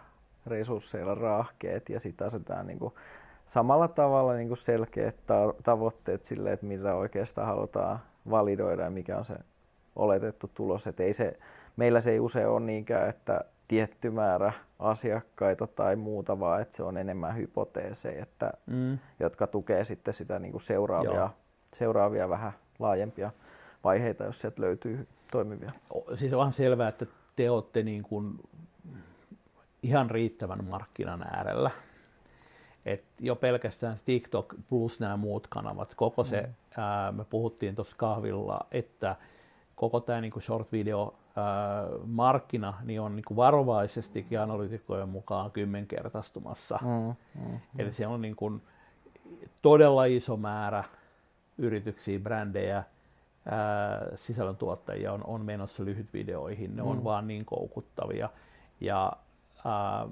resursseilla 0.46 1.14
rahkeet 1.14 1.88
ja 1.88 2.00
sitten 2.00 2.26
asetetaan 2.26 2.66
niin 2.66 2.78
kuin 2.78 2.94
samalla 3.46 3.88
tavalla 3.88 4.34
niin 4.34 4.48
kuin 4.48 4.58
selkeät 4.58 5.16
ta- 5.26 5.54
tavoitteet 5.62 6.24
sille, 6.24 6.52
että 6.52 6.66
mitä 6.66 6.94
oikeastaan 6.94 7.46
halutaan 7.46 7.98
validoida 8.30 8.82
ja 8.82 8.90
mikä 8.90 9.18
on 9.18 9.24
se 9.24 9.34
oletettu 9.96 10.50
tulos. 10.54 10.86
Et 10.86 11.00
ei 11.00 11.12
se, 11.12 11.38
meillä 11.76 12.00
se 12.00 12.10
ei 12.10 12.20
usein 12.20 12.48
ole 12.48 12.60
niinkään, 12.60 13.08
että 13.08 13.40
tietty 13.68 14.10
määrä 14.10 14.52
asiakkaita 14.82 15.66
tai 15.66 15.96
muuta, 15.96 16.40
vaan 16.40 16.62
että 16.62 16.76
se 16.76 16.82
on 16.82 16.96
enemmän 16.96 17.36
hypoteeseja, 17.36 18.22
että, 18.22 18.52
mm. 18.66 18.98
jotka 19.20 19.46
tukee 19.46 19.84
sitten 19.84 20.14
sitä 20.14 20.38
niin 20.38 20.52
kuin 20.52 20.62
seuraavia, 20.62 21.30
seuraavia 21.72 22.28
vähän 22.28 22.52
laajempia 22.78 23.30
vaiheita, 23.84 24.24
jos 24.24 24.40
sieltä 24.40 24.62
löytyy 24.62 25.06
toimivia. 25.30 25.70
Siis 26.14 26.32
onhan 26.32 26.52
selvää, 26.52 26.88
että 26.88 27.06
te 27.36 27.50
olette 27.50 27.82
niin 27.82 28.02
kuin 28.02 28.40
ihan 29.82 30.10
riittävän 30.10 30.64
markkinan 30.64 31.22
äärellä. 31.22 31.70
Et 32.86 33.04
jo 33.20 33.36
pelkästään 33.36 33.96
TikTok 34.04 34.54
plus 34.68 35.00
nämä 35.00 35.16
muut 35.16 35.46
kanavat, 35.46 35.94
koko 35.94 36.24
se, 36.24 36.40
mm. 36.40 36.52
ää, 36.76 37.12
me 37.12 37.24
puhuttiin 37.24 37.74
tuossa 37.74 37.96
kahvilla, 37.96 38.66
että 38.70 39.16
koko 39.74 40.00
tämä 40.00 40.20
niin 40.20 40.32
short 40.40 40.72
video 40.72 41.14
markkina 42.06 42.74
niin 42.84 43.00
on 43.00 43.16
niin 43.16 43.36
varovaisestikin 43.36 44.40
analytikkojen 44.40 45.08
mukaan 45.08 45.50
kymmenkertaistumassa. 45.50 46.78
Mm, 46.82 47.14
mm, 47.42 47.58
Eli 47.78 47.88
mm. 47.88 47.92
siellä 47.92 48.14
on 48.14 48.22
niin 48.22 48.36
kuin 48.36 48.62
todella 49.62 50.04
iso 50.04 50.36
määrä 50.36 50.84
yrityksiä, 51.58 52.18
brändejä, 52.18 52.84
ää, 53.46 54.06
sisällöntuottajia 54.16 55.12
on, 55.12 55.24
on 55.26 55.44
menossa 55.44 55.84
lyhytvideoihin. 55.84 56.76
Ne 56.76 56.82
mm. 56.82 56.88
on 56.88 57.04
vaan 57.04 57.26
niin 57.26 57.44
koukuttavia. 57.44 58.28
Ja 58.80 59.12
ää, 59.64 60.06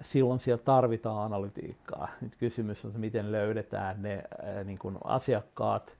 silloin 0.00 0.40
siellä 0.40 0.62
tarvitaan 0.62 1.24
analytiikkaa. 1.24 2.08
Nyt 2.20 2.36
kysymys 2.36 2.84
on, 2.84 2.88
että 2.88 3.00
miten 3.00 3.32
löydetään 3.32 4.02
ne 4.02 4.22
ää, 4.42 4.64
niin 4.64 4.78
kuin 4.78 4.98
asiakkaat, 5.04 5.97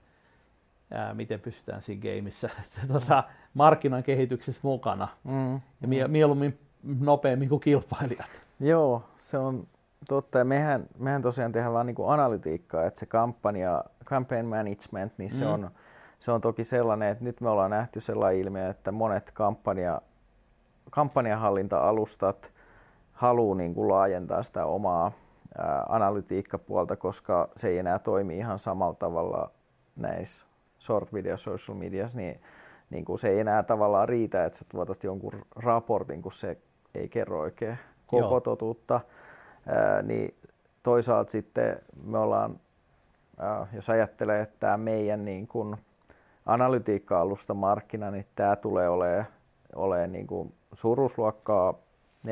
ää, 0.91 1.13
miten 1.13 1.39
pystytään 1.39 1.81
siinä 1.81 2.01
gameissa 2.01 2.49
tota, 2.93 3.23
markkinan 3.53 4.03
kehityksessä 4.03 4.61
mukana. 4.63 5.07
Mm, 5.23 5.53
ja 5.81 5.87
mie- 5.87 6.07
mm. 6.07 6.11
mieluummin 6.11 6.59
nopeammin 6.99 7.49
kuin 7.49 7.61
kilpailijat. 7.61 8.29
Joo, 8.59 9.03
se 9.15 9.37
on 9.37 9.67
totta. 10.07 10.37
Ja 10.37 10.45
mehän, 10.45 10.85
mehän 10.97 11.21
tosiaan 11.21 11.51
tehdään 11.51 11.73
vaan 11.73 11.85
niin 11.85 11.95
kuin 11.95 12.09
analytiikkaa, 12.09 12.85
että 12.85 12.99
se 12.99 13.05
kampanja, 13.05 13.83
campaign 14.05 14.45
management, 14.45 15.13
niin 15.17 15.31
se, 15.31 15.45
mm. 15.45 15.51
on, 15.51 15.71
se 16.19 16.31
on 16.31 16.41
toki 16.41 16.63
sellainen, 16.63 17.09
että 17.09 17.23
nyt 17.23 17.41
me 17.41 17.49
ollaan 17.49 17.71
nähty 17.71 17.99
sellainen 17.99 18.41
ilmiö, 18.41 18.69
että 18.69 18.91
monet 18.91 19.31
kampanja, 19.31 20.01
kampanjahallinta-alustat 20.89 22.53
haluaa 23.13 23.57
niin 23.57 23.73
kuin 23.73 23.87
laajentaa 23.87 24.43
sitä 24.43 24.65
omaa 24.65 25.11
ää, 25.57 25.85
analytiikkapuolta, 25.89 26.95
koska 26.95 27.49
se 27.55 27.67
ei 27.67 27.77
enää 27.77 27.99
toimi 27.99 28.37
ihan 28.37 28.59
samalla 28.59 28.95
tavalla 28.95 29.51
näissä 29.95 30.48
short 30.79 31.13
video 31.13 31.37
social 31.37 31.77
medias, 31.77 32.15
niin, 32.15 32.41
niin 32.89 33.05
kuin 33.05 33.19
se 33.19 33.29
ei 33.29 33.39
enää 33.39 33.63
tavallaan 33.63 34.09
riitä, 34.09 34.45
että 34.45 34.59
sä 34.59 34.65
tuotat 34.71 35.03
jonkun 35.03 35.45
raportin, 35.55 36.21
kun 36.21 36.31
se 36.31 36.57
ei 36.95 37.09
kerro 37.09 37.39
oikein 37.39 37.77
koko 38.07 38.29
Joo. 38.29 38.39
totuutta. 38.39 39.01
Ää, 39.67 40.01
niin 40.01 40.35
toisaalta 40.83 41.31
sitten 41.31 41.79
me 42.03 42.17
ollaan, 42.17 42.59
ää, 43.37 43.67
jos 43.73 43.89
ajattelee, 43.89 44.41
että 44.41 44.55
tämä 44.59 44.77
meidän 44.77 45.25
niin 45.25 45.47
kuin 45.47 45.75
analytiikka-alusta 46.45 47.53
markkina, 47.53 48.11
niin 48.11 48.25
tämä 48.35 48.55
tulee 48.55 48.89
olemaan, 48.89 49.25
olemaan 49.75 50.11
niin 50.11 50.27
kuin 50.27 50.53
suuruusluokkaa 50.73 51.73
40-50 52.27 52.29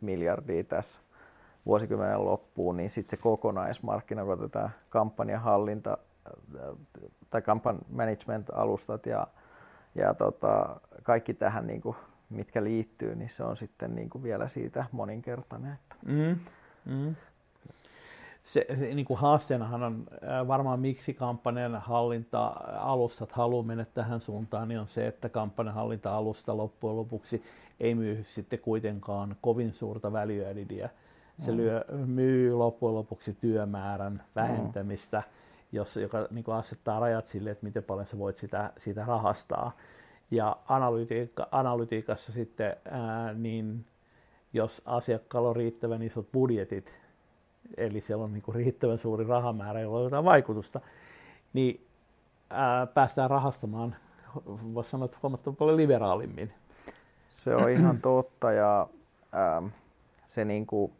miljardia 0.00 0.64
tässä 0.64 1.00
vuosikymmenen 1.66 2.24
loppuun, 2.24 2.76
niin 2.76 2.90
sitten 2.90 3.10
se 3.10 3.22
kokonaismarkkina, 3.22 4.24
kun 4.24 4.32
otetaan 4.32 4.70
kampanjahallinta 4.88 5.98
tai 7.32 7.42
campaign 7.42 7.78
management-alustat 7.88 9.06
ja, 9.06 9.26
ja 9.94 10.14
tota, 10.14 10.80
kaikki 11.02 11.34
tähän, 11.34 11.66
niin 11.66 11.80
kuin, 11.80 11.96
mitkä 12.30 12.64
liittyy, 12.64 13.14
niin 13.14 13.30
se 13.30 13.44
on 13.44 13.56
sitten 13.56 13.94
niin 13.94 14.10
kuin 14.10 14.22
vielä 14.22 14.48
siitä 14.48 14.84
moninkertainen. 14.92 15.78
Mm, 16.06 16.38
mm. 16.84 17.14
Se, 18.42 18.66
se 18.68 18.94
niin 18.94 19.04
kuin 19.04 19.18
haasteenahan 19.18 19.82
on 19.82 20.06
varmaan 20.48 20.80
miksi 20.80 21.14
kampanjan 21.14 21.76
hallinta-alustat 21.76 23.32
haluaa 23.32 23.62
mennä 23.62 23.86
tähän 23.94 24.20
suuntaan, 24.20 24.68
niin 24.68 24.80
on 24.80 24.88
se, 24.88 25.06
että 25.06 25.28
kampanjan 25.28 25.74
hallinta-alusta 25.74 26.56
loppujen 26.56 26.96
lopuksi 26.96 27.42
ei 27.80 27.94
myy 27.94 28.22
sitten 28.22 28.58
kuitenkaan 28.58 29.36
kovin 29.40 29.72
suurta 29.72 30.12
value 30.12 30.54
Se 31.38 31.50
mm. 31.50 31.56
lyö, 31.56 31.84
myy 32.06 32.54
loppujen 32.54 32.94
lopuksi 32.94 33.36
työmäärän 33.40 34.22
vähentämistä. 34.36 35.18
Mm 35.18 35.41
jos, 35.72 35.96
joka 35.96 36.26
niin 36.30 36.44
kuin 36.44 36.54
asettaa 36.54 37.00
rajat 37.00 37.28
sille, 37.28 37.50
että 37.50 37.66
miten 37.66 37.82
paljon 37.82 38.06
sä 38.06 38.18
voit 38.18 38.36
sitä, 38.36 38.72
sitä 38.78 39.04
rahastaa. 39.04 39.76
Ja 40.30 40.56
analytiikka, 40.68 41.48
analytiikassa 41.50 42.32
sitten, 42.32 42.76
ää, 42.90 43.32
niin 43.32 43.84
jos 44.52 44.82
asiakkaalla 44.84 45.48
on 45.48 45.56
riittävän 45.56 46.02
isot 46.02 46.32
budjetit, 46.32 46.94
eli 47.76 48.00
siellä 48.00 48.24
on 48.24 48.32
niin 48.32 48.42
kuin 48.42 48.54
riittävän 48.54 48.98
suuri 48.98 49.24
rahamäärä, 49.24 49.80
jolla 49.80 49.98
on 49.98 50.04
jotain 50.04 50.24
vaikutusta, 50.24 50.80
niin 51.52 51.86
ää, 52.50 52.86
päästään 52.86 53.30
rahastamaan, 53.30 53.96
voisi 54.46 54.90
sanoa, 54.90 55.04
että 55.04 55.18
huomattavan 55.22 55.56
paljon 55.56 55.76
liberaalimmin. 55.76 56.52
Se 57.28 57.54
on 57.54 57.70
ihan 57.70 58.00
totta 58.00 58.52
ja 58.52 58.86
ähm, 59.34 59.66
se 60.26 60.44
niin 60.44 60.66
kuin, 60.66 60.92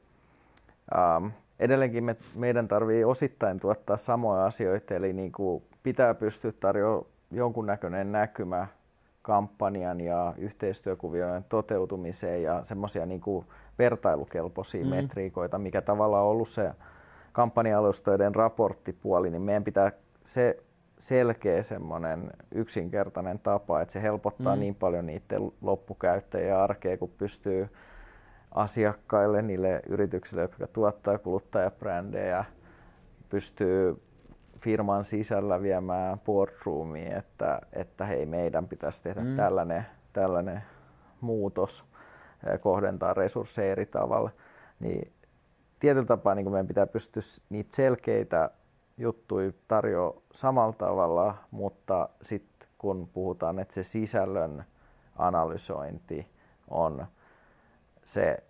ähm, 0.97 1.27
edelleenkin 1.62 2.04
me, 2.04 2.16
meidän 2.34 2.68
tarvii 2.68 3.04
osittain 3.04 3.60
tuottaa 3.60 3.96
samoja 3.96 4.46
asioita, 4.46 4.94
eli 4.94 5.12
niin 5.12 5.32
kuin 5.32 5.62
pitää 5.82 6.14
pystyä 6.14 6.52
tarjoamaan 6.52 7.06
jonkunnäköinen 7.30 8.12
näkymä 8.12 8.66
kampanjan 9.22 10.00
ja 10.00 10.34
yhteistyökuvioiden 10.38 11.44
toteutumiseen 11.44 12.42
ja 12.42 12.64
semmoisia 12.64 13.06
niin 13.06 13.20
vertailukelpoisia 13.78 14.84
mm. 14.84 14.90
metriikoita, 14.90 15.58
mikä 15.58 15.80
tavallaan 15.80 16.24
on 16.24 16.30
ollut 16.30 16.48
se 16.48 16.72
kampanja-alustoiden 17.32 18.34
raporttipuoli, 18.34 19.30
niin 19.30 19.42
meidän 19.42 19.64
pitää 19.64 19.92
se 20.24 20.62
selkeä 20.98 21.62
semmoinen 21.62 22.30
yksinkertainen 22.54 23.38
tapa, 23.38 23.80
että 23.80 23.92
se 23.92 24.02
helpottaa 24.02 24.56
mm. 24.56 24.60
niin 24.60 24.74
paljon 24.74 25.06
niiden 25.06 25.52
loppukäyttäjien 25.60 26.56
arkea, 26.56 26.96
kun 26.96 27.10
pystyy 27.18 27.68
asiakkaille, 28.55 29.42
niille 29.42 29.82
yrityksille, 29.88 30.42
jotka 30.42 30.66
tuottaa 30.66 31.18
kuluttajabrändejä, 31.18 32.44
pystyy 33.28 34.03
firman 34.59 35.05
sisällä 35.05 35.62
viemään 35.62 36.20
boardroomiin, 36.20 37.12
että, 37.12 37.61
että 37.72 38.05
hei, 38.05 38.26
meidän 38.26 38.68
pitäisi 38.68 39.03
tehdä 39.03 39.20
mm. 39.20 39.36
tällainen, 39.36 39.86
tällainen 40.12 40.62
muutos, 41.20 41.84
kohdentaa 42.61 43.14
resursseja 43.14 43.72
eri 43.72 43.86
tavalla, 43.86 44.30
niin 44.80 45.12
tietyllä 45.80 46.07
tapaa 46.07 46.34
niin 46.34 46.50
meidän 46.50 46.66
pitää 46.66 46.86
pystyä 46.86 47.22
niitä 47.48 47.76
selkeitä 47.76 48.50
juttuja 48.98 49.53
tarjoa 49.68 50.22
samalla 50.32 50.72
tavalla, 50.72 51.34
mutta 51.50 52.09
sitten 52.22 52.68
kun 52.78 53.09
puhutaan, 53.12 53.59
että 53.59 53.74
se 53.74 53.84
sisällön 53.84 54.64
analysointi 55.16 56.26
on 56.68 57.07
se 58.05 58.42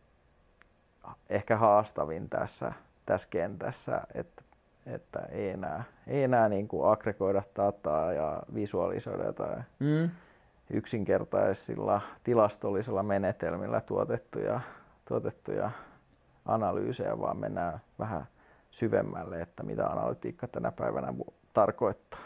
ehkä 1.29 1.57
haastavin 1.57 2.29
tässä, 2.29 2.73
tässä 3.07 3.29
kentässä, 3.31 4.01
että, 4.15 4.43
että 4.87 5.21
ei 5.21 5.49
enää, 5.49 5.85
ei 6.07 6.23
enää 6.23 6.49
niin 6.49 6.69
kuin 6.69 6.93
aggregoida 6.93 7.43
dataa 7.57 8.13
ja 8.13 8.43
visualisoida 8.55 9.25
jotain 9.25 9.63
mm. 9.79 10.11
yksinkertaisilla 10.71 12.01
tilastollisilla 12.25 13.03
menetelmillä 13.03 13.81
tuotettuja, 13.81 14.61
tuotettuja 15.09 15.71
analyysejä, 16.45 17.19
vaan 17.19 17.37
mennään 17.37 17.81
vähän 17.99 18.27
syvemmälle, 18.71 19.41
että 19.41 19.63
mitä 19.63 19.87
analytiikka 19.87 20.49
tänä 20.49 20.73
päivänä 20.73 21.15
tarkoittaa. 21.53 22.21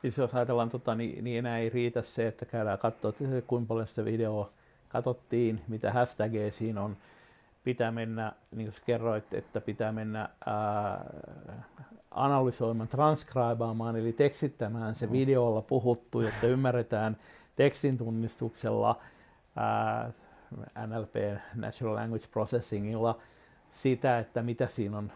Siis 0.00 0.18
jos 0.18 0.34
ajatellaan, 0.34 0.70
tota, 0.70 0.94
niin, 0.94 1.24
niin 1.24 1.38
enää 1.38 1.58
ei 1.58 1.68
riitä 1.68 2.02
se, 2.02 2.26
että 2.26 2.46
käydään 2.46 2.78
katsoa, 2.78 3.12
kuinka 3.46 3.68
paljon 3.68 3.86
sitä 3.86 4.04
videoa 4.04 4.50
katsottiin, 4.92 5.60
mitä 5.68 5.92
hashtageja 5.92 6.52
siinä 6.52 6.82
on. 6.82 6.96
Pitää 7.64 7.90
mennä, 7.90 8.32
niin 8.56 8.68
kuin 8.68 8.82
kerroit, 8.86 9.34
että 9.34 9.60
pitää 9.60 9.92
mennä 9.92 10.28
ää, 10.46 11.04
analysoimaan, 12.10 12.88
transkribaamaan, 12.88 13.96
eli 13.96 14.12
tekstittämään 14.12 14.94
se 14.94 15.06
mm. 15.06 15.12
videolla 15.12 15.62
puhuttu, 15.62 16.20
jotta 16.20 16.46
ymmärretään 16.46 17.16
tekstin 17.56 17.98
tunnistuksella, 17.98 19.00
ää, 19.56 20.12
NLP, 20.86 21.14
Natural 21.54 21.94
Language 21.94 22.26
Processingilla, 22.30 23.18
sitä, 23.70 24.18
että 24.18 24.42
mitä 24.42 24.66
siinä 24.66 24.98
on, 24.98 25.12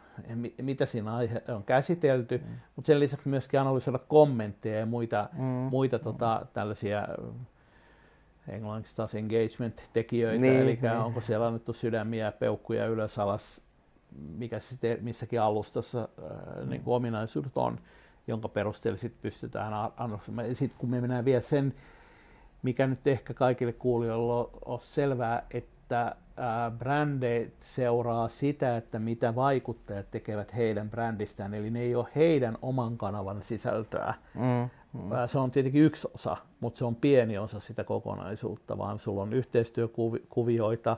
mitä 0.63 0.87
siinä 0.87 1.17
aihe 1.17 1.43
on 1.49 1.65
käsitelty, 1.65 2.39
mm. 2.39 2.55
mutta 2.77 2.87
sen 2.87 3.01
lisäksi 3.01 3.29
myöskin 3.29 3.61
analysoida 3.61 3.99
kommentteja 3.99 4.79
ja 4.79 4.87
muita, 4.87 5.29
mm. 5.33 5.45
muita 5.45 5.99
tota, 5.99 6.47
tällaisia 6.53 7.09
englanniksi 8.49 8.97
taas 8.97 9.15
engagement-tekijöitä, 9.15 10.41
niin, 10.41 10.61
eli 10.61 10.79
niin. 10.83 10.93
onko 10.93 11.21
siellä 11.21 11.47
annettu 11.47 11.73
sydämiä, 11.73 12.33
peukkuja 12.33 12.87
ylös 12.87 13.19
alas, 13.19 13.61
mikä 14.37 14.61
sitten 14.61 14.99
missäkin 15.01 15.41
alustassa 15.41 16.09
äh, 16.59 16.67
niin 16.69 16.83
kuin 16.83 16.95
ominaisuudet 16.95 17.57
on, 17.57 17.79
jonka 18.27 18.49
perusteella 18.49 18.99
sit 18.99 19.21
pystytään 19.23 19.73
annostamaan. 19.97 20.55
Sitten 20.55 20.79
kun 20.79 20.91
me 20.91 21.01
mennään 21.01 21.25
vielä 21.25 21.43
sen, 21.43 21.75
mikä 22.63 22.87
nyt 22.87 23.07
ehkä 23.07 23.35
kaikille 23.35 23.73
kuulijoille 23.73 24.49
on 24.65 24.81
selvää, 24.81 25.47
että 25.51 26.17
brändit 26.79 27.55
seuraa 27.61 28.29
sitä, 28.29 28.77
että 28.77 28.99
mitä 28.99 29.35
vaikuttajat 29.35 30.11
tekevät 30.11 30.57
heidän 30.57 30.91
brändistään, 30.91 31.55
eli 31.55 31.71
ne 31.71 31.81
ei 31.81 31.95
ole 31.95 32.07
heidän 32.17 32.59
oman 32.63 32.99
kanavan 32.99 33.43
sisältöä. 33.43 34.15
Mm, 34.35 34.71
mm. 34.95 35.11
Se 35.27 35.39
on 35.39 35.51
tietenkin 35.51 35.83
yksi 35.83 36.09
osa, 36.15 36.37
mutta 36.61 36.79
se 36.79 36.85
on 36.85 36.95
pieni 36.95 37.39
osa 37.39 37.61
sitä 37.61 37.85
kokonaisuutta, 37.85 38.79
vaan 38.79 38.99
sulla 38.99 39.23
on 39.23 39.33
yhteistyökuvioita, 39.33 40.97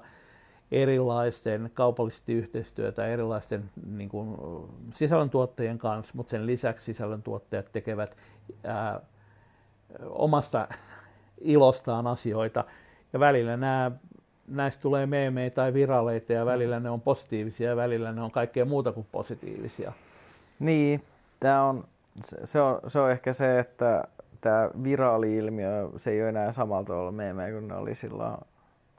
erilaisten 0.71 1.71
kaupallisesti 1.75 2.33
yhteistyötä 2.33 3.07
erilaisten 3.07 3.71
niin 3.97 4.09
kuin, 4.09 4.37
sisällöntuottajien 4.91 5.79
kanssa, 5.79 6.13
mutta 6.17 6.31
sen 6.31 6.47
lisäksi 6.47 6.85
sisällöntuottajat 6.85 7.73
tekevät 7.73 8.17
ää, 8.65 9.01
omasta 10.05 10.69
ilostaan 11.41 12.07
asioita. 12.07 12.65
Ja 13.13 13.21
välillä 13.21 13.57
nämä, 13.57 13.91
näistä 14.49 14.83
tulee 14.83 15.07
meemejä 15.07 15.51
tai 15.51 15.75
viraleita 15.75 16.33
ja 16.33 16.47
välillä 16.47 16.81
ne 16.81 16.91
on 16.91 17.01
positiivisia 17.01 17.71
ja 17.71 17.77
välillä 17.77 18.13
ne 18.13 18.23
on 18.23 18.31
kaikkea 18.31 18.65
muuta 18.65 18.93
kuin 18.93 19.07
positiivisia. 19.13 19.93
Niin, 20.59 21.03
tämä 21.41 21.65
on, 21.65 21.85
se, 22.25 22.61
on, 22.61 22.81
se 22.87 23.01
on 23.01 23.11
ehkä 23.11 23.33
se, 23.33 23.59
että 23.59 24.05
tämä 24.41 24.71
viraali-ilmiö, 24.83 25.91
se 25.97 26.11
ei 26.11 26.21
ole 26.21 26.29
enää 26.29 26.53
samalla 26.53 26.85
tavalla 26.85 27.13
meemejä 27.13 27.53
kuin 27.53 27.69
ne 27.69 27.75
oli 27.75 27.95
silloin 27.95 28.37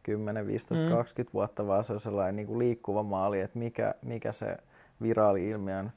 10, 0.04 0.48
15, 0.48 0.86
mm. 0.86 0.92
20 0.92 1.34
vuotta, 1.34 1.68
vaan 1.68 1.84
se 1.84 1.94
on 1.94 2.00
sellainen 2.00 2.36
niin 2.36 2.48
kuin 2.48 2.60
liikkuva 2.60 3.04
maali, 3.04 3.42
että 3.42 3.60
mikä, 3.60 3.94
mikä 4.02 4.32
se 4.32 4.58
viraali-ilmiön 5.02 5.92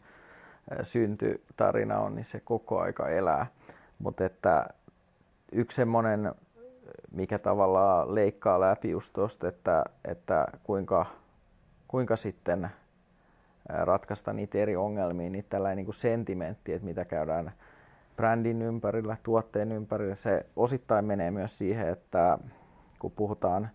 syntytarina 0.83 1.99
on, 1.99 2.15
niin 2.15 2.25
se 2.25 2.41
koko 2.41 2.81
aika 2.81 3.09
elää. 3.09 3.47
Mutta 3.99 4.25
että 4.25 4.67
yksi 5.53 5.75
semmoinen, 5.75 6.35
mikä 7.13 7.39
tavallaan 7.39 8.15
leikkaa 8.15 8.61
läpi 8.61 8.91
just 8.91 9.13
tosta, 9.13 9.49
että, 9.49 9.85
että 10.05 10.47
kuinka, 10.63 11.07
kuinka 11.89 12.17
sitten 12.17 12.71
ratkaista 13.73 14.33
niitä 14.33 14.59
eri 14.59 14.77
ongelmia, 14.77 15.31
niin 15.31 15.47
tällainen 15.49 15.77
niin 15.77 15.87
kuin 15.87 15.95
sentimentti, 15.95 16.73
että 16.73 16.87
mitä 16.87 17.05
käydään 17.05 17.53
brändin 18.17 18.63
ympärillä, 18.63 19.17
tuotteen 19.23 19.73
ympärillä, 19.73 20.15
se 20.15 20.47
osittain 20.57 21.05
menee 21.05 21.31
myös 21.31 21.59
siihen, 21.59 21.89
että 21.89 22.39
kun 22.99 23.11
puhutaan 23.11 23.71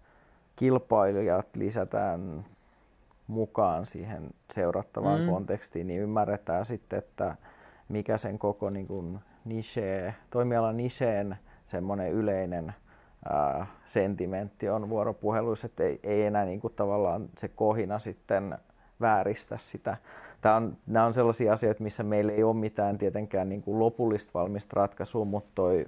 kilpailijat 0.55 1.55
lisätään 1.55 2.45
mukaan 3.27 3.85
siihen 3.85 4.29
seurattavaan 4.53 5.21
mm. 5.21 5.29
kontekstiin, 5.29 5.87
niin 5.87 6.01
ymmärretään 6.01 6.65
sitten, 6.65 6.99
että 6.99 7.35
mikä 7.89 8.17
sen 8.17 8.39
koko 8.39 8.69
niin 8.69 8.87
kuin 8.87 9.19
niche, 9.45 10.15
toimialan 10.29 10.77
nicheen 10.77 11.37
semmoinen 11.65 12.11
yleinen 12.11 12.73
ää, 13.29 13.67
sentimentti 13.85 14.69
on 14.69 14.89
vuoropuheluissa, 14.89 15.65
että 15.65 15.83
ei, 15.83 15.99
ei 16.03 16.23
enää 16.23 16.45
niin 16.45 16.61
kuin 16.61 16.73
tavallaan 16.73 17.29
se 17.37 17.47
kohina 17.47 17.99
sitten 17.99 18.57
vääristä 19.01 19.57
sitä. 19.57 19.97
Tämä 20.41 20.55
on, 20.55 20.77
nämä 20.87 21.05
on 21.05 21.13
sellaisia 21.13 21.53
asioita, 21.53 21.83
missä 21.83 22.03
meillä 22.03 22.31
ei 22.31 22.43
ole 22.43 22.55
mitään 22.55 22.97
tietenkään 22.97 23.49
niin 23.49 23.61
kuin 23.61 23.79
lopullista 23.79 24.31
valmista 24.33 24.73
ratkaisua, 24.75 25.25
mutta 25.25 25.51
toi 25.55 25.87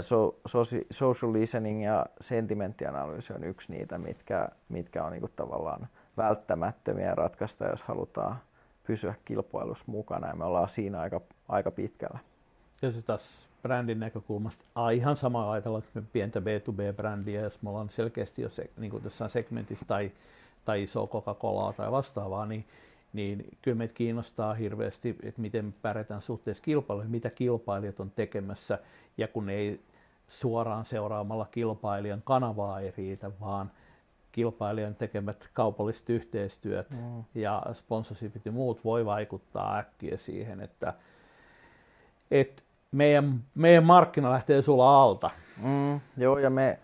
so, 0.00 0.38
so, 0.46 0.62
social 0.90 1.32
listening 1.32 1.84
ja 1.84 2.06
sentimenttianalyysi 2.20 3.32
on 3.32 3.44
yksi 3.44 3.72
niitä, 3.72 3.98
mitkä, 3.98 4.48
mitkä 4.68 5.04
on 5.04 5.12
niinku 5.12 5.30
tavallaan 5.36 5.88
välttämättömiä 6.16 7.14
ratkaista, 7.14 7.66
jos 7.66 7.82
halutaan 7.82 8.36
pysyä 8.86 9.14
kilpailussa 9.24 9.84
mukana 9.88 10.28
ja 10.28 10.34
me 10.34 10.44
ollaan 10.44 10.68
siinä 10.68 11.00
aika, 11.00 11.20
aika 11.48 11.70
pitkällä. 11.70 12.18
Ja 12.82 12.92
se 12.92 13.02
taas 13.02 13.48
brändin 13.62 14.00
näkökulmasta 14.00 14.90
ihan 14.94 15.16
sama 15.16 15.52
ajatella, 15.52 15.82
pientä 16.12 16.40
B2B-brändiä, 16.40 17.40
jos 17.40 17.62
me 17.62 17.70
ollaan 17.70 17.90
selkeästi 17.90 18.42
jo 18.42 18.48
se, 18.48 18.70
niin 18.76 18.90
kuin 18.90 19.04
jossain 19.04 19.30
segmentissä 19.30 19.84
tai, 19.88 20.12
tai 20.68 20.82
iso 20.82 21.06
Coca-Colaa 21.06 21.72
tai 21.72 21.92
vastaavaa, 21.92 22.46
niin, 22.46 22.64
niin 23.12 23.46
kyllä 23.62 23.76
meitä 23.76 23.94
kiinnostaa 23.94 24.54
hirveästi, 24.54 25.16
että 25.22 25.40
miten 25.40 25.64
me 25.64 25.72
pärjätään 25.82 26.22
suhteessa 26.22 26.62
kilpailuihin, 26.62 27.10
mitä 27.10 27.30
kilpailijat 27.30 28.00
on 28.00 28.10
tekemässä 28.10 28.78
ja 29.18 29.28
kun 29.28 29.50
ei 29.50 29.80
suoraan 30.28 30.84
seuraamalla 30.84 31.46
kilpailijan 31.50 32.22
kanavaa 32.24 32.80
ei 32.80 32.92
riitä, 32.96 33.30
vaan 33.40 33.70
kilpailijan 34.32 34.94
tekemät 34.94 35.48
kaupalliset 35.52 36.10
yhteistyöt 36.10 36.90
mm. 36.90 37.24
ja 37.34 37.62
sponsorshipit 37.72 38.46
ja 38.46 38.52
muut 38.52 38.84
voi 38.84 39.06
vaikuttaa 39.06 39.78
äkkiä 39.78 40.16
siihen, 40.16 40.60
että, 40.60 40.94
että 42.30 42.62
meidän, 42.92 43.44
meidän 43.54 43.84
markkina 43.84 44.30
lähtee 44.30 44.62
sulla 44.62 45.02
alta. 45.02 45.30
Mm, 45.62 46.00
joo, 46.16 46.38
ja 46.38 46.50
me 46.50 46.78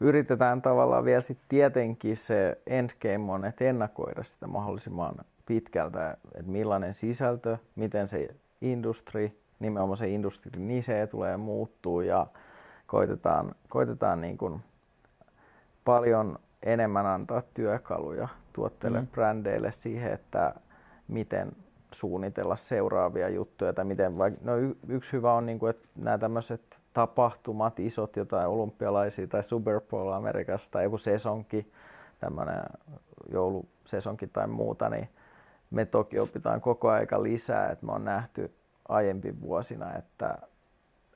yritetään 0.00 0.62
tavallaan 0.62 1.04
vielä 1.04 1.20
sitten 1.20 1.48
tietenkin 1.48 2.16
se 2.16 2.58
endgame 2.66 3.32
on, 3.32 3.44
että 3.44 3.64
ennakoida 3.64 4.22
sitä 4.22 4.46
mahdollisimman 4.46 5.14
pitkältä, 5.46 6.16
että 6.34 6.50
millainen 6.50 6.94
sisältö, 6.94 7.58
miten 7.76 8.08
se 8.08 8.28
industri 8.60 9.40
nimenomaan 9.58 9.96
se 9.96 10.08
industrin 10.08 10.68
niche 10.68 11.06
tulee 11.06 11.36
muuttuu 11.36 12.00
ja 12.00 12.26
koitetaan, 12.86 13.54
koitetaan 13.68 14.20
niin 14.20 14.38
kuin 14.38 14.60
paljon 15.84 16.38
enemmän 16.62 17.06
antaa 17.06 17.42
työkaluja 17.54 18.28
tuotteille, 18.52 19.00
mm. 19.00 19.06
brändeille 19.06 19.70
siihen, 19.70 20.12
että 20.12 20.54
miten 21.08 21.52
suunnitella 21.90 22.56
seuraavia 22.56 23.28
juttuja. 23.28 23.72
Tai 23.72 23.84
miten, 23.84 24.12
no 24.42 24.56
y- 24.56 24.76
yksi 24.88 25.12
hyvä 25.12 25.32
on, 25.32 25.46
niin 25.46 25.58
kuin, 25.58 25.70
että 25.70 25.88
nämä 25.96 26.18
tämmöiset 26.18 26.78
tapahtumat, 26.96 27.80
isot 27.80 28.16
jotain 28.16 28.48
olympialaisia 28.48 29.26
tai 29.26 29.42
Super 29.42 29.80
Bowl 29.80 30.12
Amerikasta 30.12 30.72
tai 30.72 30.84
joku 30.84 30.98
sesonki, 30.98 31.72
tämmöinen 32.18 32.62
joulusesonki 33.32 34.26
tai 34.26 34.46
muuta, 34.46 34.88
niin 34.88 35.08
me 35.70 35.84
toki 35.84 36.18
opitaan 36.18 36.60
koko 36.60 36.88
aika 36.88 37.22
lisää, 37.22 37.70
että 37.70 37.86
me 37.86 37.92
on 37.92 38.04
nähty 38.04 38.54
aiempi 38.88 39.40
vuosina, 39.40 39.94
että, 39.94 40.38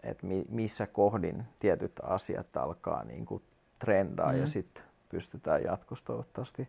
että 0.02 0.26
missä 0.48 0.86
kohdin 0.86 1.44
tietyt 1.58 1.92
asiat 2.02 2.56
alkaa 2.56 3.04
niin 3.04 3.26
kuin 3.26 3.42
trendaa 3.78 4.32
mm. 4.32 4.38
ja 4.38 4.46
sitten 4.46 4.84
pystytään 5.08 5.62
jatkossa 5.62 6.04
toivottavasti, 6.04 6.68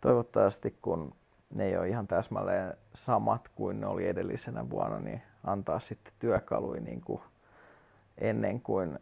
toivottavasti, 0.00 0.76
kun 0.82 1.14
ne 1.54 1.64
ei 1.64 1.76
ole 1.76 1.88
ihan 1.88 2.06
täsmälleen 2.06 2.76
samat 2.94 3.48
kuin 3.54 3.80
ne 3.80 3.86
oli 3.86 4.08
edellisenä 4.08 4.70
vuonna, 4.70 4.98
niin 4.98 5.22
antaa 5.44 5.78
sitten 5.78 6.12
työkaluja 6.18 6.80
niin 6.80 7.00
kuin 7.00 7.20
ennen 8.18 8.60
kuin 8.60 8.98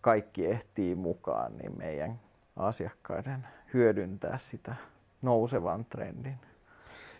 kaikki 0.00 0.46
ehtii 0.46 0.94
mukaan, 0.94 1.56
niin 1.56 1.78
meidän 1.78 2.20
asiakkaiden 2.56 3.46
hyödyntää 3.74 4.38
sitä 4.38 4.74
nousevan 5.22 5.84
trendin. 5.84 6.38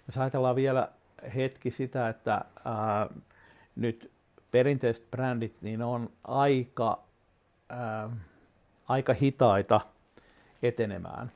Jos 0.07 0.19
ajatellaan 0.19 0.57
vielä 0.57 0.89
hetki 1.35 1.71
sitä, 1.71 2.09
että 2.09 2.45
ää, 2.65 3.07
nyt 3.77 4.11
perinteiset 4.51 5.11
brändit 5.11 5.63
niin 5.63 5.83
on 5.83 6.11
aika, 6.25 7.03
ää, 7.69 8.11
aika 8.89 9.15
hitaita 9.15 9.81
etenemään. 10.63 11.33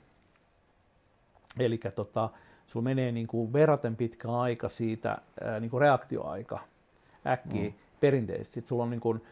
Eli 1.59 1.81
tota, 1.95 2.31
sulla 2.67 2.85
menee 2.85 3.13
niin 3.13 3.27
kuin 3.27 3.53
verraten 3.53 3.97
pitkä 3.97 4.33
aika 4.33 4.69
siitä, 4.69 5.19
ää, 5.45 5.61
niin 5.61 5.71
kuin 5.71 5.81
reaktioaika 5.81 6.59
äkkiä 7.27 7.69
mm. 7.69 7.75
perinteisesti. 8.01 8.55
Sitten 8.55 8.69
sulla 8.69 8.83
on 8.83 8.91
niin 8.91 9.01
kuin, 9.01 9.23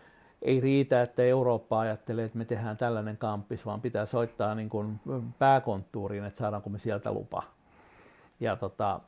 ei 0.43 0.61
riitä, 0.61 1.03
että 1.03 1.23
Eurooppa 1.23 1.81
ajattelee, 1.81 2.25
että 2.25 2.39
me 2.39 2.45
tehdään 2.45 2.77
tällainen 2.77 3.17
kampis, 3.17 3.67
vaan 3.67 3.81
pitää 3.81 4.07
soittaa 4.07 4.55
niin 4.55 4.69
kuin 4.69 5.01
pääkonttuuriin, 5.39 6.25
että 6.25 6.39
saadaanko 6.39 6.71
me 6.71 6.79
sieltä 6.79 7.13
lupa. 7.13 7.43
Ja 8.41 8.57
tota, 8.57 9.01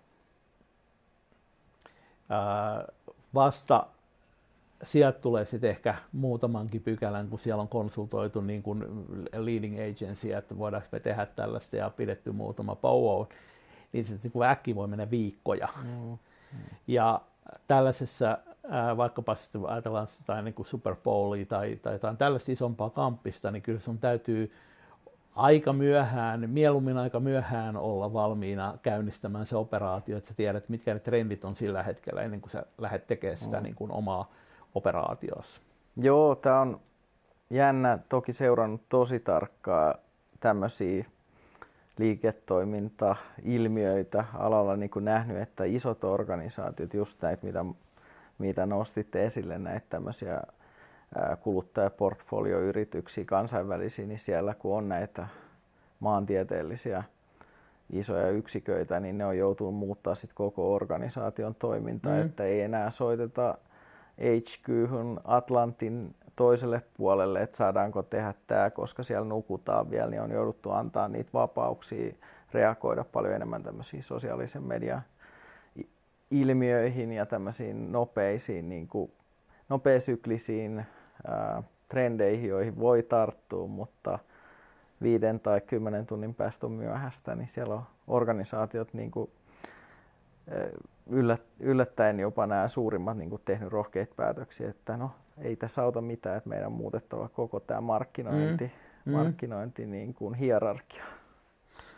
ää, 2.28 2.84
vasta 3.34 3.86
sieltä 4.82 5.18
tulee 5.18 5.44
sitten 5.44 5.70
ehkä 5.70 5.94
muutamankin 6.12 6.82
pykälän, 6.82 7.28
kun 7.28 7.38
siellä 7.38 7.60
on 7.60 7.68
konsultoitu 7.68 8.40
niin 8.40 8.62
kuin 8.62 8.84
leading 9.32 9.76
agency, 9.90 10.32
että 10.32 10.58
voidaanko 10.58 10.88
me 10.92 11.00
tehdä 11.00 11.26
tällaista 11.26 11.76
ja 11.76 11.90
pidetty 11.90 12.32
muutama 12.32 12.74
powwow, 12.74 13.26
niin 13.92 14.04
se 14.04 14.14
niin 14.22 14.42
äkki 14.42 14.74
voi 14.74 14.88
mennä 14.88 15.10
viikkoja. 15.10 15.68
Mm. 15.84 16.18
Ja 16.86 17.20
tällaisessa, 17.66 18.38
ää, 18.70 18.96
vaikkapa 18.96 19.34
sitten 19.34 19.66
ajatellaan 19.66 20.06
sitä 20.06 20.42
niin 20.42 20.54
kuin 20.54 20.66
Super 20.66 20.96
Bowlia 21.04 21.46
tai, 21.46 21.78
tai 21.82 21.92
jotain 21.92 22.16
tällaista 22.16 22.52
isompaa 22.52 22.90
kampista, 22.90 23.50
niin 23.50 23.62
kyllä 23.62 23.80
sun 23.80 23.98
täytyy 23.98 24.52
aika 25.38 25.72
myöhään, 25.72 26.50
mieluummin 26.50 26.98
aika 26.98 27.20
myöhään 27.20 27.76
olla 27.76 28.12
valmiina 28.12 28.78
käynnistämään 28.82 29.46
se 29.46 29.56
operaatio, 29.56 30.16
että 30.16 30.28
sä 30.28 30.34
tiedät, 30.34 30.68
mitkä 30.68 30.94
ne 30.94 31.00
trendit 31.00 31.44
on 31.44 31.56
sillä 31.56 31.82
hetkellä 31.82 32.22
ennen 32.22 32.40
kuin 32.40 32.50
sä 32.50 32.66
lähdet 32.78 33.06
tekemään 33.06 33.38
sitä 33.38 33.56
mm. 33.56 33.62
niin 33.62 33.74
kuin 33.74 33.90
omaa 33.90 34.32
operaatiossa. 34.74 35.60
Joo, 35.96 36.34
tämä 36.34 36.60
on 36.60 36.80
jännä. 37.50 37.98
Toki 38.08 38.32
seurannut 38.32 38.80
tosi 38.88 39.20
tarkkaa 39.20 39.94
tämmöisiä 40.40 41.04
liiketoiminta-ilmiöitä 41.98 44.24
alalla 44.34 44.76
niin 44.76 44.90
kuin 44.90 45.04
nähnyt, 45.04 45.36
että 45.36 45.64
isot 45.64 46.04
organisaatiot, 46.04 46.94
just 46.94 47.22
näitä, 47.22 47.46
mitä 47.46 47.64
mitä 48.38 48.66
nostitte 48.66 49.26
esille 49.26 49.58
näitä 49.58 49.86
tämmöisiä 49.90 50.42
kuluttajaportfolioyrityksiä 51.40 53.24
kansainvälisiä, 53.24 54.06
niin 54.06 54.18
siellä 54.18 54.54
kun 54.54 54.76
on 54.76 54.88
näitä 54.88 55.28
maantieteellisiä 56.00 57.04
isoja 57.92 58.30
yksiköitä, 58.30 59.00
niin 59.00 59.18
ne 59.18 59.26
on 59.26 59.38
joutunut 59.38 59.74
muuttaa 59.74 60.14
sit 60.14 60.32
koko 60.34 60.74
organisaation 60.74 61.54
toimintaa, 61.54 62.12
mm. 62.12 62.20
että 62.20 62.44
ei 62.44 62.60
enää 62.60 62.90
soiteta 62.90 63.58
HQ 64.20 64.68
Atlantin 65.24 66.14
toiselle 66.36 66.82
puolelle, 66.96 67.42
että 67.42 67.56
saadaanko 67.56 68.02
tehdä 68.02 68.34
tämä, 68.46 68.70
koska 68.70 69.02
siellä 69.02 69.28
nukutaan 69.28 69.90
vielä, 69.90 70.10
niin 70.10 70.22
on 70.22 70.30
jouduttu 70.30 70.70
antaa 70.70 71.08
niitä 71.08 71.30
vapauksia 71.34 72.14
reagoida 72.52 73.04
paljon 73.04 73.34
enemmän 73.34 73.62
tämmöisiin 73.62 74.02
sosiaalisen 74.02 74.62
median 74.62 75.02
ilmiöihin 76.30 77.12
ja 77.12 77.26
tämmöisiin 77.26 77.92
nopeisiin, 77.92 78.68
niin 78.68 78.88
kuin, 78.88 79.12
nopeasyklisiin 79.68 80.86
ää, 81.26 81.62
trendeihin, 81.88 82.48
joihin 82.48 82.78
voi 82.78 83.02
tarttua, 83.02 83.66
mutta 83.66 84.18
viiden 85.02 85.40
tai 85.40 85.60
kymmenen 85.60 86.06
tunnin 86.06 86.34
päästä 86.34 86.66
on 86.66 86.72
myöhäistä, 86.72 87.34
niin 87.34 87.48
siellä 87.48 87.74
on 87.74 87.82
organisaatiot 88.06 88.94
niin 88.94 89.10
kuin, 89.10 89.30
yllättäen 91.60 92.20
jopa 92.20 92.46
nämä 92.46 92.68
suurimmat 92.68 93.16
niin 93.16 93.30
kuin 93.30 93.42
tehnyt 93.44 93.72
rohkeita 93.72 94.14
päätöksiä, 94.16 94.70
että 94.70 94.96
no 94.96 95.10
ei 95.38 95.56
tässä 95.56 95.82
auta 95.82 96.00
mitään, 96.00 96.36
että 96.36 96.48
meidän 96.48 96.66
on 96.66 96.72
muutettava 96.72 97.28
koko 97.28 97.60
tämä 97.60 97.80
markkinointi, 97.80 98.72
mm. 99.04 99.12
markkinointi 99.12 99.86
niin 99.86 100.14
kuin 100.14 100.34
hierarkia. 100.34 101.04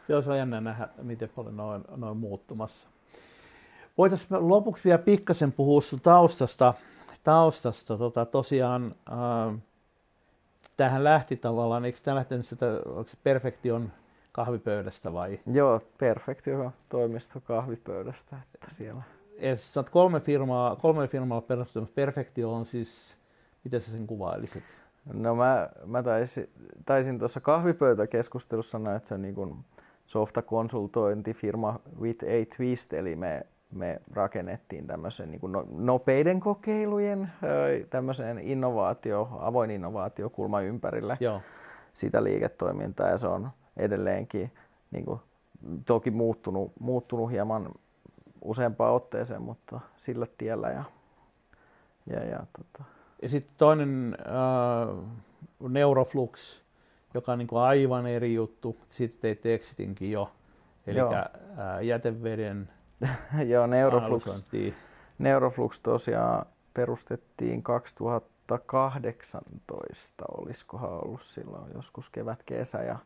Joo, 0.09 0.23
se 0.23 0.31
on 0.31 0.39
jännä 0.39 0.61
nähdä, 0.61 0.89
miten 1.03 1.29
paljon 1.37 1.57
noin, 1.57 1.85
noin 1.97 2.17
muuttumassa. 2.17 2.90
Voitaisiin 4.01 4.49
lopuksi 4.49 4.85
vielä 4.85 4.99
pikkasen 4.99 5.53
puhua 5.53 5.81
sun 5.81 6.01
taustasta. 6.01 6.75
taustasta. 7.25 7.99
Tota, 7.99 8.27
tosiaan 8.27 8.95
äh, 9.11 9.61
tähän 10.77 11.05
lähti 11.05 11.37
tavallaan, 11.37 11.85
eikö 11.85 11.99
tämä 12.03 12.15
lähtenyt 12.15 12.47
sitä, 12.47 12.67
onko 12.87 13.05
se 13.05 13.17
Perfektion 13.23 13.93
kahvipöydästä 14.33 15.13
vai? 15.13 15.41
Joo, 15.47 15.81
Perfektio 15.99 16.73
toimisto 16.89 17.41
kahvipöydästä, 17.41 18.37
että 18.55 18.67
siellä. 18.71 19.03
Ja 19.39 19.57
sä 19.57 19.85
kolme 19.91 20.21
firmaa, 20.21 20.77
kolme 20.77 21.09
firmaa 21.09 21.41
perustamassa. 21.41 21.95
Perfektio 21.95 22.53
on 22.53 22.67
siis, 22.67 23.17
miten 23.65 23.81
sä 23.81 23.91
sen 23.91 24.07
kuvailisit? 24.07 24.65
No 25.13 25.35
mä, 25.35 25.69
mä 25.87 26.03
taisin, 26.03 26.49
taisin 26.85 27.19
tuossa 27.19 27.41
kahvipöytäkeskustelussa 27.41 28.71
sanoa, 28.71 28.95
että 28.95 29.09
se 29.09 29.15
on 29.15 29.23
niin 29.23 29.35
kuin 29.35 29.57
softakonsultointifirma 30.07 31.81
with 32.01 32.25
a 32.25 32.57
twist, 32.57 32.93
eli 32.93 33.17
me, 33.17 33.47
me 33.73 34.01
rakennettiin 34.13 34.87
tämmöisen 34.87 35.31
niin 35.31 35.41
kuin 35.41 35.53
no, 35.53 35.67
nopeiden 35.71 36.41
kokeilujen 36.41 37.33
tämmöisen 37.91 38.39
innovaatio, 38.39 39.29
avoin 39.41 39.71
innovaatiokulma 39.71 40.61
ympärille 40.61 41.17
Joo. 41.21 41.41
sitä 41.93 42.25
liiketoimintaa 42.25 43.09
ja 43.09 43.19
se 43.19 43.27
on 43.27 43.51
edelleenkin 43.77 44.53
niin 44.91 45.05
kuin, 45.05 45.21
toki 45.87 46.11
muuttunut, 46.11 46.73
muuttunut 46.81 47.31
hieman 47.31 47.69
useampaan 48.43 48.95
otteeseen, 48.95 49.43
mutta 49.43 49.81
sillä 49.97 50.27
tiellä. 50.39 50.71
Ja, 50.71 50.85
ja, 52.07 52.25
ja, 52.25 52.47
tota. 52.59 52.85
ja 53.23 53.29
sitten 53.29 53.55
toinen 53.59 54.17
äh, 54.21 55.05
Neuroflux, 55.69 56.61
joka 57.15 57.33
on 57.33 57.39
niin 57.39 57.49
kuin 57.49 57.63
aivan 57.63 58.07
eri 58.07 58.35
juttu. 58.35 58.77
Sitten 58.91 59.21
teit 59.21 59.47
Exitinkin 59.47 60.13
jo, 60.13 60.33
eli 60.87 61.01
äh, 61.01 61.83
jäteveden 61.83 62.69
Joo, 63.47 63.67
Neuroflux, 63.67 64.43
Neuroflux 65.19 65.81
tosiaan 65.81 66.47
perustettiin 66.75 67.63
2018, 67.63 70.25
olisikohan 70.39 70.91
ollut 70.91 71.23
silloin 71.23 71.73
joskus 71.75 72.11
kevät-kesä. 72.11 72.83
Ja, 72.83 72.99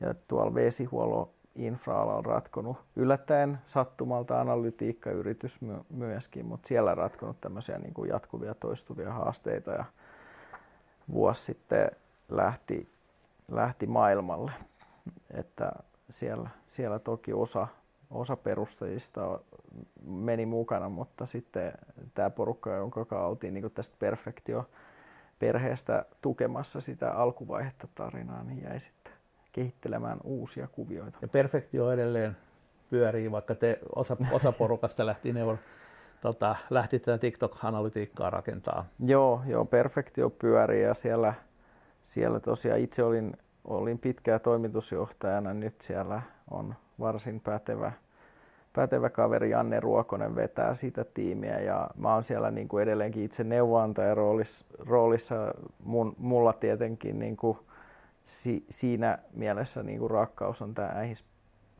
ja 0.00 0.14
tuolla 0.28 0.54
vesihuollon 0.54 1.30
infraalla 1.54 2.14
on 2.14 2.24
ratkonut 2.24 2.76
yllättäen 2.96 3.58
sattumalta 3.64 4.40
analytiikkayritys 4.40 5.60
my- 5.60 5.84
myöskin, 5.90 6.46
mutta 6.46 6.68
siellä 6.68 6.90
on 6.90 6.96
ratkonut 6.96 7.40
tämmöisiä 7.40 7.78
niin 7.78 7.94
kuin 7.94 8.08
jatkuvia 8.08 8.54
toistuvia 8.54 9.12
haasteita 9.12 9.70
ja 9.70 9.84
vuosi 11.12 11.44
sitten 11.44 11.90
lähti, 12.28 12.88
lähti 13.50 13.86
maailmalle. 13.86 14.52
Että 15.30 15.72
siellä, 16.10 16.50
siellä 16.66 16.98
toki 16.98 17.32
osa, 17.32 17.68
osa 18.10 18.36
perustajista 18.36 19.40
meni 20.06 20.46
mukana, 20.46 20.88
mutta 20.88 21.26
sitten 21.26 21.72
tämä 22.14 22.30
porukka, 22.30 22.74
jonka 22.74 23.04
kanssa 23.04 23.26
oltiin 23.26 23.54
niin 23.54 23.70
tästä 23.74 23.96
Perfektio 23.98 24.68
perheestä 25.38 26.04
tukemassa 26.20 26.80
sitä 26.80 27.12
alkuvaihetta 27.12 27.88
tarinaa, 27.94 28.42
niin 28.42 28.62
jäi 28.62 28.80
sitten 28.80 29.12
kehittelemään 29.52 30.18
uusia 30.24 30.68
kuvioita. 30.72 31.18
Ja 31.22 31.28
Perfektio 31.28 31.92
edelleen 31.92 32.36
pyörii, 32.90 33.30
vaikka 33.32 33.54
te 33.54 33.78
osa, 33.94 34.16
osa 34.32 34.52
porukasta 34.52 35.06
lähti 35.06 35.32
neuvon, 35.32 35.58
tota, 36.20 36.56
lähti 36.70 36.98
tätä 36.98 37.18
TikTok-analytiikkaa 37.18 38.30
rakentaa. 38.30 38.86
Joo, 39.06 39.42
joo, 39.46 39.64
Perfektio 39.64 40.30
pyörii 40.30 40.82
ja 40.82 40.94
siellä, 40.94 41.34
siellä 42.02 42.40
tosiaan 42.40 42.80
itse 42.80 43.02
olin, 43.02 43.36
olin 43.64 43.98
pitkää 43.98 44.38
toimitusjohtajana, 44.38 45.54
nyt 45.54 45.80
siellä 45.80 46.22
on 46.50 46.74
varsin 47.00 47.40
pätevä, 47.40 47.92
pätevä 48.72 49.10
kaveri 49.10 49.50
Janne 49.50 49.80
Ruokonen 49.80 50.34
vetää 50.34 50.74
sitä 50.74 51.04
tiimiä 51.04 51.58
ja 51.58 51.90
mä 51.96 52.14
oon 52.14 52.24
siellä 52.24 52.50
niin 52.50 52.68
kuin 52.68 52.82
edelleenkin 52.82 53.22
itse 53.22 53.44
neuvonantajan 53.44 54.16
roolissa, 54.16 54.66
roolissa 54.78 55.54
mun, 55.84 56.14
mulla 56.18 56.52
tietenkin 56.52 57.18
niin 57.18 57.36
kuin 57.36 57.58
si, 58.24 58.64
siinä 58.68 59.18
mielessä 59.32 59.82
niin 59.82 59.98
kuin 59.98 60.10
rakkaus 60.10 60.62
on 60.62 60.74
näihin 60.78 61.16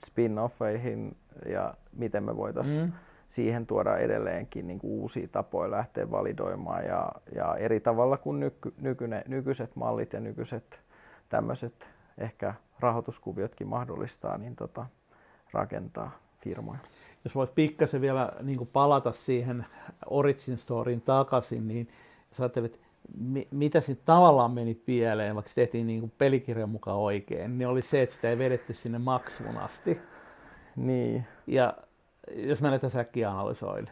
spin-offeihin 0.05 1.17
ja 1.47 1.75
miten 1.93 2.25
me 2.25 2.37
voitaisiin 2.37 2.85
mm. 2.85 2.93
siihen 3.29 3.67
tuoda 3.67 3.97
edelleenkin 3.97 4.67
niin 4.67 4.79
kuin 4.79 4.91
uusia 4.91 5.29
tapoja 5.29 5.71
lähteä 5.71 6.11
validoimaan 6.11 6.85
ja, 6.85 7.13
ja 7.35 7.57
eri 7.57 7.81
tavalla 7.81 8.17
kuin 8.17 8.41
nyky, 8.41 8.75
nykyne, 8.81 9.23
nykyiset 9.29 9.77
mallit 9.77 10.13
ja 10.13 10.21
nykyiset 10.21 10.83
tämmöiset 11.29 11.89
ehkä 12.19 12.55
rahoituskuviotkin 12.81 13.69
mahdollistaa, 13.69 14.39
niin 14.39 14.57
tota, 14.57 14.87
rakentaa 15.53 16.19
firmoja. 16.41 16.79
Jos 17.25 17.35
voisi 17.35 17.53
pikkasen 17.53 18.01
vielä 18.01 18.33
niin 18.43 18.69
palata 18.73 19.13
siihen 19.13 19.67
Origin 20.07 20.59
Storyin 20.59 21.01
takaisin, 21.01 21.69
niin 21.69 21.89
jos 22.31 22.41
ajattelet, 22.41 22.81
mitä 23.51 23.81
sitten 23.81 24.07
tavallaan 24.07 24.51
meni 24.51 24.75
pieleen, 24.75 25.35
vaikka 25.35 25.49
se 25.49 25.55
tehtiin 25.55 25.87
niin 25.87 26.01
kuin 26.01 26.13
pelikirjan 26.19 26.69
mukaan 26.71 26.99
oikein, 26.99 27.59
niin 27.59 27.69
oli 27.69 27.83
se, 27.83 28.03
että 28.03 28.15
sitä 28.15 28.31
ei 28.31 28.39
vedetty 28.39 28.75
sinne 28.75 28.99
maksuun 28.99 29.57
asti. 29.57 30.01
Niin. 30.77 31.25
Ja 31.47 31.75
jos 32.35 32.63
mä 32.63 32.71
näitä 32.71 32.89
säkkiä 32.89 33.31
analysoin. 33.31 33.89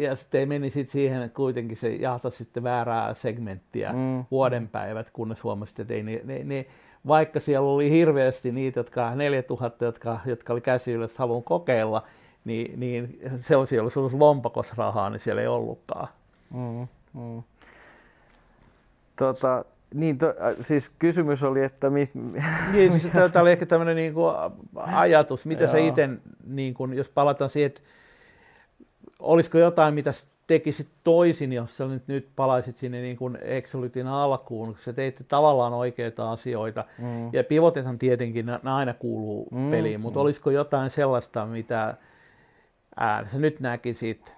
Ja 0.00 0.16
sitten 0.16 0.48
meni 0.48 0.70
sitten 0.70 0.92
siihen 0.92 1.30
kuitenkin 1.30 1.76
se 1.76 1.94
jahto 1.94 2.30
sitten 2.30 2.62
väärää 2.62 3.14
segmenttiä 3.14 3.92
mm. 3.92 4.24
vuoden 4.30 4.68
päivät, 4.68 5.10
kunnes 5.12 5.44
huomasi, 5.44 5.74
että 5.82 5.94
ei 5.94 6.02
ne, 6.02 6.20
ne, 6.24 6.44
ne, 6.44 6.66
vaikka 7.08 7.40
siellä 7.40 7.68
oli 7.68 7.90
hirveästi 7.90 8.52
niitä, 8.52 8.80
jotka 8.80 9.14
4000, 9.14 9.84
jotka, 9.84 10.20
jotka 10.26 10.52
oli 10.52 10.60
käsi 10.60 10.92
ylös 10.92 11.18
haluan 11.18 11.42
kokeilla, 11.42 12.02
niin, 12.44 12.80
niin 12.80 13.20
sellaisia, 13.36 13.82
olisi 13.82 13.98
ollut 13.98 14.12
lompakos 14.12 14.72
rahaa, 14.76 15.10
niin 15.10 15.20
siellä 15.20 15.42
ei 15.42 15.48
ollutkaan. 15.48 16.08
Mm, 16.54 16.88
mm. 17.14 17.42
Tota, 19.16 19.64
niin, 19.94 20.18
to, 20.18 20.34
siis 20.60 20.88
kysymys 20.98 21.42
oli, 21.42 21.62
että... 21.62 21.90
Mi, 21.90 22.10
niin, 22.72 23.00
siis 23.00 23.12
tämä 23.12 23.42
oli 23.42 23.52
ehkä 23.52 23.66
tämmöinen 23.66 23.96
niin 23.96 24.14
kuin 24.14 24.34
ajatus, 24.74 25.46
mitä 25.46 25.70
sä 25.70 25.78
itse, 25.78 26.08
niin 26.46 26.74
kuin, 26.74 26.94
jos 26.94 27.08
palataan 27.08 27.50
siihen, 27.50 27.66
että 27.66 27.80
olisiko 29.18 29.58
jotain, 29.58 29.94
mitä 29.94 30.12
tekisit 30.46 30.88
toisin, 31.04 31.52
jos 31.52 31.76
sä 31.76 31.86
nyt, 31.86 32.02
nyt 32.06 32.28
palaisit 32.36 32.76
sinne 32.76 33.00
niin 33.00 33.16
kuin 33.16 33.38
Exolytin 33.42 34.06
alkuun, 34.06 34.68
kun 34.68 34.78
sä 34.84 34.92
teitte 34.92 35.24
tavallaan 35.24 35.72
oikeita 35.72 36.32
asioita. 36.32 36.84
Mm. 36.98 37.30
Ja 37.32 37.44
pivotethan 37.44 37.98
tietenkin, 37.98 38.46
ne 38.46 38.60
aina 38.64 38.94
kuuluu 38.94 39.48
mm. 39.50 39.70
peliin, 39.70 40.00
mutta 40.00 40.18
mm. 40.18 40.22
olisiko 40.22 40.50
jotain 40.50 40.90
sellaista, 40.90 41.46
mitä 41.46 41.94
ää, 42.96 43.28
sä 43.32 43.38
nyt 43.38 43.60
näkisit 43.60 44.32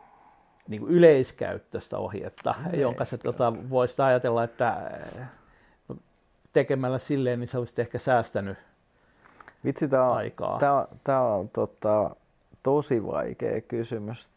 niin 0.68 0.80
kuin 0.80 0.92
yleiskäyttöistä 0.92 1.98
ohjetta, 1.98 2.54
jonka 2.72 3.04
se 3.04 3.18
tota, 3.18 3.52
voisi 3.70 4.02
ajatella, 4.02 4.44
että 4.44 4.90
tekemällä 6.52 6.98
silleen, 6.98 7.40
niin 7.40 7.48
sä 7.48 7.58
olisit 7.58 7.78
ehkä 7.78 7.98
säästänyt 7.98 8.58
Vitsi, 9.64 9.88
tämä 9.88 10.10
on, 10.10 10.16
aikaa. 10.16 10.58
Tämä, 10.58 10.86
tämä 11.04 11.22
on 11.22 11.48
tota, 11.48 12.10
tosi 12.62 13.06
vaikea 13.06 13.60
kysymys. 13.60 14.30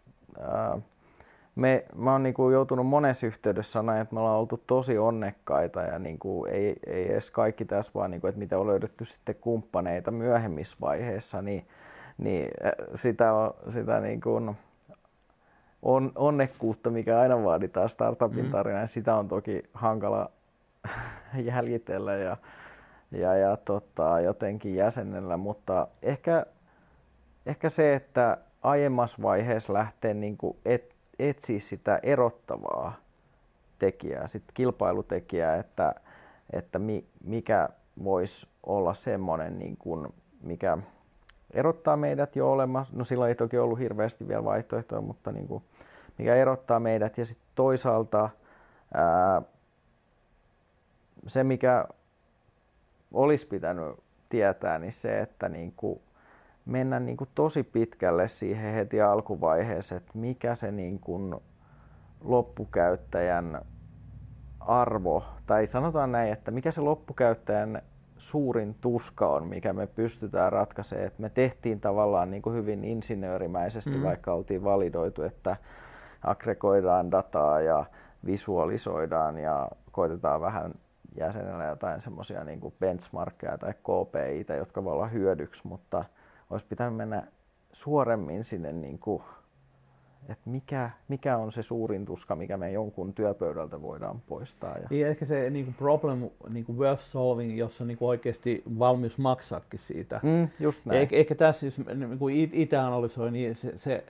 Me, 1.56 1.86
mä 1.96 2.12
oon 2.12 2.24
niinku 2.24 2.50
joutunut 2.50 2.88
monessa 2.88 3.28
yhteydessä 3.28 3.72
sanoa, 3.72 4.00
että 4.00 4.14
me 4.16 4.20
ollaan 4.20 4.40
oltu 4.40 4.64
tosi 4.68 4.98
onnekkaita 4.98 5.82
ja 5.82 6.00
niinku, 6.00 6.46
ei, 6.46 6.76
ei 6.88 7.12
edes 7.12 7.32
kaikki 7.32 7.66
tässä 7.66 7.92
vaan, 7.96 8.12
niinku, 8.12 8.28
että 8.28 8.40
mitä 8.40 8.60
on 8.60 8.68
löydetty 8.68 9.06
sitten 9.06 9.36
kumppaneita 9.36 10.12
myöhemmissä 10.12 10.78
vaiheissa, 10.82 11.42
niin, 11.42 11.68
niin 12.18 12.50
sitä, 12.96 13.32
sitä 13.70 14.00
niinku, 14.00 14.56
on, 15.82 16.12
onnekkuutta, 16.16 16.90
mikä 16.90 17.20
aina 17.20 17.44
vaaditaan 17.44 17.90
startupin 17.90 18.46
Mm. 18.46 18.52
tarinaan. 18.52 18.88
Sitä 18.88 19.16
on 19.16 19.28
toki 19.28 19.64
hankala 19.74 20.32
jäljitellä 21.54 22.16
ja, 22.16 22.38
ja, 23.12 23.36
ja 23.36 23.58
tota, 23.58 24.20
jotenkin 24.20 24.76
jäsennellä, 24.76 25.38
mutta 25.38 25.88
ehkä, 26.02 26.46
ehkä 27.46 27.70
se, 27.70 27.94
että 27.94 28.38
aiemmassa 28.62 29.22
vaiheessa 29.22 29.74
lähtee 29.74 30.14
niin 30.14 30.38
kuin 30.38 30.58
et, 30.66 30.91
etsiä 31.30 31.60
sitä 31.60 32.00
erottavaa 32.04 32.94
tekijää, 33.80 34.28
sit 34.28 34.44
kilpailutekijää, 34.54 35.56
että, 35.56 35.96
että 36.54 36.80
mi, 36.80 37.06
mikä 37.24 37.70
voisi 38.04 38.48
olla 38.64 38.94
semmoinen, 38.94 39.60
niin 39.60 39.78
kuin, 39.78 40.08
mikä 40.42 40.78
erottaa 41.54 41.98
meidät 41.98 42.36
jo 42.36 42.52
olemassa. 42.52 42.94
No 42.98 43.04
sillä 43.04 43.28
ei 43.28 43.36
toki 43.36 43.58
ollut 43.58 43.80
hirveästi 43.80 44.28
vielä 44.28 44.44
vaihtoehtoja, 44.44 45.02
mutta 45.02 45.32
niin 45.32 45.48
kuin, 45.48 45.64
mikä 46.18 46.36
erottaa 46.36 46.80
meidät. 46.80 47.18
Ja 47.18 47.26
sitten 47.26 47.48
toisaalta 47.56 48.30
ää, 48.94 49.42
se, 51.28 51.44
mikä 51.44 51.86
olisi 53.14 53.48
pitänyt 53.48 53.96
tietää, 54.30 54.80
niin 54.80 54.92
se, 54.92 55.20
että 55.20 55.50
niin 55.50 55.74
kuin 55.78 56.02
mennä 56.66 57.00
niin 57.00 57.18
kuin 57.18 57.30
tosi 57.36 57.64
pitkälle 57.64 58.28
siihen 58.28 58.74
heti 58.74 59.02
alkuvaiheessa, 59.02 59.96
että 59.96 60.12
mikä 60.14 60.56
se 60.56 60.72
niin 60.72 61.00
kuin 61.00 61.36
loppukäyttäjän 62.22 63.62
arvo, 64.60 65.24
tai 65.46 65.68
sanotaan 65.68 66.12
näin, 66.12 66.34
että 66.34 66.52
mikä 66.52 66.72
se 66.72 66.82
loppukäyttäjän 66.82 67.82
suurin 68.18 68.76
tuska 68.82 69.28
on, 69.28 69.48
mikä 69.48 69.74
me 69.74 69.88
pystytään 69.88 70.52
ratkaisemaan. 70.52 71.08
Että 71.08 71.22
me 71.22 71.30
tehtiin 71.30 71.80
tavallaan 71.80 72.32
niin 72.32 72.42
kuin 72.42 72.56
hyvin 72.56 72.84
insinöörimäisesti, 72.84 73.92
mm. 73.92 74.04
vaikka 74.04 74.34
oltiin 74.34 74.64
validoitu, 74.64 75.24
että 75.24 75.56
aggregoidaan 76.24 77.12
dataa 77.12 77.62
ja 77.62 77.86
visualisoidaan 78.26 79.38
ja 79.38 79.70
koitetaan 79.92 80.42
vähän 80.42 80.74
jäsenellä 81.18 81.66
jotain 81.66 82.02
semmoisia 82.02 82.44
niin 82.44 82.74
benchmarkkeja 82.80 83.58
tai 83.58 83.74
KPIitä, 83.74 84.56
jotka 84.56 84.84
voi 84.84 84.94
olla 84.94 85.08
hyödyksi, 85.08 85.68
mutta 85.68 86.06
olisi 86.52 86.66
pitänyt 86.66 86.96
mennä 86.96 87.28
suoremmin 87.72 88.44
sinne, 88.44 88.72
niin 88.72 89.00
kuin, 89.00 89.24
että 90.30 90.50
mikä, 90.50 90.90
mikä 91.08 91.38
on 91.38 91.52
se 91.52 91.64
suurin 91.64 92.06
tuska, 92.06 92.36
mikä 92.36 92.58
me 92.58 92.72
jonkun 92.72 93.14
työpöydältä 93.14 93.82
voidaan 93.82 94.22
poistaa. 94.28 94.78
Ja... 94.78 94.88
Niin 94.90 95.08
ehkä 95.08 95.26
se 95.26 95.50
niin 95.50 95.66
kuin 95.66 95.76
problem 95.76 96.30
niin 96.50 96.66
kuin 96.66 96.78
worth 96.78 97.04
solving, 97.04 97.58
jossa 97.58 97.86
niin 97.86 97.98
kuin 97.98 98.10
oikeasti 98.10 98.64
valmius 98.80 99.18
maksaakin 99.18 99.80
siitä. 99.80 100.20
Mm, 100.24 100.50
just 100.60 100.86
näin. 100.86 101.02
Eh, 101.02 101.08
ehkä 101.12 101.36
tässä, 101.36 101.66
jos 101.66 101.78
niin 101.78 102.20
kuin 102.20 102.50
itse 102.54 102.78
analysoin, 102.78 103.34
niin 103.34 103.56
se, 103.56 103.78
se 103.78 104.04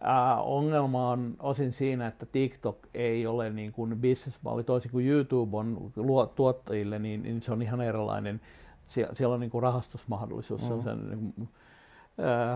ää, 0.00 0.42
ongelma 0.42 1.10
on 1.10 1.36
osin 1.38 1.72
siinä, 1.72 2.06
että 2.06 2.26
TikTok 2.26 2.78
ei 2.94 3.26
ole 3.26 3.50
niin 3.50 3.72
kuin 3.72 4.00
businessmalli, 4.00 4.64
toisin 4.64 4.90
kuin 4.90 5.06
YouTube 5.06 5.56
on 5.56 5.92
luo, 5.96 6.26
tuottajille, 6.26 6.98
niin, 6.98 7.22
niin 7.22 7.42
se 7.42 7.52
on 7.52 7.62
ihan 7.62 7.80
erilainen. 7.80 8.40
Sie, 8.88 9.08
siellä 9.12 9.34
on 9.34 9.40
niin 9.40 9.50
kuin 9.50 9.62
rahastusmahdollisuus, 9.62 10.62
mm. 10.62 10.68
se 10.68 10.74
on 10.74 10.82
sen 10.82 11.10
niin 11.10 11.32
kuin, 11.32 11.48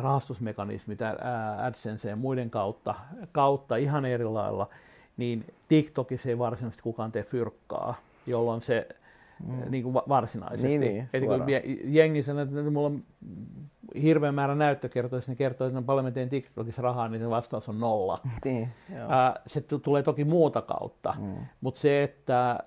rahastusmekanismit 0.03 0.99
AdSense 1.59 2.09
ja 2.09 2.17
muiden 2.17 2.51
kautta, 2.51 2.95
kautta 3.33 3.77
ihan 3.77 4.05
eri 4.05 4.25
lailla, 4.25 4.69
niin 5.17 5.45
TikTokissa 5.69 6.29
ei 6.29 6.39
varsinaisesti 6.39 6.83
kukaan 6.83 7.13
tee 7.13 7.23
fyrkkaa, 7.23 7.95
jolloin 8.27 8.61
se 8.61 8.89
mm. 9.47 9.71
niin 9.71 9.83
kuin 9.83 9.95
varsinaisesti. 9.95 10.79
Niin, 10.79 10.81
niin, 10.81 11.09
Eli 11.13 11.27
kun 11.27 11.45
jengi 11.85 12.23
sanoo, 12.23 12.43
että 12.43 12.71
mulla 12.71 12.87
on 12.87 13.03
hirveän 14.03 14.35
määrä 14.35 14.55
näyttökertoja, 14.55 15.23
ne 15.27 15.35
kertoo, 15.35 15.67
että 15.67 15.81
no 15.81 15.83
paljon 15.83 16.05
mä 16.05 16.11
teen 16.11 16.29
TikTokissa 16.29 16.83
rahaa, 16.83 17.09
niin 17.09 17.21
se 17.21 17.31
vastaus 17.31 17.69
on 17.69 17.81
nolla. 17.81 18.21
niin, 18.45 18.69
Ää, 19.09 19.41
se 19.47 19.61
t- 19.61 19.83
tulee 19.83 20.03
toki 20.03 20.25
muuta 20.25 20.63
kautta, 20.63 21.15
mm. 21.19 21.35
mutta 21.61 21.81
se, 21.81 22.03
että 22.03 22.59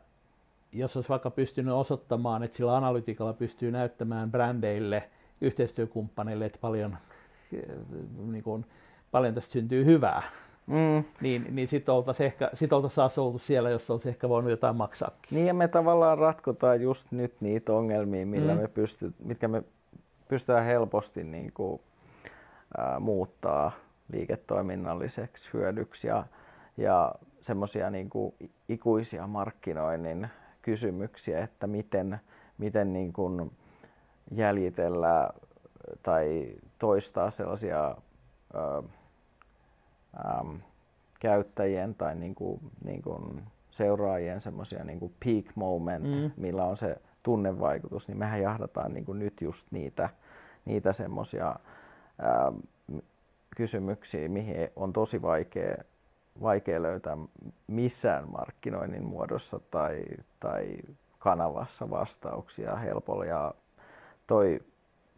jos 0.74 0.96
olisi 0.96 1.10
vaikka 1.10 1.32
pystynyt 1.32 1.74
osoittamaan, 1.74 2.44
että 2.44 2.58
sillä 2.58 2.78
analytiikalla 2.78 3.34
pystyy 3.34 3.72
näyttämään 3.72 4.32
brändeille, 4.32 5.10
yhteistyökumppaneille, 5.42 6.46
että 6.46 6.60
paljon, 6.62 6.98
niin 8.32 8.44
kuin, 8.44 8.66
paljon 9.12 9.34
tästä 9.34 9.52
syntyy 9.52 9.86
hyvää, 9.86 10.24
Mm. 10.68 11.04
Niin, 11.22 11.48
niin 11.56 11.68
sitten 11.68 11.96
oltaisiin 11.96 12.26
ehkä, 12.26 12.50
sit 12.54 12.74
oltaisi 12.74 13.20
oltu 13.20 13.38
siellä, 13.38 13.70
jos 13.70 13.90
olisi 13.92 14.10
ehkä 14.10 14.30
voinut 14.30 14.52
jotain 14.52 14.76
maksaakin. 14.76 15.20
Niin 15.32 15.48
ja 15.48 15.54
me 15.54 15.68
tavallaan 15.68 16.18
ratkotaan 16.18 16.82
just 16.82 17.12
nyt 17.12 17.34
niitä 17.42 17.74
ongelmia, 17.74 18.26
millä 18.26 18.56
mm. 18.56 18.62
me 18.62 18.68
pysty, 18.68 19.14
mitkä 19.24 19.48
me 19.48 19.64
pystytään 20.28 20.66
helposti 20.66 21.24
niin 21.24 21.52
kuin, 21.54 21.82
ää, 22.78 23.00
muuttaa 23.00 23.72
liiketoiminnalliseksi 24.14 25.54
hyödyksi 25.54 26.08
ja, 26.08 26.26
ja 26.78 27.16
semmoisia 27.42 27.90
niin 27.90 28.10
ikuisia 28.70 29.28
markkinoinnin 29.28 30.28
kysymyksiä, 30.62 31.44
että 31.44 31.68
miten, 31.68 32.20
miten 32.58 32.94
niin 32.94 33.14
kuin 33.14 33.52
jäljitellä 34.32 35.30
tai 36.04 36.56
toistaa 36.80 37.32
sellaisia 37.32 37.96
ää, 38.54 38.78
äm, 40.40 40.60
käyttäjien 41.20 41.96
tai 41.96 42.16
niin 42.16 42.36
kuin, 42.36 42.60
niin 42.84 43.02
kuin 43.02 43.44
seuraajien 43.72 44.42
semmoisia 44.42 44.84
niin 44.84 45.00
peak 45.00 45.56
moment, 45.56 46.06
mm. 46.06 46.32
millä 46.38 46.66
on 46.66 46.78
se 46.78 46.98
tunnevaikutus, 47.24 48.08
niin 48.08 48.18
mehän 48.18 48.42
jahdataan 48.42 48.94
niin 48.94 49.06
kuin 49.06 49.20
nyt 49.20 49.42
just 49.42 49.68
niitä, 49.72 50.10
niitä 50.66 50.94
semmoisia 50.94 51.56
kysymyksiä, 53.56 54.30
mihin 54.30 54.56
on 54.76 54.94
tosi 54.94 55.22
vaikea, 55.22 55.84
vaikea 56.42 56.82
löytää 56.82 57.18
missään 57.68 58.32
markkinoinnin 58.32 59.04
muodossa 59.04 59.60
tai, 59.72 60.04
tai 60.40 60.78
kanavassa 61.20 61.90
vastauksia 61.90 62.76
helpolla. 62.76 63.26
Ja 63.26 63.54
toi 64.28 64.60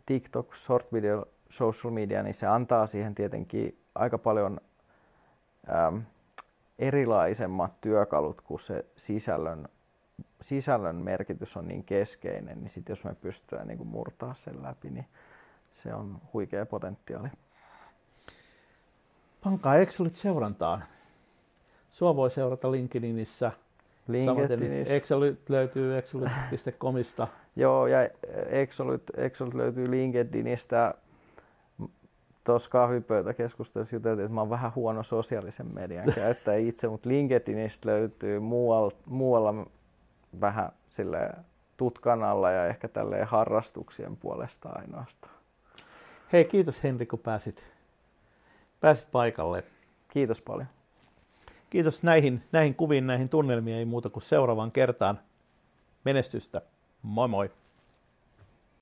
TikTok, 0.06 0.56
short 0.56 0.94
video, 0.94 1.26
social 1.50 1.94
media, 1.94 2.24
niin 2.24 2.34
se 2.34 2.48
antaa 2.48 2.86
siihen 2.86 3.16
tietenkin 3.16 3.80
aika 3.96 4.18
paljon 4.18 4.60
äm, 5.88 6.02
erilaisemmat 6.80 7.82
työkalut, 7.82 8.42
kun 8.42 8.60
se 8.60 8.86
sisällön, 8.98 9.68
sisällön 10.42 10.96
merkitys 10.96 11.58
on 11.58 11.68
niin 11.68 11.84
keskeinen, 11.84 12.60
niin 12.60 12.70
sitten 12.70 12.92
jos 12.92 13.04
me 13.04 13.16
pystytään 13.16 13.68
niin 13.68 13.88
murtaa 13.88 14.34
sen 14.34 14.64
läpi, 14.64 14.90
niin 14.90 15.06
se 15.72 15.94
on 15.94 16.22
huikea 16.34 16.66
potentiaali. 16.66 17.30
Pankaa 19.44 19.76
Excelit 19.76 20.16
seurantaan. 20.16 20.84
Sua 21.94 22.16
voi 22.16 22.32
seurata 22.32 22.72
LinkedInissä. 22.72 23.52
LinkedInissä. 24.08 24.94
Excelit 24.94 25.50
löytyy 25.50 25.98
excelit.comista. 25.98 27.28
Joo, 27.56 27.88
ja 27.88 28.10
Excelit, 28.48 29.02
Excelit 29.18 29.54
löytyy 29.54 29.92
LinkedInistä 29.92 30.94
tuossa 32.44 32.70
kahvipöytäkeskustelussa 32.70 33.96
juteltiin, 33.96 34.26
että 34.26 34.34
mä 34.36 34.42
oon 34.42 34.50
vähän 34.50 34.76
huono 34.76 35.04
sosiaalisen 35.04 35.74
median 35.74 36.14
käyttäjä 36.16 36.58
itse, 36.58 36.88
mutta 36.88 37.10
LinkedInistä 37.10 37.90
löytyy 37.90 38.40
muualla, 38.40 38.92
muualla 39.06 39.54
vähän 40.42 40.70
sille 40.90 41.30
tutkan 41.78 42.24
alla 42.24 42.52
ja 42.52 42.68
ehkä 42.68 42.88
tälleen 42.88 43.28
harrastuksien 43.28 44.18
puolesta 44.18 44.70
ainoastaan. 44.70 45.34
Hei, 46.34 46.46
kiitos 46.46 46.84
Henri, 46.84 47.06
kun 47.06 47.20
pääsit, 47.20 47.66
pääsit 48.80 49.12
paikalle. 49.12 49.64
Kiitos 50.08 50.42
paljon. 50.42 50.68
Kiitos 51.74 52.04
näihin, 52.04 52.44
näihin 52.52 52.76
kuviin, 52.76 53.08
näihin 53.08 53.30
tunnelmiin, 53.30 53.78
ei 53.78 53.86
muuta 53.86 54.10
kuin 54.10 54.24
seuraavaan 54.24 54.72
kertaan. 54.72 55.20
Menestystä. 56.04 56.62
Moi 57.02 57.28
moi. 57.28 57.52